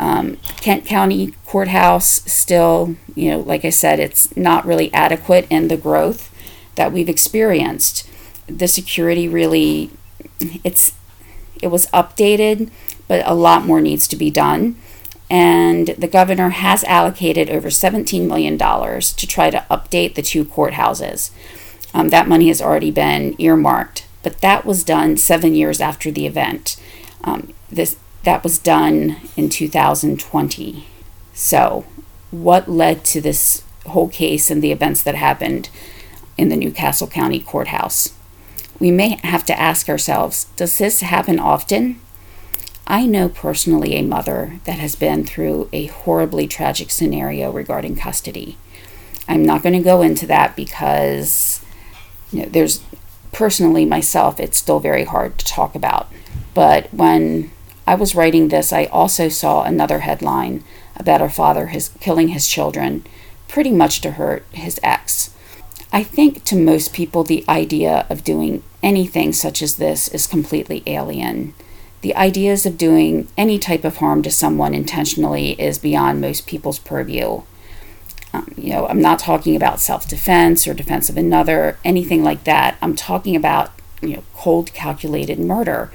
Um, 0.00 0.38
Kent 0.62 0.86
County 0.86 1.34
Courthouse 1.44 2.22
still, 2.24 2.96
you 3.14 3.30
know, 3.30 3.40
like 3.40 3.66
I 3.66 3.70
said, 3.70 4.00
it's 4.00 4.34
not 4.34 4.64
really 4.64 4.92
adequate 4.94 5.46
in 5.50 5.68
the 5.68 5.76
growth 5.76 6.34
that 6.76 6.90
we've 6.90 7.08
experienced. 7.08 8.08
The 8.46 8.66
security 8.66 9.28
really, 9.28 9.90
it's, 10.64 10.94
it 11.60 11.66
was 11.66 11.86
updated, 11.88 12.70
but 13.08 13.22
a 13.26 13.34
lot 13.34 13.66
more 13.66 13.82
needs 13.82 14.08
to 14.08 14.16
be 14.16 14.30
done. 14.30 14.76
And 15.28 15.88
the 15.88 16.08
governor 16.08 16.48
has 16.48 16.82
allocated 16.84 17.50
over 17.50 17.68
$17 17.68 18.26
million 18.26 18.56
to 18.56 19.26
try 19.26 19.50
to 19.50 19.66
update 19.70 20.14
the 20.14 20.22
two 20.22 20.46
courthouses. 20.46 21.30
Um, 21.92 22.08
that 22.08 22.26
money 22.26 22.48
has 22.48 22.62
already 22.62 22.90
been 22.90 23.34
earmarked, 23.38 24.06
but 24.22 24.40
that 24.40 24.64
was 24.64 24.82
done 24.82 25.18
seven 25.18 25.54
years 25.54 25.80
after 25.80 26.10
the 26.10 26.26
event. 26.26 26.76
Um, 27.22 27.52
this 27.68 27.96
that 28.24 28.44
was 28.44 28.58
done 28.58 29.16
in 29.36 29.48
2020. 29.48 30.86
So, 31.32 31.84
what 32.30 32.68
led 32.68 33.04
to 33.06 33.20
this 33.20 33.64
whole 33.86 34.08
case 34.08 34.50
and 34.50 34.62
the 34.62 34.72
events 34.72 35.02
that 35.02 35.14
happened 35.14 35.68
in 36.36 36.48
the 36.48 36.56
New 36.56 36.70
Castle 36.70 37.06
County 37.06 37.40
Courthouse? 37.40 38.14
We 38.78 38.90
may 38.90 39.18
have 39.22 39.44
to 39.46 39.58
ask 39.58 39.88
ourselves 39.88 40.44
does 40.56 40.78
this 40.78 41.00
happen 41.00 41.38
often? 41.38 42.00
I 42.86 43.06
know 43.06 43.28
personally 43.28 43.94
a 43.94 44.02
mother 44.02 44.58
that 44.64 44.78
has 44.80 44.96
been 44.96 45.24
through 45.24 45.68
a 45.72 45.86
horribly 45.86 46.48
tragic 46.48 46.90
scenario 46.90 47.52
regarding 47.52 47.94
custody. 47.94 48.58
I'm 49.28 49.44
not 49.44 49.62
going 49.62 49.74
to 49.74 49.84
go 49.84 50.02
into 50.02 50.26
that 50.26 50.56
because 50.56 51.64
you 52.32 52.40
know, 52.40 52.48
there's 52.48 52.82
personally 53.32 53.84
myself, 53.84 54.40
it's 54.40 54.58
still 54.58 54.80
very 54.80 55.04
hard 55.04 55.38
to 55.38 55.44
talk 55.44 55.74
about. 55.76 56.12
But 56.52 56.92
when 56.92 57.52
I 57.90 57.96
was 57.96 58.14
writing 58.14 58.48
this, 58.48 58.72
I 58.72 58.84
also 58.84 59.28
saw 59.28 59.64
another 59.64 59.98
headline 59.98 60.62
about 60.94 61.20
a 61.20 61.28
father 61.28 61.66
his, 61.66 61.88
killing 61.98 62.28
his 62.28 62.46
children, 62.46 63.04
pretty 63.48 63.72
much 63.72 64.00
to 64.02 64.12
hurt 64.12 64.46
his 64.52 64.78
ex. 64.80 65.34
I 65.92 66.04
think 66.04 66.44
to 66.44 66.54
most 66.54 66.92
people, 66.92 67.24
the 67.24 67.44
idea 67.48 68.06
of 68.08 68.22
doing 68.22 68.62
anything 68.80 69.32
such 69.32 69.60
as 69.60 69.74
this 69.74 70.06
is 70.06 70.28
completely 70.28 70.84
alien. 70.86 71.52
The 72.02 72.14
ideas 72.14 72.64
of 72.64 72.78
doing 72.78 73.26
any 73.36 73.58
type 73.58 73.82
of 73.82 73.96
harm 73.96 74.22
to 74.22 74.30
someone 74.30 74.72
intentionally 74.72 75.60
is 75.60 75.80
beyond 75.80 76.20
most 76.20 76.46
people's 76.46 76.78
purview. 76.78 77.42
Um, 78.32 78.54
you 78.56 78.72
know, 78.72 78.86
I'm 78.86 79.02
not 79.02 79.18
talking 79.18 79.56
about 79.56 79.80
self 79.80 80.06
defense 80.06 80.68
or 80.68 80.74
defense 80.74 81.08
of 81.08 81.16
another, 81.16 81.76
anything 81.84 82.22
like 82.22 82.44
that. 82.44 82.78
I'm 82.80 82.94
talking 82.94 83.34
about, 83.34 83.72
you 84.00 84.14
know, 84.14 84.22
cold 84.36 84.72
calculated 84.72 85.40
murder. 85.40 85.90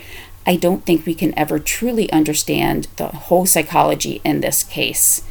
I 0.45 0.55
don't 0.55 0.85
think 0.85 1.05
we 1.05 1.15
can 1.15 1.37
ever 1.37 1.57
truly 1.59 2.11
understand 2.11 2.87
the 2.97 3.07
whole 3.07 3.45
psychology 3.45 4.21
in 4.23 4.41
this 4.41 4.63
case. 4.63 5.23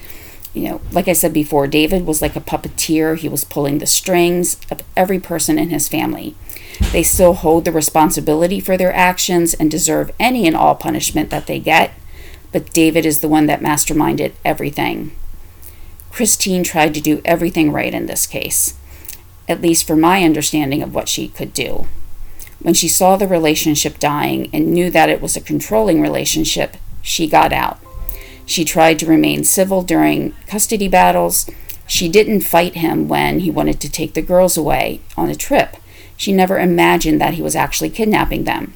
You 0.52 0.68
know, 0.68 0.80
like 0.92 1.08
I 1.08 1.12
said 1.12 1.32
before, 1.32 1.66
David 1.66 2.06
was 2.06 2.22
like 2.22 2.36
a 2.36 2.40
puppeteer. 2.40 3.16
He 3.16 3.28
was 3.28 3.44
pulling 3.44 3.78
the 3.78 3.86
strings 3.86 4.56
of 4.70 4.82
every 4.96 5.18
person 5.18 5.58
in 5.58 5.70
his 5.70 5.88
family. 5.88 6.34
They 6.92 7.02
still 7.02 7.34
hold 7.34 7.64
the 7.64 7.72
responsibility 7.72 8.60
for 8.60 8.76
their 8.76 8.92
actions 8.92 9.54
and 9.54 9.70
deserve 9.70 10.10
any 10.18 10.46
and 10.46 10.56
all 10.56 10.74
punishment 10.74 11.30
that 11.30 11.46
they 11.46 11.58
get, 11.58 11.92
but 12.52 12.72
David 12.72 13.06
is 13.06 13.20
the 13.20 13.28
one 13.28 13.46
that 13.46 13.60
masterminded 13.60 14.32
everything. 14.44 15.12
Christine 16.10 16.62
tried 16.62 16.94
to 16.94 17.00
do 17.00 17.20
everything 17.24 17.72
right 17.72 17.92
in 17.92 18.06
this 18.06 18.26
case, 18.26 18.74
at 19.48 19.60
least 19.60 19.86
for 19.86 19.96
my 19.96 20.22
understanding 20.22 20.82
of 20.82 20.94
what 20.94 21.08
she 21.08 21.28
could 21.28 21.52
do. 21.52 21.86
When 22.64 22.72
she 22.72 22.88
saw 22.88 23.16
the 23.16 23.28
relationship 23.28 23.98
dying 23.98 24.48
and 24.50 24.72
knew 24.72 24.90
that 24.90 25.10
it 25.10 25.20
was 25.20 25.36
a 25.36 25.42
controlling 25.42 26.00
relationship, 26.00 26.78
she 27.02 27.26
got 27.26 27.52
out. 27.52 27.78
She 28.46 28.64
tried 28.64 28.98
to 29.00 29.06
remain 29.06 29.44
civil 29.44 29.82
during 29.82 30.32
custody 30.46 30.88
battles. 30.88 31.46
She 31.86 32.08
didn't 32.08 32.40
fight 32.40 32.76
him 32.76 33.06
when 33.06 33.40
he 33.40 33.50
wanted 33.50 33.80
to 33.80 33.90
take 33.90 34.14
the 34.14 34.22
girls 34.22 34.56
away 34.56 35.02
on 35.14 35.28
a 35.28 35.34
trip. 35.34 35.76
She 36.16 36.32
never 36.32 36.58
imagined 36.58 37.20
that 37.20 37.34
he 37.34 37.42
was 37.42 37.54
actually 37.54 37.90
kidnapping 37.90 38.44
them. 38.44 38.72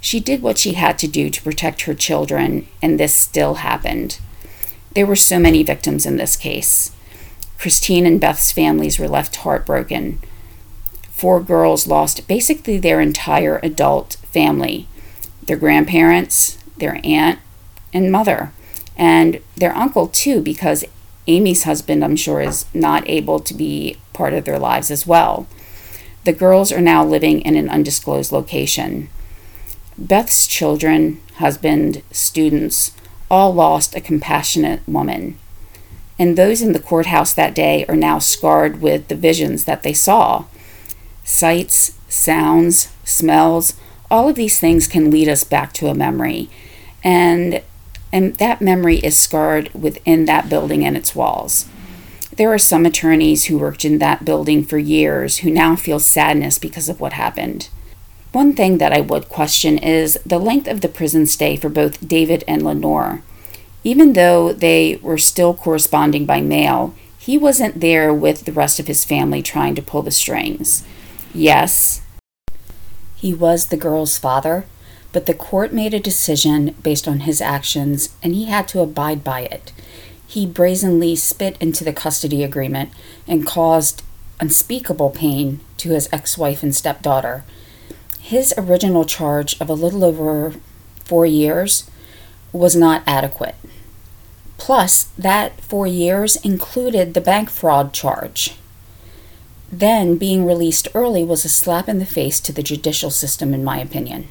She 0.00 0.18
did 0.18 0.42
what 0.42 0.58
she 0.58 0.72
had 0.72 0.98
to 0.98 1.06
do 1.06 1.30
to 1.30 1.42
protect 1.42 1.82
her 1.82 1.94
children, 1.94 2.66
and 2.82 2.98
this 2.98 3.14
still 3.14 3.54
happened. 3.54 4.18
There 4.96 5.06
were 5.06 5.14
so 5.14 5.38
many 5.38 5.62
victims 5.62 6.06
in 6.06 6.16
this 6.16 6.34
case. 6.34 6.90
Christine 7.56 8.04
and 8.04 8.20
Beth's 8.20 8.50
families 8.50 8.98
were 8.98 9.06
left 9.06 9.36
heartbroken 9.36 10.18
four 11.22 11.40
girls 11.40 11.86
lost 11.86 12.26
basically 12.26 12.78
their 12.78 13.00
entire 13.00 13.60
adult 13.62 14.14
family 14.26 14.88
their 15.44 15.56
grandparents, 15.56 16.58
their 16.76 17.00
aunt, 17.04 17.38
and 17.92 18.10
mother, 18.10 18.52
and 18.96 19.40
their 19.56 19.74
uncle 19.76 20.08
too, 20.08 20.40
because 20.40 20.84
Amy's 21.28 21.62
husband, 21.62 22.04
I'm 22.04 22.16
sure, 22.16 22.40
is 22.40 22.66
not 22.74 23.08
able 23.08 23.38
to 23.38 23.54
be 23.54 23.98
part 24.12 24.34
of 24.34 24.44
their 24.44 24.58
lives 24.58 24.90
as 24.90 25.06
well. 25.06 25.46
The 26.24 26.32
girls 26.32 26.72
are 26.72 26.80
now 26.80 27.04
living 27.04 27.40
in 27.42 27.56
an 27.56 27.68
undisclosed 27.68 28.32
location. 28.32 29.08
Beth's 29.96 30.48
children, 30.48 31.20
husband, 31.36 32.02
students 32.10 32.92
all 33.30 33.54
lost 33.54 33.94
a 33.94 34.00
compassionate 34.00 34.80
woman. 34.88 35.38
And 36.18 36.36
those 36.36 36.62
in 36.62 36.72
the 36.72 36.80
courthouse 36.80 37.32
that 37.34 37.54
day 37.54 37.84
are 37.88 37.96
now 37.96 38.18
scarred 38.18 38.80
with 38.80 39.06
the 39.06 39.16
visions 39.16 39.64
that 39.64 39.84
they 39.84 39.92
saw 39.92 40.46
sights, 41.24 41.98
sounds, 42.08 42.92
smells, 43.04 43.74
all 44.10 44.28
of 44.28 44.36
these 44.36 44.58
things 44.60 44.86
can 44.86 45.10
lead 45.10 45.28
us 45.28 45.44
back 45.44 45.72
to 45.72 45.88
a 45.88 45.94
memory. 45.94 46.50
And 47.02 47.62
and 48.12 48.34
that 48.36 48.60
memory 48.60 48.98
is 48.98 49.16
scarred 49.16 49.72
within 49.72 50.26
that 50.26 50.50
building 50.50 50.84
and 50.84 50.96
its 50.96 51.14
walls. 51.14 51.66
There 52.36 52.52
are 52.52 52.58
some 52.58 52.84
attorneys 52.84 53.46
who 53.46 53.58
worked 53.58 53.86
in 53.86 53.98
that 53.98 54.24
building 54.24 54.64
for 54.64 54.78
years 54.78 55.38
who 55.38 55.50
now 55.50 55.76
feel 55.76 55.98
sadness 55.98 56.58
because 56.58 56.90
of 56.90 57.00
what 57.00 57.14
happened. 57.14 57.70
One 58.32 58.54
thing 58.54 58.78
that 58.78 58.92
I 58.92 59.00
would 59.00 59.28
question 59.28 59.78
is 59.78 60.18
the 60.24 60.38
length 60.38 60.68
of 60.68 60.82
the 60.82 60.88
prison 60.88 61.26
stay 61.26 61.56
for 61.56 61.68
both 61.68 62.06
David 62.06 62.44
and 62.46 62.62
Lenore. 62.62 63.22
Even 63.84 64.12
though 64.12 64.52
they 64.52 64.98
were 65.02 65.18
still 65.18 65.54
corresponding 65.54 66.24
by 66.24 66.40
mail, 66.40 66.94
he 67.18 67.36
wasn't 67.36 67.80
there 67.80 68.12
with 68.12 68.44
the 68.44 68.52
rest 68.52 68.80
of 68.80 68.86
his 68.86 69.04
family 69.04 69.42
trying 69.42 69.74
to 69.74 69.82
pull 69.82 70.02
the 70.02 70.10
strings. 70.10 70.84
Yes, 71.34 72.02
he 73.22 73.32
was 73.32 73.66
the 73.66 73.76
girl's 73.76 74.18
father, 74.18 74.64
but 75.12 75.26
the 75.26 75.34
court 75.34 75.72
made 75.72 75.94
a 75.94 76.00
decision 76.00 76.74
based 76.82 77.06
on 77.06 77.20
his 77.20 77.40
actions 77.40 78.10
and 78.20 78.34
he 78.34 78.46
had 78.46 78.66
to 78.68 78.80
abide 78.80 79.22
by 79.22 79.42
it. 79.42 79.72
He 80.26 80.44
brazenly 80.44 81.14
spit 81.14 81.56
into 81.60 81.84
the 81.84 81.92
custody 81.92 82.42
agreement 82.42 82.90
and 83.28 83.46
caused 83.46 84.02
unspeakable 84.40 85.10
pain 85.10 85.60
to 85.76 85.90
his 85.90 86.08
ex 86.12 86.36
wife 86.36 86.64
and 86.64 86.74
stepdaughter. 86.74 87.44
His 88.18 88.52
original 88.58 89.04
charge 89.04 89.60
of 89.60 89.70
a 89.70 89.74
little 89.74 90.04
over 90.04 90.54
four 91.04 91.24
years 91.24 91.88
was 92.52 92.74
not 92.74 93.04
adequate. 93.06 93.54
Plus, 94.58 95.04
that 95.16 95.60
four 95.60 95.86
years 95.86 96.36
included 96.36 97.14
the 97.14 97.20
bank 97.20 97.50
fraud 97.50 97.92
charge. 97.92 98.56
Then, 99.72 100.16
being 100.18 100.44
released 100.44 100.88
early 100.94 101.24
was 101.24 101.46
a 101.46 101.48
slap 101.48 101.88
in 101.88 101.98
the 101.98 102.04
face 102.04 102.40
to 102.40 102.52
the 102.52 102.62
judicial 102.62 103.08
system, 103.08 103.54
in 103.54 103.64
my 103.64 103.78
opinion. 103.78 104.28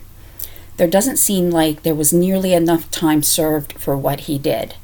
There 0.77 0.87
doesn't 0.87 1.17
seem 1.17 1.49
like 1.49 1.81
there 1.81 1.95
was 1.95 2.13
nearly 2.13 2.53
enough 2.53 2.91
time 2.91 3.23
served 3.23 3.73
for 3.73 3.97
what 3.97 4.21
he 4.21 4.37
did. 4.37 4.75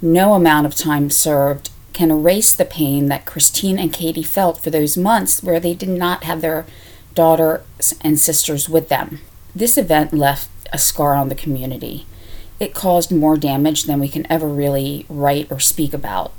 No 0.00 0.32
amount 0.32 0.66
of 0.66 0.74
time 0.74 1.10
served 1.10 1.70
can 1.92 2.10
erase 2.10 2.54
the 2.54 2.64
pain 2.64 3.06
that 3.06 3.26
Christine 3.26 3.78
and 3.78 3.92
Katie 3.92 4.22
felt 4.22 4.62
for 4.62 4.70
those 4.70 4.96
months 4.96 5.42
where 5.42 5.60
they 5.60 5.74
did 5.74 5.88
not 5.88 6.24
have 6.24 6.40
their 6.40 6.66
daughters 7.14 7.94
and 8.00 8.18
sisters 8.18 8.68
with 8.68 8.88
them. 8.88 9.20
This 9.54 9.78
event 9.78 10.12
left 10.12 10.50
a 10.72 10.78
scar 10.78 11.14
on 11.14 11.28
the 11.28 11.34
community. 11.34 12.06
It 12.58 12.74
caused 12.74 13.12
more 13.12 13.36
damage 13.36 13.84
than 13.84 14.00
we 14.00 14.08
can 14.08 14.30
ever 14.30 14.48
really 14.48 15.06
write 15.08 15.50
or 15.50 15.60
speak 15.60 15.94
about. 15.94 16.32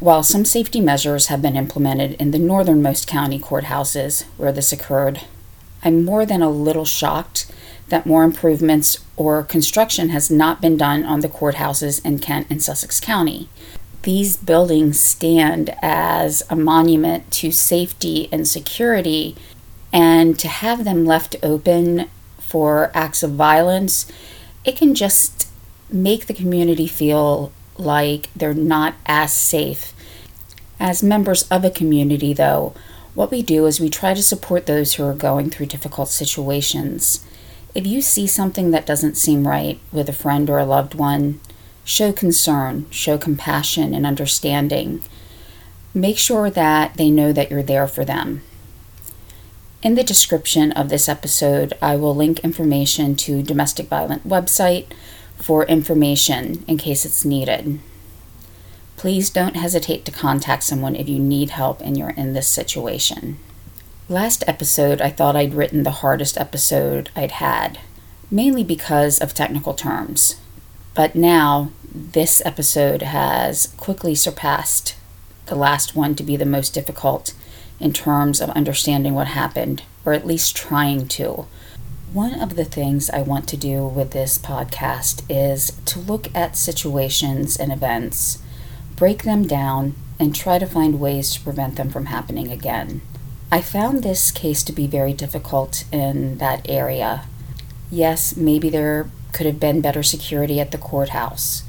While 0.00 0.24
some 0.24 0.44
safety 0.44 0.80
measures 0.80 1.26
have 1.28 1.40
been 1.40 1.56
implemented 1.56 2.14
in 2.14 2.32
the 2.32 2.38
northernmost 2.38 3.06
county 3.06 3.38
courthouses 3.38 4.24
where 4.36 4.52
this 4.52 4.72
occurred, 4.72 5.20
I'm 5.84 6.04
more 6.04 6.26
than 6.26 6.42
a 6.42 6.50
little 6.50 6.84
shocked 6.84 7.50
that 7.88 8.06
more 8.06 8.24
improvements 8.24 8.98
or 9.16 9.44
construction 9.44 10.08
has 10.08 10.30
not 10.30 10.60
been 10.60 10.76
done 10.76 11.04
on 11.04 11.20
the 11.20 11.28
courthouses 11.28 12.04
in 12.04 12.18
Kent 12.18 12.48
and 12.50 12.62
Sussex 12.62 12.98
County. 12.98 13.48
These 14.02 14.36
buildings 14.36 14.98
stand 14.98 15.74
as 15.80 16.42
a 16.50 16.56
monument 16.56 17.30
to 17.32 17.52
safety 17.52 18.28
and 18.32 18.48
security, 18.48 19.36
and 19.92 20.38
to 20.40 20.48
have 20.48 20.84
them 20.84 21.06
left 21.06 21.36
open 21.42 22.10
for 22.38 22.90
acts 22.94 23.22
of 23.22 23.32
violence, 23.32 24.10
it 24.64 24.76
can 24.76 24.94
just 24.94 25.48
make 25.88 26.26
the 26.26 26.34
community 26.34 26.86
feel 26.86 27.52
like 27.78 28.28
they're 28.34 28.54
not 28.54 28.94
as 29.06 29.32
safe 29.32 29.92
As 30.80 31.02
members 31.02 31.44
of 31.50 31.64
a 31.64 31.70
community, 31.70 32.32
though, 32.32 32.74
what 33.14 33.30
we 33.30 33.42
do 33.42 33.66
is 33.66 33.80
we 33.80 33.88
try 33.88 34.12
to 34.12 34.22
support 34.22 34.66
those 34.66 34.94
who 34.94 35.04
are 35.04 35.14
going 35.14 35.48
through 35.50 35.66
difficult 35.66 36.08
situations. 36.08 37.24
If 37.74 37.86
you 37.86 38.02
see 38.02 38.26
something 38.26 38.70
that 38.72 38.86
doesn't 38.86 39.16
seem 39.16 39.46
right 39.46 39.78
with 39.92 40.08
a 40.08 40.12
friend 40.12 40.50
or 40.50 40.58
a 40.58 40.66
loved 40.66 40.94
one, 40.94 41.40
show 41.84 42.12
concern, 42.12 42.86
show 42.90 43.18
compassion 43.18 43.94
and 43.94 44.04
understanding. 44.04 45.02
Make 45.92 46.18
sure 46.18 46.50
that 46.50 46.94
they 46.94 47.10
know 47.10 47.32
that 47.32 47.50
you're 47.50 47.62
there 47.62 47.86
for 47.86 48.04
them. 48.04 48.42
In 49.82 49.94
the 49.94 50.02
description 50.02 50.72
of 50.72 50.88
this 50.88 51.08
episode, 51.08 51.74
I 51.80 51.96
will 51.96 52.14
link 52.16 52.40
information 52.40 53.16
to 53.16 53.42
domestic 53.42 53.88
violent 53.88 54.26
website 54.26 54.86
for 55.36 55.64
information 55.66 56.64
in 56.66 56.78
case 56.78 57.04
it's 57.04 57.24
needed. 57.24 57.80
Please 58.96 59.30
don't 59.30 59.56
hesitate 59.56 60.04
to 60.04 60.12
contact 60.12 60.62
someone 60.62 60.96
if 60.96 61.08
you 61.08 61.18
need 61.18 61.50
help 61.50 61.80
and 61.80 61.98
you're 61.98 62.10
in 62.10 62.32
this 62.32 62.48
situation. 62.48 63.36
Last 64.08 64.44
episode, 64.46 65.00
I 65.00 65.10
thought 65.10 65.36
I'd 65.36 65.54
written 65.54 65.82
the 65.82 65.90
hardest 65.90 66.38
episode 66.38 67.10
I'd 67.16 67.32
had, 67.32 67.78
mainly 68.30 68.64
because 68.64 69.18
of 69.18 69.34
technical 69.34 69.74
terms. 69.74 70.36
But 70.94 71.14
now, 71.14 71.70
this 71.94 72.42
episode 72.44 73.02
has 73.02 73.68
quickly 73.76 74.14
surpassed 74.14 74.94
the 75.46 75.54
last 75.54 75.94
one 75.94 76.14
to 76.16 76.22
be 76.22 76.36
the 76.36 76.46
most 76.46 76.74
difficult 76.74 77.34
in 77.80 77.92
terms 77.92 78.40
of 78.40 78.50
understanding 78.50 79.14
what 79.14 79.28
happened, 79.28 79.82
or 80.04 80.12
at 80.12 80.26
least 80.26 80.56
trying 80.56 81.06
to. 81.08 81.46
One 82.14 82.40
of 82.40 82.54
the 82.54 82.64
things 82.64 83.10
I 83.10 83.22
want 83.22 83.48
to 83.48 83.56
do 83.56 83.84
with 83.84 84.12
this 84.12 84.38
podcast 84.38 85.24
is 85.28 85.72
to 85.86 85.98
look 85.98 86.32
at 86.32 86.56
situations 86.56 87.56
and 87.56 87.72
events, 87.72 88.38
break 88.94 89.24
them 89.24 89.48
down, 89.48 89.96
and 90.20 90.32
try 90.32 90.60
to 90.60 90.66
find 90.66 91.00
ways 91.00 91.32
to 91.32 91.40
prevent 91.40 91.74
them 91.74 91.90
from 91.90 92.06
happening 92.06 92.52
again. 92.52 93.00
I 93.50 93.60
found 93.60 94.04
this 94.04 94.30
case 94.30 94.62
to 94.62 94.72
be 94.72 94.86
very 94.86 95.12
difficult 95.12 95.86
in 95.90 96.38
that 96.38 96.64
area. 96.68 97.26
Yes, 97.90 98.36
maybe 98.36 98.70
there 98.70 99.10
could 99.32 99.46
have 99.46 99.58
been 99.58 99.80
better 99.80 100.04
security 100.04 100.60
at 100.60 100.70
the 100.70 100.78
courthouse. 100.78 101.64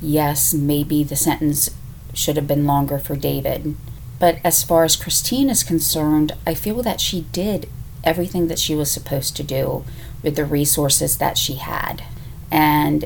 Yes, 0.00 0.54
maybe 0.54 1.02
the 1.02 1.16
sentence 1.16 1.70
should 2.14 2.36
have 2.36 2.46
been 2.46 2.68
longer 2.68 3.00
for 3.00 3.16
David. 3.16 3.74
But 4.20 4.38
as 4.44 4.62
far 4.62 4.84
as 4.84 4.94
Christine 4.94 5.50
is 5.50 5.64
concerned, 5.64 6.30
I 6.46 6.54
feel 6.54 6.84
that 6.84 7.00
she 7.00 7.22
did 7.32 7.68
everything 8.04 8.48
that 8.48 8.58
she 8.58 8.74
was 8.74 8.90
supposed 8.90 9.36
to 9.36 9.42
do 9.42 9.84
with 10.22 10.36
the 10.36 10.44
resources 10.44 11.18
that 11.18 11.38
she 11.38 11.54
had. 11.54 12.04
And 12.50 13.04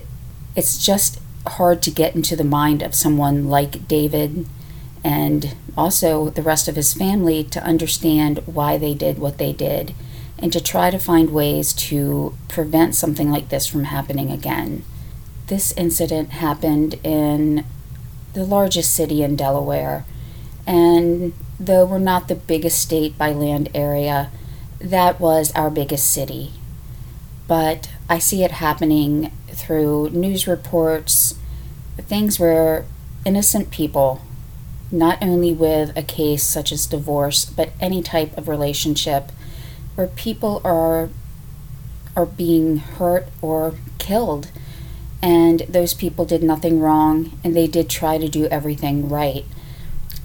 it's 0.55 0.85
just 0.85 1.21
hard 1.47 1.83
to 1.83 1.91
get 1.91 2.15
into 2.15 2.37
the 2.37 2.45
mind 2.45 2.83
of 2.83 2.95
someone 2.95 3.49
like 3.49 3.87
David 3.87 4.47
and 5.05 5.55
also 5.77 6.31
the 6.31 6.43
rest 6.43 6.67
of 6.67 6.77
his 6.77 6.95
family 6.95 7.45
to 7.45 7.63
understand 7.63 8.39
why 8.47 8.77
they 8.77 8.95
did 8.95 9.19
what 9.19 9.39
they 9.39 9.53
did 9.53 9.95
and 10.39 10.53
to 10.53 10.61
try 10.61 10.91
to 10.91 10.99
find 10.99 11.31
ways 11.31 11.73
to 11.73 12.35
prevent 12.49 12.95
something 12.95 13.31
like 13.31 13.49
this 13.49 13.67
from 13.67 13.85
happening 13.85 14.31
again. 14.31 14.85
This 15.47 15.73
incident 15.73 16.31
happened 16.31 16.95
in 17.05 17.65
the 18.33 18.45
largest 18.45 18.93
city 18.95 19.23
in 19.23 19.37
Delaware 19.37 20.05
and 20.67 21.33
though 21.61 21.85
we're 21.85 21.99
not 21.99 22.29
the 22.29 22.35
biggest 22.35 22.81
state 22.81 23.17
by 23.17 23.33
land 23.33 23.69
area, 23.75 24.31
that 24.81 25.21
was 25.21 25.53
our 25.53 25.71
biggest 25.71 26.11
city. 26.11 26.53
But 27.49 27.91
I 28.09 28.19
see 28.19 28.43
it 28.43 28.53
happening 28.53 29.33
through 29.49 30.11
news 30.11 30.47
reports, 30.47 31.39
things 31.97 32.39
where 32.39 32.85
innocent 33.25 33.71
people, 33.71 34.23
not 34.91 35.19
only 35.23 35.53
with 35.53 35.97
a 35.97 36.03
case 36.03 36.43
such 36.43 36.73
as 36.73 36.87
divorce, 36.87 37.45
but 37.45 37.71
any 37.81 38.03
type 38.03 38.37
of 38.37 38.49
relationship, 38.49 39.33
where 39.95 40.07
people 40.07 40.61
are 40.65 41.09
are 42.15 42.27
being 42.27 42.79
hurt 42.79 43.27
or 43.43 43.75
killed 43.99 44.51
and 45.21 45.61
those 45.69 45.93
people 45.93 46.25
did 46.25 46.43
nothing 46.43 46.81
wrong 46.81 47.39
and 47.45 47.55
they 47.55 47.67
did 47.67 47.91
try 47.91 48.17
to 48.17 48.29
do 48.29 48.47
everything 48.47 49.07
right 49.09 49.45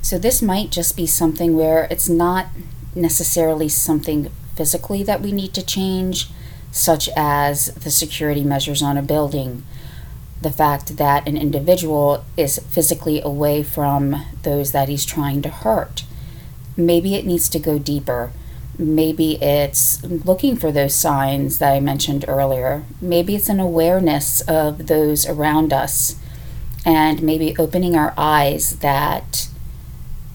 so 0.01 0.17
this 0.17 0.41
might 0.41 0.69
just 0.69 0.95
be 0.95 1.05
something 1.05 1.55
where 1.55 1.87
it's 1.91 2.07
not 2.07 2.47
necessarily 2.95 3.67
something 3.67 4.31
physically 4.55 5.03
that 5.03 5.21
we 5.21 5.31
need 5.31 5.53
to 5.53 5.65
change, 5.65 6.29
such 6.71 7.09
as 7.15 7.73
the 7.75 7.91
security 7.91 8.43
measures 8.43 8.81
on 8.81 8.97
a 8.97 9.01
building, 9.01 9.63
the 10.41 10.51
fact 10.51 10.97
that 10.97 11.27
an 11.27 11.37
individual 11.37 12.23
is 12.37 12.59
physically 12.59 13.21
away 13.21 13.63
from 13.63 14.25
those 14.43 14.71
that 14.71 14.89
he's 14.89 15.05
trying 15.05 15.41
to 15.41 15.49
hurt. 15.49 16.03
Maybe 16.75 17.15
it 17.15 17.25
needs 17.25 17.49
to 17.49 17.59
go 17.59 17.77
deeper. 17.77 18.31
Maybe 18.77 19.41
it's 19.41 20.01
looking 20.03 20.55
for 20.55 20.71
those 20.71 20.95
signs 20.95 21.59
that 21.59 21.73
I 21.73 21.79
mentioned 21.79 22.25
earlier. 22.27 22.83
Maybe 22.99 23.35
it's 23.35 23.49
an 23.49 23.59
awareness 23.59 24.41
of 24.41 24.87
those 24.87 25.27
around 25.27 25.73
us 25.73 26.15
and 26.83 27.21
maybe 27.21 27.55
opening 27.59 27.95
our 27.95 28.13
eyes 28.17 28.77
that 28.77 29.47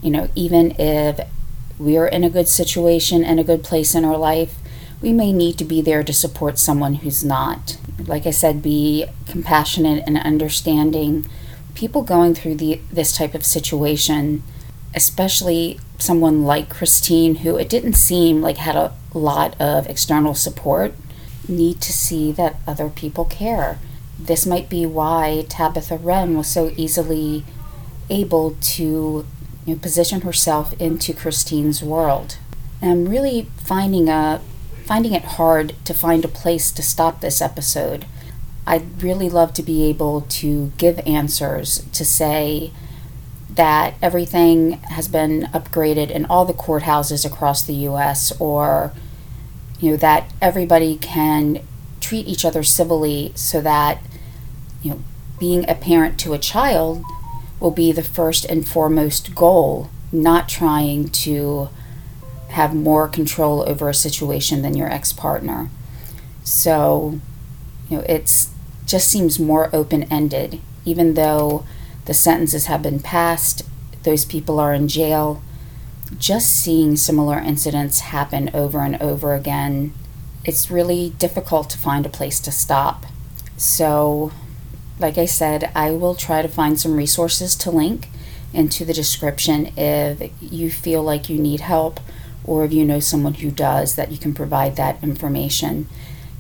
you 0.03 0.13
know, 0.13 0.29
even 0.35 0.75
if 0.79 1.19
we're 1.79 2.07
in 2.07 2.25
a 2.25 2.31
good 2.31 2.49
situation 2.49 3.25
and 3.25 3.39
a 3.39 3.45
good 3.45 3.63
place 3.63 3.95
in 3.95 4.05
our 4.05 4.17
life, 4.17 4.55
we 5.01 5.13
may 5.13 5.33
need 5.33 5.59
to 5.59 5.65
be 5.65 5.83
there 5.83 6.03
to 6.03 6.13
support 6.13 6.59
someone 6.59 6.95
who's 6.95 7.25
not. 7.25 7.77
Like 8.07 8.27
I 8.27 8.31
said, 8.31 8.63
be 8.63 9.07
compassionate 9.27 10.05
and 10.07 10.17
understanding. 10.17 11.27
People 11.75 12.03
going 12.03 12.35
through 12.35 12.57
the, 12.57 12.81
this 12.91 13.17
type 13.17 13.35
of 13.35 13.45
situation, 13.45 14.43
especially 14.95 15.79
someone 15.99 16.45
like 16.45 16.71
Christine, 16.71 17.37
who 17.37 17.57
it 17.57 17.69
didn't 17.69 17.95
seem 17.95 18.41
like 18.41 18.57
had 18.57 18.77
a 18.77 18.95
lot 19.13 19.59
of 19.61 19.87
external 19.87 20.35
support, 20.35 20.95
need 21.49 21.81
to 21.83 21.93
see 21.93 22.33
that 22.33 22.57
other 22.67 22.89
people 22.89 23.25
care. 23.25 23.79
This 24.19 24.47
might 24.47 24.69
be 24.69 24.87
why 24.87 25.45
Tabitha 25.49 25.99
Wren 25.99 26.37
was 26.37 26.49
so 26.49 26.73
easily 26.77 27.45
able 28.09 28.57
to 28.61 29.27
you 29.67 29.75
know, 29.75 29.81
position 29.81 30.23
herself 30.23 30.73
into 30.81 31.13
Christine's 31.13 31.83
world. 31.83 32.39
And 32.81 32.91
I'm 32.91 33.09
really 33.09 33.49
finding 33.59 34.09
a 34.09 34.41
finding 34.85 35.13
it 35.13 35.25
hard 35.25 35.75
to 35.85 35.93
find 35.93 36.25
a 36.25 36.29
place 36.29 36.71
to 36.71 36.83
stop 36.83 37.21
this 37.21 37.43
episode. 37.43 38.07
I'd 38.65 39.03
really 39.03 39.29
love 39.29 39.53
to 39.55 39.63
be 39.63 39.85
able 39.89 40.21
to 40.21 40.73
give 40.79 41.01
answers 41.01 41.85
to 41.93 42.05
say 42.05 42.73
that 43.51 43.95
everything 44.01 44.73
has 44.91 45.09
been 45.09 45.43
upgraded 45.53 46.11
in 46.11 46.25
all 46.27 46.45
the 46.45 46.53
courthouses 46.53 47.25
across 47.25 47.63
the 47.63 47.75
US 47.75 48.33
or 48.41 48.93
you 49.81 49.91
know 49.91 49.97
that 49.97 50.33
everybody 50.41 50.97
can 50.97 51.61
treat 52.01 52.29
each 52.29 52.45
other 52.45 52.63
civilly 52.63 53.33
so 53.35 53.61
that 53.61 54.01
you 54.83 54.91
know 54.91 55.03
being 55.41 55.69
a 55.69 55.75
parent 55.75 56.19
to 56.21 56.33
a 56.33 56.39
child 56.39 57.03
will 57.61 57.71
be 57.71 57.93
the 57.93 58.03
first 58.03 58.45
and 58.45 58.67
foremost 58.67 59.35
goal, 59.35 59.91
not 60.13 60.49
trying 60.49 61.09
to 61.09 61.69
have 62.51 62.75
more 62.75 63.09
control 63.09 63.69
over 63.69 63.89
a 63.89 63.95
situation 63.95 64.63
than 64.63 64.77
your 64.77 64.91
ex 64.91 65.13
partner. 65.13 65.69
So, 66.45 67.21
you 67.89 67.99
know, 67.99 68.05
it's 68.09 68.51
just 68.87 69.11
seems 69.11 69.39
more 69.39 69.69
open 69.75 70.05
ended, 70.05 70.61
even 70.85 71.15
though 71.15 71.65
the 72.05 72.15
sentences 72.15 72.67
have 72.67 72.83
been 72.83 73.01
passed, 73.01 73.63
those 74.05 74.25
people 74.25 74.61
are 74.61 74.73
in 74.73 74.87
jail. 74.87 75.43
Just 76.19 76.51
seeing 76.51 76.95
similar 76.97 77.39
incidents 77.39 78.01
happen 78.01 78.49
over 78.55 78.79
and 78.79 78.97
over 79.03 79.35
again, 79.35 79.93
it's 80.45 80.71
really 80.71 81.11
difficult 81.19 81.69
to 81.71 81.79
find 81.79 82.07
a 82.07 82.11
place 82.11 82.39
to 82.41 82.53
stop. 82.53 83.07
So, 83.57 84.31
like 84.99 85.19
I 85.19 85.27
said, 85.27 85.71
I 85.75 85.91
will 85.91 86.15
try 86.15 86.43
to 86.43 86.49
find 86.49 86.81
some 86.81 86.97
resources 86.97 87.55
to 87.57 87.71
link 87.71 88.09
into 88.53 88.85
the 88.85 88.95
description 88.95 89.73
if 89.77 90.31
you 90.41 90.71
feel 90.71 91.03
like 91.03 91.29
you 91.29 91.39
need 91.39 91.61
help 91.61 92.01
or 92.45 92.65
if 92.65 92.73
you 92.73 92.85
know 92.85 93.01
someone 93.01 93.35
who 93.35 93.51
does, 93.51 93.97
that 93.97 94.11
you 94.11 94.19
can 94.19 94.33
provide 94.33 94.77
that 94.77 95.03
information 95.03 95.89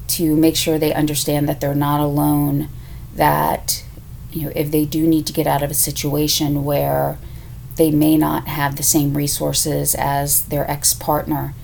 to 0.08 0.36
make 0.36 0.56
sure 0.56 0.78
they 0.78 0.94
understand 0.94 1.48
that 1.48 1.60
they're 1.60 1.74
not 1.74 2.00
alone, 2.00 2.68
that 3.14 3.84
you 4.30 4.42
know, 4.42 4.52
if 4.54 4.70
they 4.70 4.84
do 4.84 5.06
need 5.06 5.26
to 5.26 5.32
get 5.32 5.46
out 5.46 5.62
of 5.62 5.70
a 5.70 5.74
situation 5.74 6.64
where 6.64 7.18
they 7.76 7.90
may 7.90 8.16
not 8.16 8.46
have 8.46 8.76
the 8.76 8.82
same 8.82 9.16
resources 9.16 9.94
as 9.94 10.44
their 10.46 10.70
ex 10.70 10.94
partner, 10.94 11.54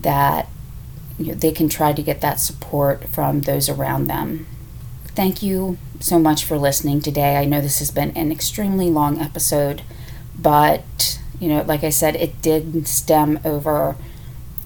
that 0.00 0.48
you 1.18 1.26
know, 1.26 1.34
they 1.34 1.52
can 1.52 1.68
try 1.68 1.92
to 1.92 2.02
get 2.02 2.20
that 2.20 2.40
support 2.40 3.08
from 3.08 3.42
those 3.42 3.68
around 3.68 4.06
them. 4.06 4.46
Thank 5.08 5.42
you 5.42 5.76
so 6.02 6.18
much 6.18 6.44
for 6.44 6.58
listening 6.58 7.00
today. 7.00 7.36
I 7.36 7.44
know 7.44 7.60
this 7.60 7.78
has 7.78 7.90
been 7.90 8.10
an 8.16 8.30
extremely 8.32 8.90
long 8.90 9.18
episode, 9.20 9.82
but 10.38 11.18
you 11.40 11.48
know, 11.48 11.62
like 11.62 11.82
I 11.84 11.90
said, 11.90 12.16
it 12.16 12.40
did 12.42 12.86
stem 12.86 13.38
over 13.44 13.96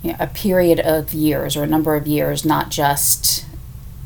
you 0.03 0.11
know, 0.13 0.17
a 0.21 0.27
period 0.27 0.81
of 0.81 1.15
years 1.15 1.57
or 1.57 1.63
a 1.63 1.67
number 1.67 1.95
of 1.97 2.07
years, 2.07 2.45
not 2.45 2.71
just 2.71 3.47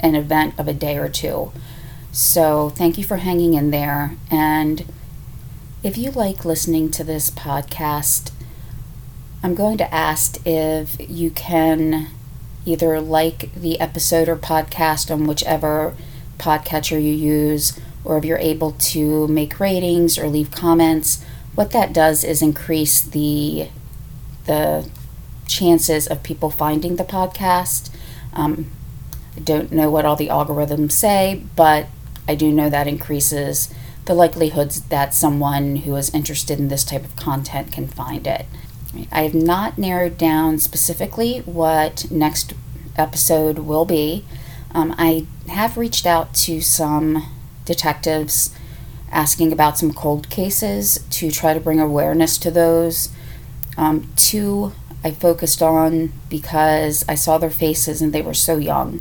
an 0.01 0.15
event 0.15 0.55
of 0.59 0.69
a 0.69 0.73
day 0.75 0.97
or 0.99 1.09
two. 1.09 1.53
So, 2.13 2.71
thank 2.71 2.99
you 2.99 3.05
for 3.05 3.19
hanging 3.19 3.55
in 3.55 3.71
there. 3.71 4.17
And 4.31 4.85
If 5.83 5.97
you 5.97 6.11
like 6.11 6.45
listening 6.45 6.91
to 6.93 7.05
this 7.05 7.31
podcast, 7.31 8.33
I'm 9.43 9.55
going 9.55 9.79
to 9.79 9.95
ask 9.95 10.37
if 10.47 10.97
you 10.99 11.31
can 11.31 12.09
either 12.67 13.01
like 13.01 13.55
the 13.55 13.81
episode 13.81 14.29
or 14.29 14.37
podcast 14.37 15.11
on 15.11 15.27
whichever 15.27 15.95
podcatcher 16.41 17.01
you 17.01 17.13
use, 17.13 17.79
or 18.05 18.19
if 18.19 18.25
you're 18.25 18.39
able 18.39 18.73
to 18.73 19.29
make 19.29 19.61
ratings 19.61 20.19
or 20.19 20.27
leave 20.27 20.51
comments. 20.51 21.25
What 21.55 21.71
that 21.73 21.93
does 21.93 22.25
is 22.25 22.43
increase 22.43 23.01
the 23.01 23.69
the 24.47 24.89
chances 25.47 26.07
of 26.07 26.23
people 26.23 26.51
finding 26.51 26.97
the 26.97 27.05
podcast. 27.05 27.91
Um, 28.33 28.71
I 29.37 29.41
don't 29.41 29.71
know 29.71 29.91
what 29.91 30.05
all 30.05 30.17
the 30.17 30.29
algorithms 30.29 30.93
say, 30.93 31.43
but 31.57 31.87
I 32.27 32.35
do 32.35 32.51
know 32.51 32.71
that 32.71 32.87
increases 32.87 33.73
the 34.07 34.15
likelihoods 34.15 34.83
that 34.83 35.15
someone 35.15 35.77
who 35.77 35.95
is 35.97 36.15
interested 36.15 36.59
in 36.59 36.69
this 36.69 36.85
type 36.85 37.05
of 37.05 37.17
content 37.17 37.73
can 37.73 37.87
find 37.87 38.27
it. 38.27 38.47
I 39.13 39.23
have 39.23 39.35
not 39.35 39.79
narrowed 39.79 40.19
down 40.19 40.59
specifically 40.59 41.41
what 41.41 42.11
next 42.11 42.55
episode 42.97 43.61
will 43.61 43.85
be. 43.85 44.25
Um, 44.73 44.95
I 44.99 45.27
have 45.49 45.77
reached 45.77 46.07
out 46.07 46.35
to 46.35 46.61
some 46.61 47.27
detectives 47.65 48.55
asking 49.11 49.53
about 49.53 49.79
some 49.79 49.93
cold 49.93 50.31
cases 50.31 51.05
to 51.11 51.31
try 51.31 51.53
to 51.53 51.61
bring 51.61 51.81
awareness 51.81 52.39
to 52.39 52.51
those. 52.51 53.09
Um, 53.77 54.13
two 54.17 54.73
I 55.03 55.11
focused 55.11 55.63
on 55.63 56.13
because 56.29 57.05
I 57.09 57.15
saw 57.15 57.39
their 57.39 57.51
faces 57.51 58.03
and 58.03 58.13
they 58.13 58.23
were 58.23 58.35
so 58.35 58.57
young 58.57 59.01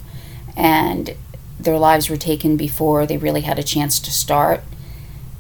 and 0.56 1.16
their 1.60 1.78
lives 1.78 2.10
were 2.10 2.18
taken 2.18 2.56
before 2.56 3.06
they 3.06 3.18
really 3.18 3.42
had 3.42 3.60
a 3.60 3.64
chance 3.64 4.00
to 4.00 4.12
start. 4.12 4.64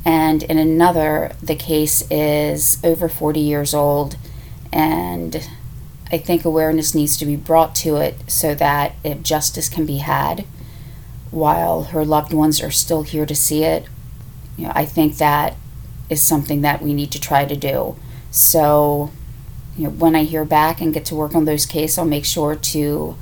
And 0.05 0.43
in 0.43 0.57
another, 0.57 1.31
the 1.41 1.55
case 1.55 2.03
is 2.11 2.77
over 2.83 3.07
40 3.07 3.39
years 3.39 3.73
old 3.73 4.17
and 4.71 5.47
I 6.11 6.17
think 6.17 6.43
awareness 6.43 6.95
needs 6.95 7.17
to 7.17 7.25
be 7.25 7.35
brought 7.35 7.75
to 7.75 7.97
it 7.97 8.15
so 8.29 8.55
that 8.55 8.95
if 9.03 9.21
justice 9.21 9.69
can 9.69 9.85
be 9.85 9.97
had 9.97 10.45
while 11.29 11.83
her 11.85 12.03
loved 12.03 12.33
ones 12.33 12.61
are 12.61 12.71
still 12.71 13.03
here 13.03 13.25
to 13.25 13.35
see 13.35 13.63
it, 13.63 13.85
you 14.57 14.65
know, 14.65 14.71
I 14.73 14.85
think 14.85 15.17
that 15.17 15.55
is 16.09 16.21
something 16.21 16.61
that 16.61 16.81
we 16.81 16.93
need 16.93 17.11
to 17.11 17.21
try 17.21 17.45
to 17.45 17.55
do. 17.55 17.95
So, 18.31 19.11
you 19.77 19.85
know, 19.85 19.89
when 19.91 20.15
I 20.15 20.23
hear 20.23 20.45
back 20.45 20.81
and 20.81 20.93
get 20.93 21.05
to 21.05 21.15
work 21.15 21.35
on 21.35 21.45
those 21.45 21.67
cases, 21.67 21.97
I'll 21.97 22.05
make 22.05 22.25
sure 22.25 22.55
to 22.55 23.15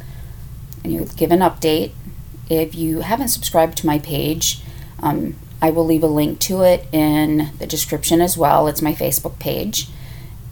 you 0.85 0.99
know, 0.99 1.05
give 1.17 1.31
an 1.31 1.39
update. 1.39 1.91
If 2.49 2.73
you 2.73 3.01
haven't 3.01 3.27
subscribed 3.27 3.77
to 3.79 3.85
my 3.85 3.99
page, 3.99 4.61
um, 4.99 5.35
I 5.61 5.69
will 5.71 5.85
leave 5.85 6.03
a 6.03 6.07
link 6.07 6.39
to 6.41 6.61
it 6.61 6.87
in 6.93 7.51
the 7.59 7.67
description 7.67 8.21
as 8.21 8.37
well. 8.37 8.67
It's 8.67 8.81
my 8.81 8.93
Facebook 8.93 9.37
page 9.39 9.89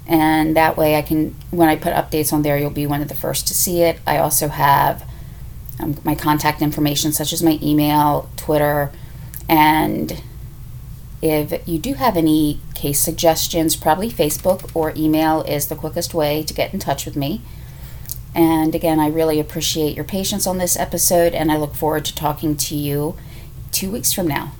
and 0.08 0.56
that 0.56 0.78
way 0.78 0.96
I 0.96 1.02
can 1.02 1.36
when 1.52 1.70
I 1.70 1.76
put 1.76 1.94
updates 1.94 2.32
on 2.32 2.44
there 2.44 2.58
you'll 2.58 2.70
be 2.70 2.88
one 2.88 3.02
of 3.02 3.08
the 3.08 3.16
first 3.16 3.48
to 3.48 3.54
see 3.54 3.82
it. 3.82 4.00
I 4.06 4.18
also 4.18 4.48
have 4.50 5.08
um, 5.80 5.98
my 6.04 6.16
contact 6.16 6.62
information 6.62 7.12
such 7.12 7.34
as 7.34 7.44
my 7.44 7.60
email, 7.62 8.30
Twitter, 8.38 8.92
and 9.50 10.22
if 11.22 11.68
you 11.68 11.80
do 11.80 11.94
have 11.96 12.18
any 12.18 12.60
case 12.76 13.00
suggestions, 13.00 13.76
probably 13.76 14.10
Facebook 14.10 14.70
or 14.76 14.94
email 14.96 15.42
is 15.44 15.68
the 15.68 15.76
quickest 15.76 16.14
way 16.14 16.44
to 16.44 16.54
get 16.54 16.74
in 16.74 16.80
touch 16.80 17.06
with 17.06 17.16
me. 17.16 17.42
And 18.36 18.76
again, 18.76 19.00
I 19.00 19.08
really 19.08 19.40
appreciate 19.40 19.96
your 19.96 20.06
patience 20.06 20.46
on 20.46 20.58
this 20.58 20.78
episode, 20.78 21.34
and 21.34 21.52
I 21.52 21.58
look 21.58 21.74
forward 21.74 22.06
to 22.06 22.16
talking 22.16 22.56
to 22.58 22.76
you 22.76 23.16
two 23.72 23.90
weeks 23.90 24.14
from 24.14 24.28
now. 24.28 24.52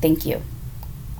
Thank 0.00 0.26
you. 0.26 0.42